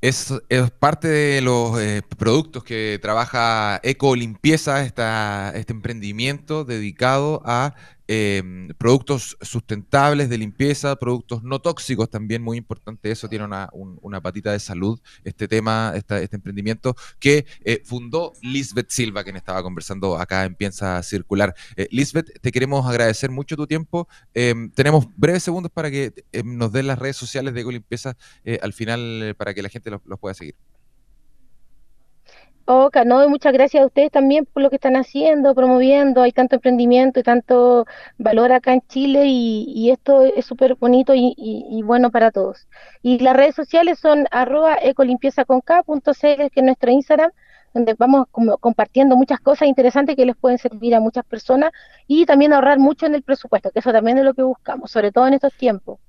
Es, 0.00 0.32
es, 0.48 0.70
parte 0.72 1.08
de 1.08 1.40
los 1.40 1.80
eh, 1.80 2.02
productos 2.18 2.64
que 2.64 2.98
trabaja 3.00 3.80
Eco 3.82 4.14
Limpieza, 4.14 4.82
esta, 4.82 5.52
este 5.54 5.72
emprendimiento 5.72 6.64
dedicado 6.64 7.42
a 7.44 7.74
Em, 8.08 8.68
productos 8.78 9.36
sustentables 9.40 10.28
de 10.28 10.38
limpieza, 10.38 10.94
productos 10.96 11.42
no 11.42 11.58
tóxicos, 11.60 12.08
también 12.08 12.40
muy 12.40 12.56
importante 12.56 13.10
eso, 13.10 13.28
tiene 13.28 13.44
una, 13.44 13.68
una 13.72 14.20
patita 14.20 14.52
de 14.52 14.60
salud 14.60 15.00
este 15.24 15.48
tema, 15.48 15.92
este 15.96 16.36
emprendimiento 16.36 16.94
que 17.18 17.46
eh, 17.64 17.82
fundó 17.84 18.32
Lisbeth 18.42 18.90
Silva, 18.90 19.24
quien 19.24 19.36
estaba 19.36 19.60
conversando 19.62 20.16
acá 20.16 20.44
en 20.44 20.54
Piensa 20.54 21.02
Circular. 21.02 21.54
Eh, 21.76 21.88
Lisbeth, 21.90 22.40
te 22.40 22.52
queremos 22.52 22.86
agradecer 22.86 23.30
mucho 23.30 23.56
tu 23.56 23.66
tiempo. 23.66 24.06
Em, 24.34 24.70
tenemos 24.70 25.06
breves 25.16 25.42
segundos 25.42 25.72
para 25.72 25.90
que 25.90 26.12
em, 26.32 26.56
nos 26.56 26.70
den 26.72 26.86
las 26.86 26.98
redes 26.98 27.16
sociales 27.16 27.54
de 27.54 27.60
Ecolimpieza 27.62 28.16
eh, 28.44 28.60
al 28.62 28.72
final 28.72 29.34
para 29.36 29.52
que 29.52 29.62
la 29.62 29.68
gente 29.68 29.90
los 29.90 30.20
pueda 30.20 30.34
seguir. 30.34 30.54
Oh, 32.68 32.90
no, 33.04 33.28
muchas 33.28 33.52
gracias 33.52 33.82
a 33.82 33.86
ustedes 33.86 34.10
también 34.10 34.44
por 34.44 34.60
lo 34.62 34.70
que 34.70 34.76
están 34.76 34.96
haciendo, 34.96 35.54
promoviendo. 35.54 36.22
Hay 36.22 36.32
tanto 36.32 36.56
emprendimiento 36.56 37.20
y 37.20 37.22
tanto 37.22 37.86
valor 38.18 38.52
acá 38.52 38.72
en 38.72 38.80
Chile 38.88 39.24
y, 39.26 39.90
esto 39.90 40.22
es 40.22 40.44
súper 40.46 40.74
bonito 40.74 41.12
y, 41.14 41.82
bueno 41.84 42.10
para 42.10 42.32
todos. 42.32 42.66
Y 43.02 43.20
las 43.20 43.36
redes 43.36 43.54
sociales 43.54 44.00
son 44.00 44.26
arroba 44.32 44.78
que 44.78 44.92
es 46.56 46.64
nuestro 46.64 46.90
Instagram, 46.90 47.30
donde 47.72 47.94
vamos 47.94 48.26
compartiendo 48.60 49.16
muchas 49.16 49.38
cosas 49.40 49.68
interesantes 49.68 50.16
que 50.16 50.26
les 50.26 50.36
pueden 50.36 50.58
servir 50.58 50.94
a 50.96 51.00
muchas 51.00 51.24
personas 51.24 51.70
y 52.08 52.26
también 52.26 52.52
ahorrar 52.52 52.78
mucho 52.80 53.06
en 53.06 53.14
el 53.14 53.22
presupuesto, 53.22 53.70
que 53.70 53.78
eso 53.78 53.92
también 53.92 54.18
es 54.18 54.24
lo 54.24 54.34
que 54.34 54.42
buscamos, 54.42 54.90
sobre 54.90 55.12
todo 55.12 55.28
en 55.28 55.34
estos 55.34 55.52
tiempos. 55.54 56.00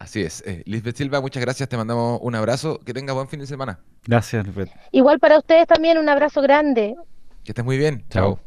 Así 0.00 0.22
es. 0.22 0.42
Eh, 0.46 0.62
Lisbeth 0.64 0.96
Silva, 0.96 1.20
muchas 1.20 1.42
gracias. 1.42 1.68
Te 1.68 1.76
mandamos 1.76 2.20
un 2.22 2.34
abrazo. 2.34 2.80
Que 2.80 2.94
tengas 2.94 3.14
buen 3.14 3.28
fin 3.28 3.38
de 3.38 3.46
semana. 3.46 3.78
Gracias, 4.06 4.46
Lisbeth. 4.46 4.70
Igual 4.92 5.20
para 5.20 5.38
ustedes 5.38 5.66
también 5.66 5.98
un 5.98 6.08
abrazo 6.08 6.40
grande. 6.40 6.96
Que 7.44 7.52
estés 7.52 7.64
muy 7.64 7.76
bien. 7.76 8.02
Chao. 8.08 8.40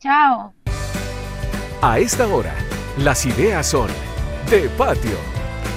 Chao. 0.00 0.54
A 1.82 1.98
esta 1.98 2.26
hora, 2.26 2.54
las 2.96 3.26
ideas 3.26 3.66
son 3.66 3.88
de 4.50 4.70
patio, 4.70 5.18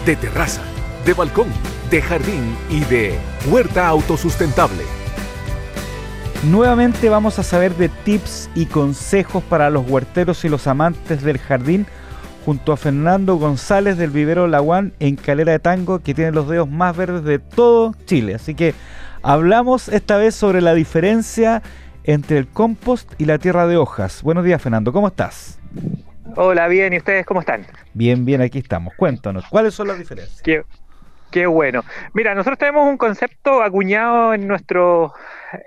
de 0.05 0.15
terraza, 0.15 0.63
de 1.05 1.13
balcón, 1.13 1.49
de 1.89 2.01
jardín 2.01 2.57
y 2.69 2.79
de 2.85 3.19
huerta 3.51 3.87
autosustentable. 3.87 4.83
Nuevamente 6.49 7.09
vamos 7.09 7.39
a 7.39 7.43
saber 7.43 7.75
de 7.75 7.89
tips 7.89 8.49
y 8.55 8.67
consejos 8.67 9.43
para 9.43 9.69
los 9.69 9.89
huerteros 9.89 10.45
y 10.45 10.49
los 10.49 10.65
amantes 10.65 11.23
del 11.23 11.39
jardín 11.39 11.87
junto 12.45 12.73
a 12.73 12.77
Fernando 12.77 13.35
González 13.35 13.97
del 13.97 14.09
vivero 14.09 14.47
Laguán 14.47 14.93
en 14.99 15.15
Calera 15.15 15.53
de 15.53 15.59
Tango, 15.59 15.99
que 15.99 16.13
tiene 16.13 16.31
los 16.31 16.49
dedos 16.49 16.69
más 16.69 16.95
verdes 16.95 17.23
de 17.23 17.39
todo 17.39 17.93
Chile. 18.05 18.35
Así 18.35 18.53
que 18.53 18.73
hablamos 19.21 19.87
esta 19.87 20.17
vez 20.17 20.35
sobre 20.35 20.61
la 20.61 20.73
diferencia 20.73 21.61
entre 22.03 22.37
el 22.37 22.47
compost 22.47 23.13
y 23.17 23.25
la 23.25 23.37
tierra 23.37 23.65
de 23.67 23.77
hojas. 23.77 24.23
Buenos 24.23 24.43
días, 24.43 24.61
Fernando, 24.61 24.91
¿cómo 24.91 25.07
estás? 25.07 25.59
Hola, 26.35 26.67
bien, 26.67 26.91
¿y 26.93 26.97
ustedes 26.97 27.25
cómo 27.25 27.39
están? 27.39 27.65
Bien, 27.93 28.25
bien, 28.25 28.41
aquí 28.41 28.59
estamos. 28.59 28.93
Cuéntanos, 28.95 29.45
¿cuáles 29.49 29.73
son 29.73 29.87
las 29.87 29.97
diferencias? 29.97 30.41
Qué, 31.31 31.47
bueno. 31.47 31.83
Mira, 32.13 32.35
nosotros 32.35 32.59
tenemos 32.59 32.87
un 32.87 32.97
concepto 32.97 33.63
acuñado 33.63 34.33
en 34.33 34.47
nuestro, 34.47 35.13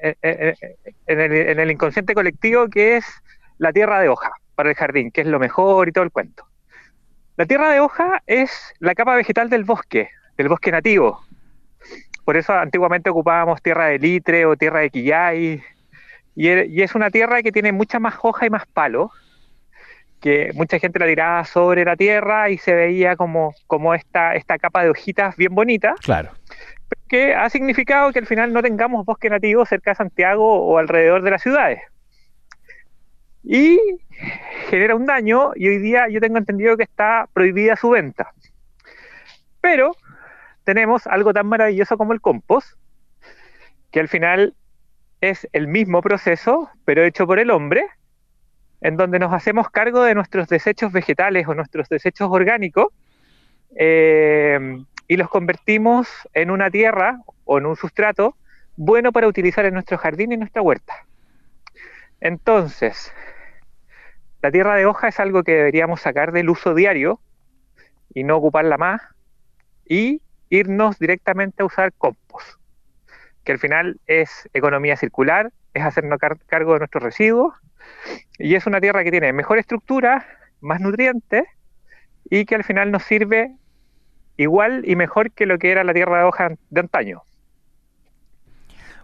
eh, 0.03 0.15
eh, 0.23 0.55
eh, 0.61 0.77
en 1.07 1.21
el, 1.21 1.33
en 1.33 1.59
el 1.59 1.71
inconsciente 1.73 2.15
colectivo 2.15 2.69
que 2.69 2.99
es 2.99 3.05
la 3.59 3.73
tierra 3.73 4.01
de 4.01 4.09
hoja 4.09 4.31
para 4.55 4.69
el 4.69 4.77
jardín, 4.77 5.11
que 5.11 5.23
es 5.23 5.27
lo 5.27 5.41
mejor 5.41 5.89
y 5.89 5.93
todo 5.93 6.05
el 6.05 6.13
cuento. 6.13 6.46
La 7.37 7.45
tierra 7.45 7.71
de 7.71 7.81
hoja 7.81 8.23
es 8.27 8.75
la 8.79 8.95
capa 8.95 9.15
vegetal 9.15 9.51
del 9.51 9.65
bosque, 9.65 10.09
del 10.39 10.49
bosque 10.49 10.73
nativo. 10.73 11.21
Por 12.25 12.39
eso 12.39 12.55
antiguamente 12.55 13.11
ocupábamos 13.11 13.61
tierra 13.61 13.89
de 13.89 13.99
litre 13.99 14.47
o 14.47 14.57
tierra 14.57 14.81
de 14.81 14.91
quillay. 14.91 15.63
Y, 16.35 16.81
es 16.81 16.95
una 16.95 17.11
tierra 17.11 17.43
que 17.43 17.53
tiene 17.53 17.73
mucha 17.73 17.99
más 17.99 18.15
hoja 18.23 18.47
y 18.47 18.51
más 18.51 18.67
palo, 18.67 19.11
que 20.21 20.51
mucha 20.55 20.79
gente 20.79 20.99
la 20.99 21.07
tiraba 21.07 21.45
sobre 21.45 21.85
la 21.85 21.95
tierra 21.95 22.49
y 22.49 22.57
se 22.57 22.75
veía 22.75 23.17
como, 23.17 23.55
como 23.67 23.95
esta, 23.95 24.35
esta 24.35 24.59
capa 24.59 24.83
de 24.83 24.91
hojitas 24.91 25.37
bien 25.37 25.55
bonita. 25.55 25.95
Claro. 26.03 26.31
Que 27.07 27.35
ha 27.35 27.51
significado 27.51 28.13
que 28.13 28.19
al 28.19 28.27
final 28.27 28.55
no 28.55 28.63
tengamos 28.63 29.05
bosque 29.05 29.29
nativo 29.29 29.67
cerca 29.67 29.91
de 29.91 29.97
Santiago 29.97 30.63
o 30.67 30.79
alrededor 30.79 31.21
de 31.21 31.31
las 31.33 31.43
ciudades 31.43 31.83
y 33.49 33.79
genera 34.69 34.97
un 34.97 35.07
daño 35.07 35.53
y 35.55 35.69
hoy 35.69 35.79
día 35.79 36.09
yo 36.09 36.21
tengo 36.21 36.37
entendido 36.37 36.77
que 36.77 36.83
está 36.83 37.29
prohibida 37.33 37.77
su 37.77 37.91
venta. 37.91 38.33
Pero 39.61 39.93
tenemos 40.65 41.07
algo 41.07 41.33
tan 41.33 41.47
maravilloso 41.47 41.97
como 41.97 42.13
el 42.13 42.21
compost, 42.21 42.77
que 43.93 44.01
al 44.01 44.09
final 44.09 44.55
es 45.21 45.49
el 45.53 45.69
mismo 45.69 46.03
proceso, 46.03 46.69
pero 46.85 47.05
hecho 47.05 47.25
por 47.25 47.39
el 47.39 47.53
hombre, 47.53 47.87
en 48.81 48.97
donde 48.97 49.21
nos 49.21 49.33
hacemos 49.33 49.71
cargo 49.71 50.03
de 50.03 50.17
nuestros 50.17 50.49
desechos 50.49 50.91
vegetales 50.91 51.47
o 51.47 51.55
nuestros 51.55 51.89
desechos 51.89 52.29
orgánicos 52.31 52.89
eh, 53.77 54.85
y 55.07 55.17
los 55.17 55.29
convertimos 55.29 56.09
en 56.35 56.51
una 56.51 56.69
tierra 56.69 57.21
o 57.45 57.59
en 57.59 57.67
un 57.67 57.77
sustrato 57.77 58.37
bueno 58.77 59.13
para 59.13 59.29
utilizar 59.29 59.65
en 59.67 59.75
nuestro 59.75 59.99
jardín 59.99 60.33
y 60.33 60.37
nuestra 60.37 60.63
huerta. 60.63 61.07
Entonces, 62.21 63.13
la 64.43 64.51
tierra 64.51 64.75
de 64.77 64.87
hoja 64.87 65.09
es 65.09 65.19
algo 65.21 65.43
que 65.43 65.53
deberíamos 65.53 66.01
sacar 66.01 66.33
del 66.33 66.51
uso 66.51 66.75
diario 66.75 67.21
y 68.15 68.25
no 68.25 68.37
ocuparla 68.37 68.77
más 68.77 69.03
y 69.89 70.21
irnos 70.51 70.99
directamente 70.99 71.63
a 71.63 71.67
usar 71.67 71.93
compost, 71.93 72.61
que 73.45 73.53
al 73.53 73.59
final 73.59 74.01
es 74.07 74.49
economía 74.53 74.97
circular, 74.97 75.53
es 75.75 75.83
hacernos 75.83 76.19
cargo 76.47 76.75
de 76.75 76.79
nuestros 76.81 77.03
residuos 77.03 77.55
y 78.39 78.55
es 78.55 78.67
una 78.67 78.81
tierra 78.81 79.05
que 79.05 79.11
tiene 79.11 79.33
mejor 79.33 79.59
estructura, 79.59 80.27
más 80.61 80.81
nutrientes 80.81 81.45
y 82.31 82.45
que 82.45 82.55
al 82.55 82.65
final 82.65 82.91
nos 82.91 83.05
sirve 83.05 83.55
igual 84.37 84.83
y 84.87 84.97
mejor 84.97 85.33
que 85.33 85.47
lo 85.47 85.59
que 85.59 85.71
era 85.71 85.85
la 85.85 85.95
tierra 85.95 86.19
de 86.19 86.25
hoja 86.25 86.51
de 86.71 86.81
antaño. 86.81 87.23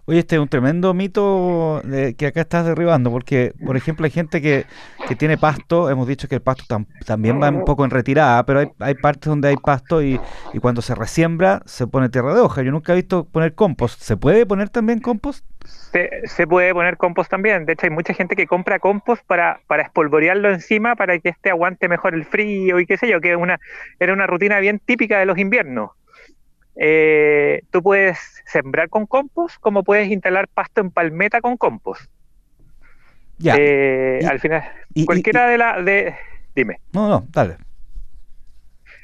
Oye, 0.05 0.19
este 0.19 0.35
es 0.35 0.41
un 0.41 0.49
tremendo 0.49 0.93
mito 0.93 1.81
que 2.17 2.27
acá 2.27 2.41
estás 2.41 2.65
derribando, 2.65 3.09
porque, 3.09 3.53
por 3.65 3.77
ejemplo, 3.77 4.03
hay 4.03 4.11
gente 4.11 4.41
que, 4.41 4.65
que 5.07 5.15
tiene 5.15 5.37
pasto, 5.37 5.89
hemos 5.89 6.07
dicho 6.07 6.27
que 6.27 6.35
el 6.35 6.41
pasto 6.41 6.65
también 7.05 7.41
va 7.41 7.49
un 7.49 7.63
poco 7.63 7.85
en 7.85 7.91
retirada, 7.91 8.45
pero 8.45 8.59
hay, 8.59 8.67
hay 8.79 8.95
partes 8.95 9.29
donde 9.29 9.47
hay 9.47 9.55
pasto 9.55 10.03
y, 10.03 10.19
y, 10.51 10.59
cuando 10.59 10.81
se 10.81 10.93
resiembra 10.93 11.61
se 11.65 11.87
pone 11.87 12.09
tierra 12.09 12.33
de 12.33 12.41
hoja. 12.41 12.63
Yo 12.63 12.71
nunca 12.71 12.91
he 12.91 12.97
visto 12.97 13.23
poner 13.23 13.55
compost. 13.55 14.01
¿Se 14.01 14.17
puede 14.17 14.45
poner 14.45 14.69
también 14.69 14.99
compost? 14.99 15.45
Se, 16.25 16.47
puede 16.47 16.73
poner 16.73 16.97
compost 16.97 17.29
también. 17.29 17.65
De 17.65 17.73
hecho, 17.73 17.85
hay 17.85 17.91
mucha 17.91 18.13
gente 18.13 18.35
que 18.35 18.47
compra 18.47 18.79
compost 18.79 19.23
para, 19.25 19.61
para 19.67 19.83
espolvorearlo 19.83 20.51
encima 20.51 20.95
para 20.95 21.17
que 21.19 21.29
este 21.29 21.49
aguante 21.49 21.87
mejor 21.87 22.13
el 22.13 22.25
frío 22.25 22.79
y 22.79 22.85
qué 22.85 22.97
sé 22.97 23.07
yo, 23.07 23.21
que 23.21 23.35
una, 23.35 23.59
era 23.99 24.11
una 24.11 24.27
rutina 24.27 24.59
bien 24.59 24.79
típica 24.79 25.19
de 25.19 25.25
los 25.25 25.37
inviernos. 25.37 25.91
Eh, 26.75 27.61
tú 27.71 27.83
puedes 27.83 28.17
sembrar 28.45 28.89
con 28.89 29.05
compost 29.05 29.57
como 29.59 29.83
puedes 29.83 30.09
instalar 30.09 30.47
pasto 30.47 30.81
en 30.81 30.91
palmeta 30.91 31.41
con 31.41 31.57
compost. 31.57 32.09
Ya. 33.37 33.55
Eh, 33.57 34.19
al 34.27 34.39
final, 34.39 34.63
cualquiera 35.05 35.47
de 35.47 35.57
la... 35.57 35.81
De, 35.81 36.15
dime. 36.55 36.79
No, 36.93 37.07
no, 37.07 37.27
dale. 37.31 37.57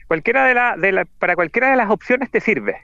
Cualquiera 0.08 0.46
de 0.46 0.54
la, 0.54 0.78
de 0.78 0.92
la, 0.92 1.06
para 1.06 1.36
cualquiera 1.36 1.70
de 1.70 1.76
las 1.76 1.90
opciones 1.90 2.32
te 2.32 2.40
sirve. 2.40 2.78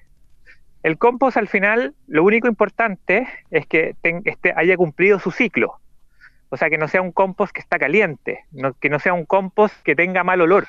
El 0.83 0.97
compost 0.99 1.37
al 1.37 1.47
final, 1.47 1.95
lo 2.07 2.23
único 2.23 2.47
importante 2.47 3.27
es 3.49 3.65
que 3.65 3.95
este, 4.03 4.53
haya 4.55 4.77
cumplido 4.77 5.19
su 5.19 5.31
ciclo. 5.31 5.79
O 6.49 6.57
sea, 6.57 6.69
que 6.69 6.77
no 6.77 6.87
sea 6.87 7.01
un 7.01 7.11
compost 7.11 7.51
que 7.51 7.59
está 7.59 7.79
caliente, 7.79 8.45
que 8.79 8.89
no 8.89 8.99
sea 8.99 9.13
un 9.13 9.25
compost 9.25 9.75
que 9.81 9.95
tenga 9.95 10.23
mal 10.23 10.41
olor 10.41 10.67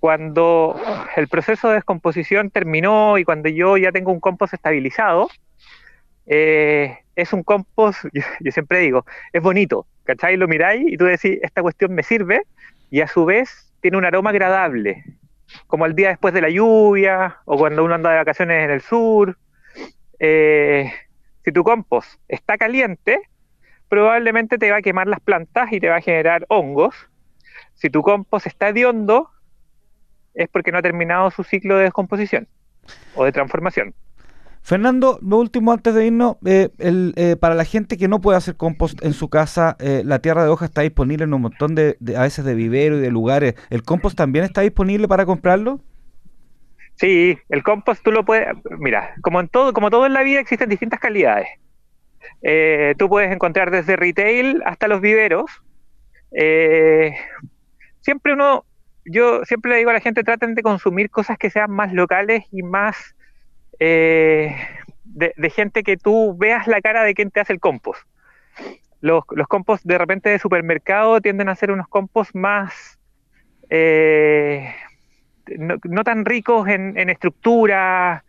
cuando 0.00 0.80
el 1.16 1.28
proceso 1.28 1.68
de 1.68 1.74
descomposición 1.74 2.50
terminó 2.50 3.18
y 3.18 3.24
cuando 3.24 3.48
yo 3.48 3.76
ya 3.76 3.92
tengo 3.92 4.12
un 4.12 4.20
compost 4.20 4.54
estabilizado, 4.54 5.28
eh, 6.26 6.98
es 7.16 7.32
un 7.32 7.42
compost, 7.42 8.04
yo, 8.12 8.52
siempre 8.52 8.78
digo, 8.78 9.04
es 9.32 9.42
bonito, 9.42 9.86
¿cachai? 10.04 10.36
Lo 10.36 10.46
miráis 10.46 10.84
y 10.86 10.96
tú 10.96 11.04
decís, 11.04 11.38
esta 11.42 11.62
cuestión 11.62 11.94
me 11.94 12.02
sirve 12.02 12.42
y 12.90 13.00
a 13.00 13.08
su 13.08 13.24
vez 13.24 13.72
tiene 13.80 13.96
un 13.96 14.04
aroma 14.04 14.30
agradable, 14.30 15.04
como 15.66 15.86
el 15.86 15.94
día 15.94 16.08
después 16.08 16.34
de 16.34 16.42
la 16.42 16.50
lluvia 16.50 17.38
o 17.44 17.56
cuando 17.56 17.84
uno 17.84 17.94
anda 17.94 18.10
de 18.10 18.16
vacaciones 18.16 18.64
en 18.64 18.70
el 18.70 18.80
sur. 18.80 19.36
Eh, 20.20 20.92
si 21.44 21.52
tu 21.52 21.64
compost 21.64 22.20
está 22.28 22.58
caliente, 22.58 23.20
probablemente 23.88 24.58
te 24.58 24.70
va 24.70 24.78
a 24.78 24.82
quemar 24.82 25.06
las 25.06 25.20
plantas 25.20 25.72
y 25.72 25.80
te 25.80 25.88
va 25.88 25.96
a 25.96 26.00
generar 26.00 26.44
hongos. 26.48 26.94
Si 27.74 27.88
tu 27.90 28.02
compost 28.02 28.46
está 28.46 28.68
hediondo, 28.68 29.30
es 30.34 30.48
porque 30.48 30.72
no 30.72 30.78
ha 30.78 30.82
terminado 30.82 31.30
su 31.30 31.42
ciclo 31.44 31.76
de 31.76 31.84
descomposición 31.84 32.48
o 33.14 33.24
de 33.24 33.32
transformación. 33.32 33.94
Fernando, 34.62 35.18
lo 35.22 35.38
último 35.38 35.72
antes 35.72 35.94
de 35.94 36.06
irnos, 36.06 36.36
eh, 36.44 36.68
eh, 36.78 37.36
para 37.40 37.54
la 37.54 37.64
gente 37.64 37.96
que 37.96 38.06
no 38.06 38.20
puede 38.20 38.36
hacer 38.36 38.56
compost 38.56 39.02
en 39.02 39.14
su 39.14 39.30
casa, 39.30 39.76
eh, 39.78 40.02
la 40.04 40.18
tierra 40.18 40.44
de 40.44 40.50
hoja 40.50 40.66
está 40.66 40.82
disponible 40.82 41.24
en 41.24 41.32
un 41.32 41.40
montón 41.40 41.74
de, 41.74 41.96
a 42.14 42.22
veces 42.22 42.44
de 42.44 42.54
vivero 42.54 42.98
y 42.98 43.00
de 43.00 43.10
lugares. 43.10 43.54
¿El 43.70 43.82
compost 43.82 44.16
también 44.16 44.44
está 44.44 44.60
disponible 44.60 45.08
para 45.08 45.24
comprarlo? 45.24 45.80
Sí, 46.96 47.38
el 47.48 47.62
compost 47.62 48.02
tú 48.02 48.12
lo 48.12 48.26
puedes, 48.26 48.48
mira, 48.78 49.14
como 49.22 49.40
en 49.40 49.48
todo, 49.48 49.72
como 49.72 49.88
todo 49.88 50.04
en 50.04 50.12
la 50.12 50.22
vida 50.22 50.40
existen 50.40 50.68
distintas 50.68 51.00
calidades. 51.00 51.48
tú 52.98 53.08
puedes 53.08 53.32
encontrar 53.32 53.70
desde 53.70 53.96
retail 53.96 54.62
hasta 54.66 54.86
los 54.86 55.00
viveros. 55.00 55.50
siempre 58.00 58.34
uno 58.34 58.66
yo 59.10 59.44
siempre 59.44 59.72
le 59.72 59.78
digo 59.78 59.90
a 59.90 59.94
la 59.94 60.00
gente, 60.00 60.24
traten 60.24 60.54
de 60.54 60.62
consumir 60.62 61.10
cosas 61.10 61.38
que 61.38 61.50
sean 61.50 61.70
más 61.70 61.92
locales 61.92 62.44
y 62.52 62.62
más 62.62 63.14
eh, 63.80 64.54
de, 65.04 65.50
gente 65.50 65.82
que 65.82 65.96
tú 65.96 66.36
veas 66.36 66.66
la 66.66 66.80
cara 66.80 67.04
de 67.04 67.14
quien 67.14 67.30
te 67.30 67.40
hace 67.40 67.52
el 67.52 67.60
compost. 67.60 68.02
Los, 69.00 69.24
los 69.30 69.46
compost 69.46 69.84
de 69.84 69.98
repente 69.98 70.30
de 70.30 70.38
supermercado 70.38 71.20
tienden 71.20 71.48
a 71.48 71.54
ser 71.54 71.70
unos 71.70 71.88
compost 71.88 72.34
más... 72.34 72.98
Eh, 73.70 74.74
no, 75.56 76.04
tan 76.04 76.24
ricos 76.26 76.68
en, 76.68 76.96
estructura, 77.08 78.24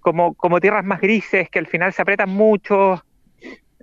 como, 0.00 0.34
como, 0.34 0.60
tierras 0.60 0.84
más 0.84 1.00
grises 1.00 1.48
que 1.50 1.58
al 1.58 1.66
final 1.66 1.92
se 1.92 2.02
apretan 2.02 2.30
mucho. 2.30 3.04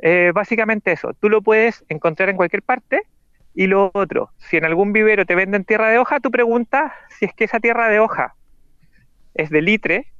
Eh, 0.02 0.32
básicamente 0.34 0.94
eso, 0.94 1.14
tú 1.20 1.28
lo 1.28 1.42
puedes 1.42 1.84
encontrar 1.90 2.30
en 2.30 2.38
cualquier 2.38 2.62
parte 2.62 3.02
y 3.58 3.66
lo 3.66 3.90
otro, 3.96 4.30
si 4.38 4.58
en 4.58 4.66
algún 4.66 4.94
vivero 4.94 5.26
te 5.26 5.34
venden 5.34 5.66
tierra 5.66 5.90
de 5.90 5.98
hoja, 5.98 6.20
tú 6.20 6.30
preguntas 6.30 6.92
si 7.18 7.26
es 7.26 7.34
que 7.34 7.46
esa 7.46 7.60
tierra 7.60 7.90
de 7.90 8.00
hoja 8.00 8.36
es 9.34 9.50
de 9.50 9.64
litre 9.64 10.14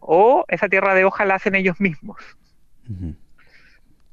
o 0.00 0.46
esa 0.48 0.66
tierra 0.66 0.94
de 0.94 1.04
hoja 1.04 1.26
la 1.26 1.34
hacen 1.34 1.54
ellos 1.54 1.78
mismos. 1.78 2.16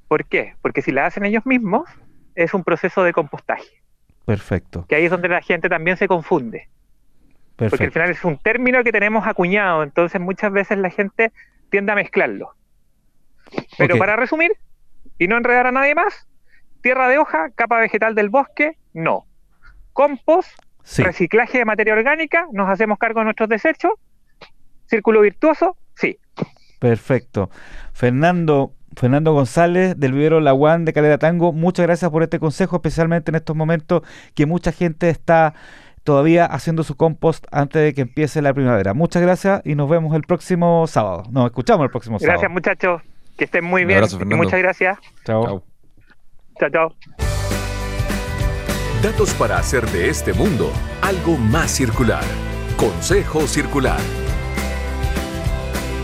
¿Por 0.10 0.26
qué? 0.26 0.56
Porque 0.62 0.82
si 0.82 0.92
la 0.92 1.06
hacen 1.06 1.24
ellos 1.24 1.46
mismos, 1.46 1.90
es 2.36 2.54
un 2.54 2.66
proceso 2.66 3.04
de 3.04 3.14
compostaje. 3.14 3.82
Perfecto. 4.26 4.86
Que 4.90 4.96
ahí 4.96 5.06
es 5.06 5.12
donde 5.12 5.30
la 5.30 5.42
gente 5.42 5.70
también 5.70 5.96
se 5.96 6.10
confunde. 6.10 6.68
Perfecto. 7.56 7.70
Porque 7.70 7.86
al 7.86 7.92
final 7.94 8.10
es 8.10 8.26
un 8.26 8.38
término 8.38 8.84
que 8.84 8.92
tenemos 8.92 9.26
acuñado, 9.28 9.82
entonces 9.82 10.20
muchas 10.20 10.52
veces 10.52 10.78
la 10.78 10.90
gente 10.90 11.32
tiende 11.70 11.94
a 11.94 11.96
mezclarlo. 11.96 12.54
Pero 13.78 13.98
para 13.98 14.18
resumir, 14.18 14.52
y 15.18 15.30
no 15.30 15.38
enredar 15.38 15.68
a 15.68 15.72
nadie 15.72 15.96
más, 15.96 16.28
Tierra 16.86 17.10
de 17.10 17.18
hoja, 17.18 17.50
capa 17.56 17.80
vegetal 17.80 18.14
del 18.14 18.30
bosque, 18.30 18.78
no. 18.94 19.26
Compost, 19.92 20.52
reciclaje 21.00 21.58
de 21.58 21.66
materia 21.66 21.96
orgánica, 21.96 22.46
nos 22.54 22.70
hacemos 22.70 23.00
cargo 23.00 23.22
de 23.22 23.24
nuestros 23.24 23.50
desechos. 23.50 23.94
Círculo 24.86 25.22
virtuoso, 25.22 25.78
sí. 25.96 26.20
Perfecto. 26.78 27.50
Fernando, 27.92 28.76
Fernando 28.96 29.34
González 29.34 30.00
del 30.00 30.14
vivero 30.14 30.40
Laguán 30.42 30.86
de 30.86 30.94
Calera 30.94 31.18
Tango, 31.18 31.54
muchas 31.54 31.88
gracias 31.88 32.12
por 32.12 32.22
este 32.22 32.38
consejo, 32.38 32.76
especialmente 32.76 33.32
en 33.32 33.36
estos 33.38 33.56
momentos 33.56 34.04
que 34.36 34.46
mucha 34.46 34.72
gente 34.72 35.10
está 35.10 35.56
todavía 36.04 36.46
haciendo 36.46 36.84
su 36.84 36.96
compost 36.96 37.48
antes 37.52 37.82
de 37.82 37.96
que 37.96 38.02
empiece 38.02 38.44
la 38.44 38.54
primavera. 38.54 38.94
Muchas 38.94 39.24
gracias 39.24 39.64
y 39.66 39.74
nos 39.74 39.90
vemos 39.90 40.16
el 40.16 40.22
próximo 40.22 40.86
sábado. 40.86 41.24
Nos 41.32 41.48
escuchamos 41.48 41.84
el 41.84 41.90
próximo 41.90 42.20
sábado. 42.20 42.34
Gracias 42.34 42.52
muchachos, 42.52 43.02
que 43.40 43.46
estén 43.46 43.66
muy 43.66 43.86
bien. 43.86 44.02
muchas 44.38 44.60
gracias. 44.60 45.00
Chao. 45.24 45.46
Chao, 45.46 45.64
chao. 46.60 46.95
Datos 49.01 49.34
para 49.36 49.58
hacer 49.60 49.86
de 49.91 50.10
este 50.10 50.34
mundo 50.34 50.72
algo 51.01 51.38
más 51.38 51.72
circular. 51.72 52.24
Consejo 52.78 53.47
Circular. 53.47 53.99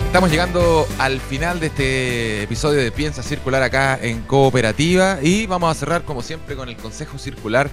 Estamos 0.05 0.29
llegando 0.29 0.85
al 0.99 1.19
final 1.21 1.59
de 1.59 1.67
este 1.67 2.43
episodio 2.43 2.81
de 2.81 2.91
Piensa 2.91 3.23
Circular 3.23 3.63
acá 3.63 3.97
en 4.01 4.21
Cooperativa 4.23 5.19
y 5.21 5.47
vamos 5.47 5.71
a 5.71 5.73
cerrar 5.73 6.03
como 6.03 6.21
siempre 6.21 6.55
con 6.55 6.67
el 6.67 6.75
Consejo 6.75 7.17
Circular 7.17 7.69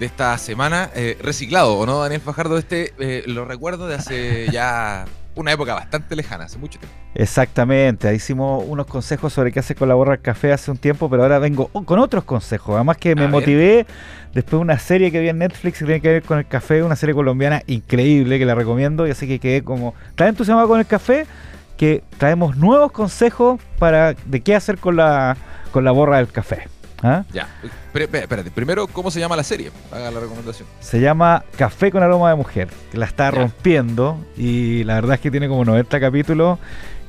de 0.00 0.06
esta 0.06 0.36
semana. 0.38 0.90
Eh, 0.94 1.18
reciclado, 1.20 1.76
¿o 1.76 1.84
no, 1.84 2.00
Daniel 2.00 2.22
Fajardo? 2.22 2.56
Este 2.56 2.94
eh, 2.98 3.24
lo 3.26 3.44
recuerdo 3.44 3.88
de 3.88 3.96
hace 3.96 4.48
ya 4.50 5.04
una 5.34 5.52
época 5.52 5.74
bastante 5.74 6.14
lejana, 6.14 6.44
hace 6.44 6.58
mucho 6.58 6.78
tiempo. 6.78 6.96
Exactamente, 7.14 8.14
hicimos 8.14 8.64
unos 8.66 8.86
consejos 8.86 9.32
sobre 9.32 9.52
qué 9.52 9.60
hacer 9.60 9.76
con 9.76 9.88
la 9.88 9.94
borra 9.94 10.12
del 10.12 10.20
café 10.20 10.52
hace 10.52 10.70
un 10.70 10.76
tiempo, 10.76 11.08
pero 11.08 11.22
ahora 11.22 11.38
vengo 11.38 11.68
con 11.68 11.98
otros 11.98 12.24
consejos. 12.24 12.74
Además 12.74 12.96
que 12.98 13.14
me 13.14 13.28
motivé 13.28 13.86
después 14.34 14.52
de 14.52 14.56
una 14.58 14.78
serie 14.78 15.10
que 15.10 15.20
vi 15.20 15.28
en 15.28 15.38
Netflix 15.38 15.78
que 15.78 15.84
tiene 15.84 16.00
que 16.00 16.08
ver 16.08 16.22
con 16.22 16.38
el 16.38 16.46
café, 16.46 16.82
una 16.82 16.96
serie 16.96 17.14
colombiana 17.14 17.62
increíble 17.66 18.38
que 18.38 18.44
la 18.44 18.54
recomiendo 18.54 19.06
y 19.06 19.10
así 19.10 19.26
que 19.26 19.38
quedé 19.38 19.62
como 19.62 19.94
tan 20.14 20.28
entusiasmado 20.28 20.68
con 20.68 20.80
el 20.80 20.86
café 20.86 21.26
que 21.76 22.02
traemos 22.18 22.56
nuevos 22.56 22.92
consejos 22.92 23.60
para 23.78 24.14
de 24.14 24.40
qué 24.40 24.54
hacer 24.54 24.78
con 24.78 24.96
la, 24.96 25.36
con 25.72 25.84
la 25.84 25.90
borra 25.90 26.18
del 26.18 26.28
café. 26.28 26.68
¿Ah? 27.02 27.24
Ya. 27.32 27.48
espérate, 27.92 28.50
primero, 28.50 28.86
¿cómo 28.86 29.10
se 29.10 29.18
llama 29.18 29.36
la 29.36 29.42
serie? 29.42 29.72
Haga 29.90 30.10
la 30.10 30.20
recomendación. 30.20 30.68
Se 30.80 31.00
llama 31.00 31.44
Café 31.56 31.90
con 31.90 32.02
aroma 32.02 32.30
de 32.30 32.36
mujer, 32.36 32.68
que 32.90 32.98
la 32.98 33.06
está 33.06 33.30
rompiendo 33.30 34.24
y 34.36 34.84
la 34.84 34.94
verdad 34.94 35.14
es 35.14 35.20
que 35.20 35.30
tiene 35.30 35.48
como 35.48 35.64
90 35.64 35.98
capítulos 35.98 36.58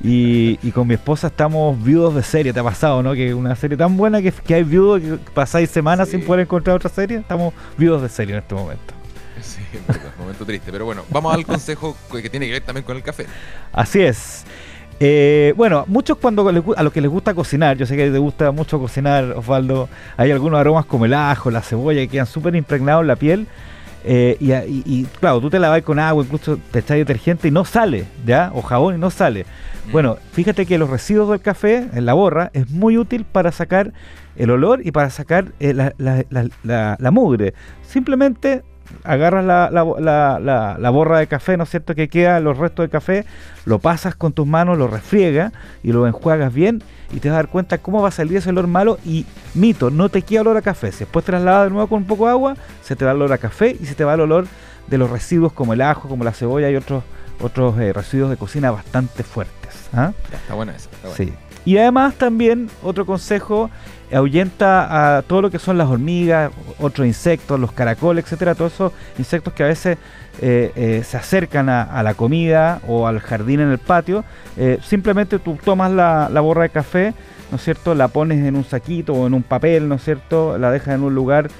y, 0.02 0.56
con 0.72 0.88
mi 0.88 0.94
esposa 0.94 1.28
estamos 1.28 1.82
viudos 1.82 2.14
de 2.14 2.22
serie, 2.22 2.52
¿te 2.52 2.60
ha 2.60 2.64
pasado, 2.64 3.02
no? 3.02 3.14
Que 3.14 3.32
una 3.32 3.54
serie 3.54 3.76
tan 3.76 3.96
buena 3.96 4.20
que, 4.20 4.32
que 4.32 4.54
hay 4.54 4.64
viudos 4.64 5.00
que 5.00 5.18
pasáis 5.32 5.70
semanas 5.70 6.08
sin 6.08 6.24
poder 6.24 6.42
encontrar 6.42 6.76
otra 6.76 6.90
serie, 6.90 7.18
estamos 7.18 7.54
viudos 7.78 8.02
de 8.02 8.08
serie 8.08 8.34
en 8.34 8.42
este 8.42 8.54
momento. 8.54 8.94
Sí, 9.40 9.60
un 9.88 10.22
momento 10.24 10.44
triste, 10.44 10.72
pero 10.72 10.84
bueno, 10.84 11.04
vamos 11.10 11.34
al 11.34 11.46
consejo 11.46 11.96
que 12.10 12.28
tiene 12.30 12.46
que 12.46 12.52
ver 12.52 12.62
también 12.62 12.84
con 12.84 12.96
el 12.96 13.02
café. 13.02 13.26
Así 13.72 14.00
es. 14.00 14.44
Eh, 15.06 15.52
bueno, 15.54 15.84
muchos 15.86 16.16
cuando 16.16 16.48
a 16.48 16.82
los 16.82 16.92
que 16.94 17.02
les 17.02 17.10
gusta 17.10 17.34
cocinar, 17.34 17.76
yo 17.76 17.84
sé 17.84 17.94
que 17.94 18.10
te 18.10 18.16
gusta 18.16 18.52
mucho 18.52 18.78
cocinar, 18.78 19.32
Osvaldo, 19.32 19.86
hay 20.16 20.30
algunos 20.30 20.58
aromas 20.58 20.86
como 20.86 21.04
el 21.04 21.12
ajo, 21.12 21.50
la 21.50 21.60
cebolla 21.60 22.00
que 22.00 22.08
quedan 22.08 22.24
súper 22.24 22.56
impregnados 22.56 23.02
en 23.02 23.08
la 23.08 23.16
piel. 23.16 23.46
Eh, 24.02 24.38
y, 24.40 25.04
claro, 25.20 25.42
tú 25.42 25.50
te 25.50 25.58
lavas 25.58 25.82
con 25.82 25.98
agua, 25.98 26.24
incluso 26.24 26.58
te 26.70 26.78
echas 26.78 26.96
detergente 26.96 27.48
y 27.48 27.50
no 27.50 27.66
sale, 27.66 28.06
¿ya? 28.24 28.50
O 28.54 28.62
jabón 28.62 28.94
y 28.94 28.98
no 28.98 29.10
sale. 29.10 29.44
Mm. 29.88 29.92
Bueno, 29.92 30.16
fíjate 30.32 30.64
que 30.64 30.78
los 30.78 30.88
residuos 30.88 31.28
del 31.28 31.40
café, 31.42 31.86
en 31.92 32.06
la 32.06 32.14
borra, 32.14 32.50
es 32.54 32.70
muy 32.70 32.96
útil 32.96 33.26
para 33.30 33.52
sacar 33.52 33.92
el 34.36 34.48
olor 34.48 34.80
y 34.86 34.90
para 34.90 35.10
sacar 35.10 35.52
eh, 35.60 35.74
la, 35.74 37.10
mugre. 37.10 37.52
Simplemente 37.82 38.62
agarras 39.02 39.44
la, 39.44 40.90
borra 40.90 41.18
de 41.18 41.26
café, 41.26 41.56
¿no 41.56 41.64
es 41.64 41.70
cierto?, 41.70 41.94
que 41.94 42.08
queda 42.08 42.40
los 42.40 42.58
restos 42.58 42.84
de 42.84 42.90
café, 42.90 43.24
lo 43.64 43.78
pasas 43.78 44.14
con 44.14 44.32
tus 44.32 44.46
manos, 44.46 44.78
lo 44.78 44.88
refriegas 44.88 45.52
y 45.82 45.92
lo 45.92 46.06
enjuagas 46.06 46.52
bien 46.52 46.82
y 47.12 47.20
te 47.20 47.28
vas 47.28 47.34
a 47.34 47.38
dar 47.38 47.48
cuenta 47.48 47.78
cómo 47.78 48.02
va 48.02 48.08
a 48.08 48.12
salir 48.12 48.38
ese 48.38 48.50
olor 48.50 48.66
malo 48.66 48.98
y 49.04 49.26
mito, 49.54 49.90
no 49.90 50.08
te 50.08 50.22
queda 50.22 50.42
olor 50.42 50.56
a 50.56 50.62
café. 50.62 50.92
Si 50.92 51.00
después 51.00 51.24
trasladas 51.24 51.64
de 51.64 51.70
nuevo 51.70 51.88
con 51.88 51.98
un 51.98 52.06
poco 52.06 52.26
de 52.26 52.32
agua, 52.32 52.56
se 52.82 52.96
te 52.96 53.04
va 53.04 53.12
el 53.12 53.18
olor 53.18 53.32
a 53.32 53.38
café 53.38 53.76
y 53.78 53.86
se 53.86 53.94
te 53.94 54.04
va 54.04 54.14
el 54.14 54.20
olor 54.20 54.46
de 54.86 54.98
los 54.98 55.10
residuos 55.10 55.52
como 55.52 55.72
el 55.72 55.80
ajo, 55.80 56.08
como 56.08 56.24
la 56.24 56.32
cebolla 56.32 56.70
y 56.70 56.76
otros 56.76 57.04
otros 57.40 57.78
eh, 57.78 57.92
residuos 57.92 58.30
de 58.30 58.36
cocina 58.36 58.70
bastante 58.70 59.22
fuertes. 59.22 59.88
¿ah? 59.92 60.12
Está 60.32 60.54
buena 60.54 60.74
esa. 60.74 60.88
Sí. 61.16 61.32
Y 61.64 61.78
además 61.78 62.14
también 62.14 62.70
otro 62.82 63.06
consejo 63.06 63.70
ahuyenta 64.12 65.16
a 65.16 65.22
todo 65.22 65.42
lo 65.42 65.50
que 65.50 65.58
son 65.58 65.78
las 65.78 65.88
hormigas, 65.88 66.50
otros 66.78 67.06
insectos, 67.06 67.58
los 67.58 67.72
caracoles, 67.72 68.24
etcétera, 68.24 68.54
todos 68.54 68.74
esos 68.74 68.92
insectos 69.18 69.52
que 69.52 69.64
a 69.64 69.68
veces 69.68 69.98
eh, 70.42 70.72
eh, 70.74 71.02
se 71.04 71.16
acercan 71.16 71.68
a, 71.68 72.02
la 72.02 72.14
comida 72.14 72.80
o 72.88 73.06
al 73.06 73.20
jardín 73.20 73.60
en 73.60 73.70
el 73.70 73.78
patio. 73.78 74.24
Eh, 74.56 74.78
simplemente 74.82 75.38
tú 75.38 75.56
tomas 75.64 75.92
la, 75.92 76.28
borra 76.40 76.62
de 76.64 76.70
café, 76.70 77.14
¿no 77.50 77.56
es 77.56 77.62
cierto? 77.62 77.94
La 77.94 78.08
pones 78.08 78.44
en 78.44 78.56
un 78.56 78.64
saquito 78.64 79.14
o 79.14 79.26
en 79.26 79.34
un 79.34 79.42
papel, 79.42 79.88
¿no 79.88 79.94
es 79.94 80.04
cierto? 80.04 80.58
La 80.58 80.70
dejas 80.70 80.94
en 80.94 81.02
un 81.02 81.14
lugar 81.14 81.50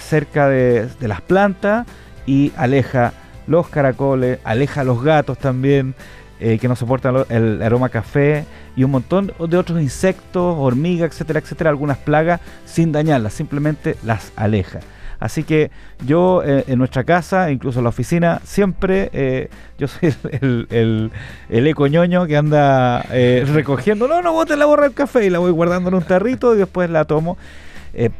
cerca 0.00 0.48
de, 0.48 0.88
las 1.00 1.20
plantas 1.20 1.86
y 2.26 2.52
aleja 2.56 3.12
los 3.46 3.68
caracoles, 3.68 4.40
aleja 4.42 4.82
los 4.82 5.02
gatos 5.02 5.38
también. 5.38 5.94
Que 6.38 6.68
no 6.68 6.76
soportan 6.76 7.24
el 7.30 7.60
aroma 7.62 7.88
café 7.88 8.44
y 8.78 8.84
un 8.84 8.92
montón 8.92 9.32
de 9.36 9.56
otros 9.56 9.82
insectos, 9.82 10.54
hormigas, 10.56 11.10
etcétera, 11.10 11.40
etcétera, 11.40 11.70
algunas 11.70 11.98
plagas 11.98 12.40
sin 12.64 12.92
dañarlas, 12.92 13.32
simplemente 13.32 13.96
las 14.04 14.32
aleja. 14.36 14.78
Así 15.18 15.42
que 15.42 15.72
yo 16.06 16.44
eh, 16.44 16.62
en 16.68 16.78
nuestra 16.78 17.02
casa, 17.02 17.50
incluso 17.50 17.80
en 17.80 17.82
la 17.82 17.88
oficina, 17.88 18.40
siempre 18.44 19.10
eh, 19.12 19.50
yo 19.78 19.88
soy 19.88 20.14
el, 20.40 21.10
el, 21.48 21.66
ecoñoño 21.66 22.28
que 22.28 22.36
anda 22.36 23.02
recogiendo, 23.02 24.06
no, 24.06 24.22
no 24.22 24.32
bote 24.32 24.56
la 24.56 24.66
borra 24.66 24.84
del 24.84 24.94
café 24.94 25.26
y 25.26 25.30
la 25.30 25.40
voy 25.40 25.50
guardando 25.50 25.88
en 25.88 25.96
un 25.96 26.04
tarrito 26.04 26.54
y 26.54 26.58
después 26.58 26.88
la 26.88 27.04
tomo. 27.04 27.36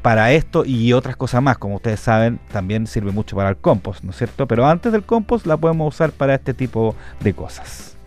para 0.02 0.32
esto 0.32 0.64
y 0.64 0.92
otras 0.92 1.16
cosas 1.16 1.40
más, 1.40 1.56
como 1.56 1.76
ustedes 1.76 2.00
saben, 2.00 2.40
también 2.50 2.88
sirve 2.88 3.12
mucho 3.12 3.36
para 3.36 3.50
el 3.50 3.59
compost, 3.59 4.02
¿no 4.02 4.11
es 4.11 4.16
cierto? 4.16 4.48
Pero 4.48 4.66
antes 4.66 4.90
del 4.90 5.04
compost 5.04 5.46
la 5.46 5.56
podemos 5.56 5.94
usar 5.94 6.11
para 6.11 6.34
este 6.34 6.52
tipo 6.52 6.96
de 7.20 7.32
cosas. 7.32 7.97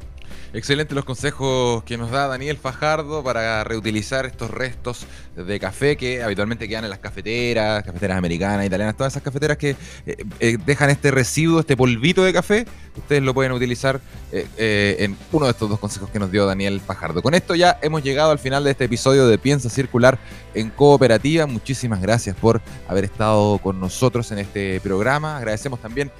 Excelente 0.53 0.93
los 0.95 1.05
consejos 1.05 1.81
que 1.85 1.97
nos 1.97 2.11
da 2.11 2.27
Daniel 2.27 2.57
Fajardo 2.57 3.23
para 3.23 3.63
reutilizar 3.63 4.25
estos 4.25 4.51
restos 4.51 5.05
de 5.33 5.59
café 5.61 5.95
que 5.95 6.21
habitualmente 6.21 6.67
quedan 6.67 6.83
en 6.83 6.89
las 6.89 6.99
cafeteras, 6.99 7.85
cafeteras 7.85 8.17
americanas, 8.17 8.65
italianas, 8.65 8.97
todas 8.97 9.13
esas 9.13 9.23
cafeteras 9.23 9.55
que 9.55 9.77
eh, 10.05 10.25
eh, 10.41 10.57
dejan 10.65 10.89
este 10.89 11.09
residuo, 11.09 11.61
este 11.61 11.77
polvito 11.77 12.25
de 12.25 12.33
café. 12.33 12.65
Ustedes 12.97 13.23
lo 13.23 13.33
pueden 13.33 13.53
utilizar 13.53 14.01
eh, 14.33 14.97
en 14.99 15.17
uno 15.31 15.45
de 15.45 15.51
estos 15.51 15.69
dos 15.69 15.79
consejos 15.79 16.09
que 16.09 16.19
nos 16.19 16.29
dio 16.29 16.45
Daniel 16.45 16.81
Fajardo. 16.81 17.21
Con 17.21 17.33
esto 17.33 17.55
ya 17.55 17.79
hemos 17.81 18.03
llegado 18.03 18.31
al 18.31 18.39
final 18.39 18.65
de 18.65 18.71
este 18.71 18.83
episodio 18.83 19.27
de 19.27 19.37
Piensa 19.37 19.69
Circular 19.69 20.19
en 20.53 20.69
Cooperativa. 20.69 21.45
Muchísimas 21.45 22.01
gracias 22.01 22.35
por 22.35 22.61
haber 22.89 23.05
estado 23.05 23.57
con 23.59 23.79
nosotros 23.79 24.29
en 24.33 24.39
este 24.39 24.81
programa. 24.81 25.37
Agradecemos 25.37 25.79
también 25.79 26.11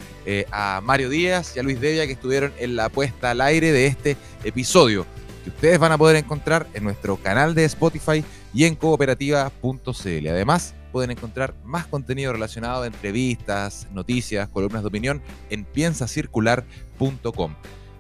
a 0.52 0.82
Mario 0.84 1.10
Díaz 1.10 1.56
y 1.56 1.60
a 1.60 1.64
Luis 1.64 1.80
Devia 1.80 2.06
que 2.06 2.14
estuvieron 2.14 2.54
en 2.58 2.76
la 2.76 2.90
puesta 2.90 3.32
al 3.32 3.42
aire 3.42 3.72
de 3.72 3.88
este 3.88 4.18
episodio 4.44 5.06
que 5.44 5.50
ustedes 5.50 5.80
van 5.80 5.92
a 5.92 5.98
poder 5.98 6.16
encontrar 6.18 6.68
en 6.74 6.84
nuestro 6.84 7.18
canal 7.18 7.56
de 7.56 7.66
Spotify 7.66 8.24
y 8.54 8.66
en 8.66 8.76
cooperativa.cl. 8.76 10.28
Además, 10.28 10.76
pueden 10.92 11.12
encontrar 11.12 11.56
más 11.64 11.88
contenido 11.88 12.34
relacionado 12.34 12.84
a 12.84 12.88
entrevistas, 12.88 13.88
noticias, 13.92 14.50
columnas 14.50 14.84
de 14.84 14.88
opinión 14.88 15.22
en 15.50 15.66
piensacircular.com. 15.66 17.56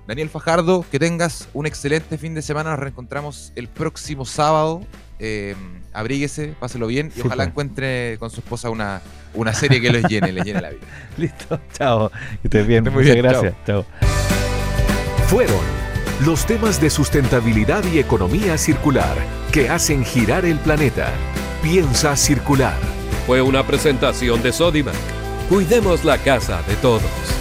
Daniel 0.08 0.30
Fajardo, 0.30 0.86
que 0.92 1.00
tengas 1.00 1.48
un 1.54 1.66
excelente 1.66 2.18
fin 2.18 2.34
de 2.34 2.42
semana. 2.42 2.72
Nos 2.72 2.80
reencontramos 2.80 3.54
el 3.56 3.68
próximo 3.68 4.26
sábado. 4.26 4.82
Eh, 5.24 5.56
abríguese, 5.94 6.56
páselo 6.60 6.88
bien 6.88 7.12
y 7.16 7.22
ojalá 7.22 7.44
encuentre 7.44 8.18
con 8.18 8.32
su 8.32 8.40
esposa 8.40 8.72
una, 8.72 9.02
una 9.36 9.54
serie 9.54 9.80
que 9.80 9.92
les 9.92 10.04
llene, 10.06 10.32
les 10.32 10.44
llene 10.44 10.62
la 10.62 10.72
vida. 10.72 10.82
Listo, 11.18 11.60
chao. 11.78 12.10
Que 12.42 12.48
estés 12.48 12.66
bien. 12.66 12.84
Muchas 12.92 13.16
gracias. 13.16 13.54
chao. 13.68 13.86
Fueron 15.28 15.62
los 16.26 16.46
temas 16.48 16.82
de 16.82 16.90
sustentabilidad 16.90 17.84
y 17.94 18.00
economía 18.00 18.58
circular 18.58 19.16
que 19.52 19.70
hacen 19.70 20.04
girar 20.04 20.44
el 20.44 20.58
planeta. 20.58 21.12
Piensa 21.62 22.16
circular. 22.16 22.78
Fue 23.28 23.44
una 23.44 23.66
presentación 23.66 24.42
de 24.42 24.52
Sodimac. 24.52 24.96
Cuidemos 25.50 26.04
la 26.04 26.18
casa 26.18 26.64
de 26.64 26.76
todos. 26.78 27.41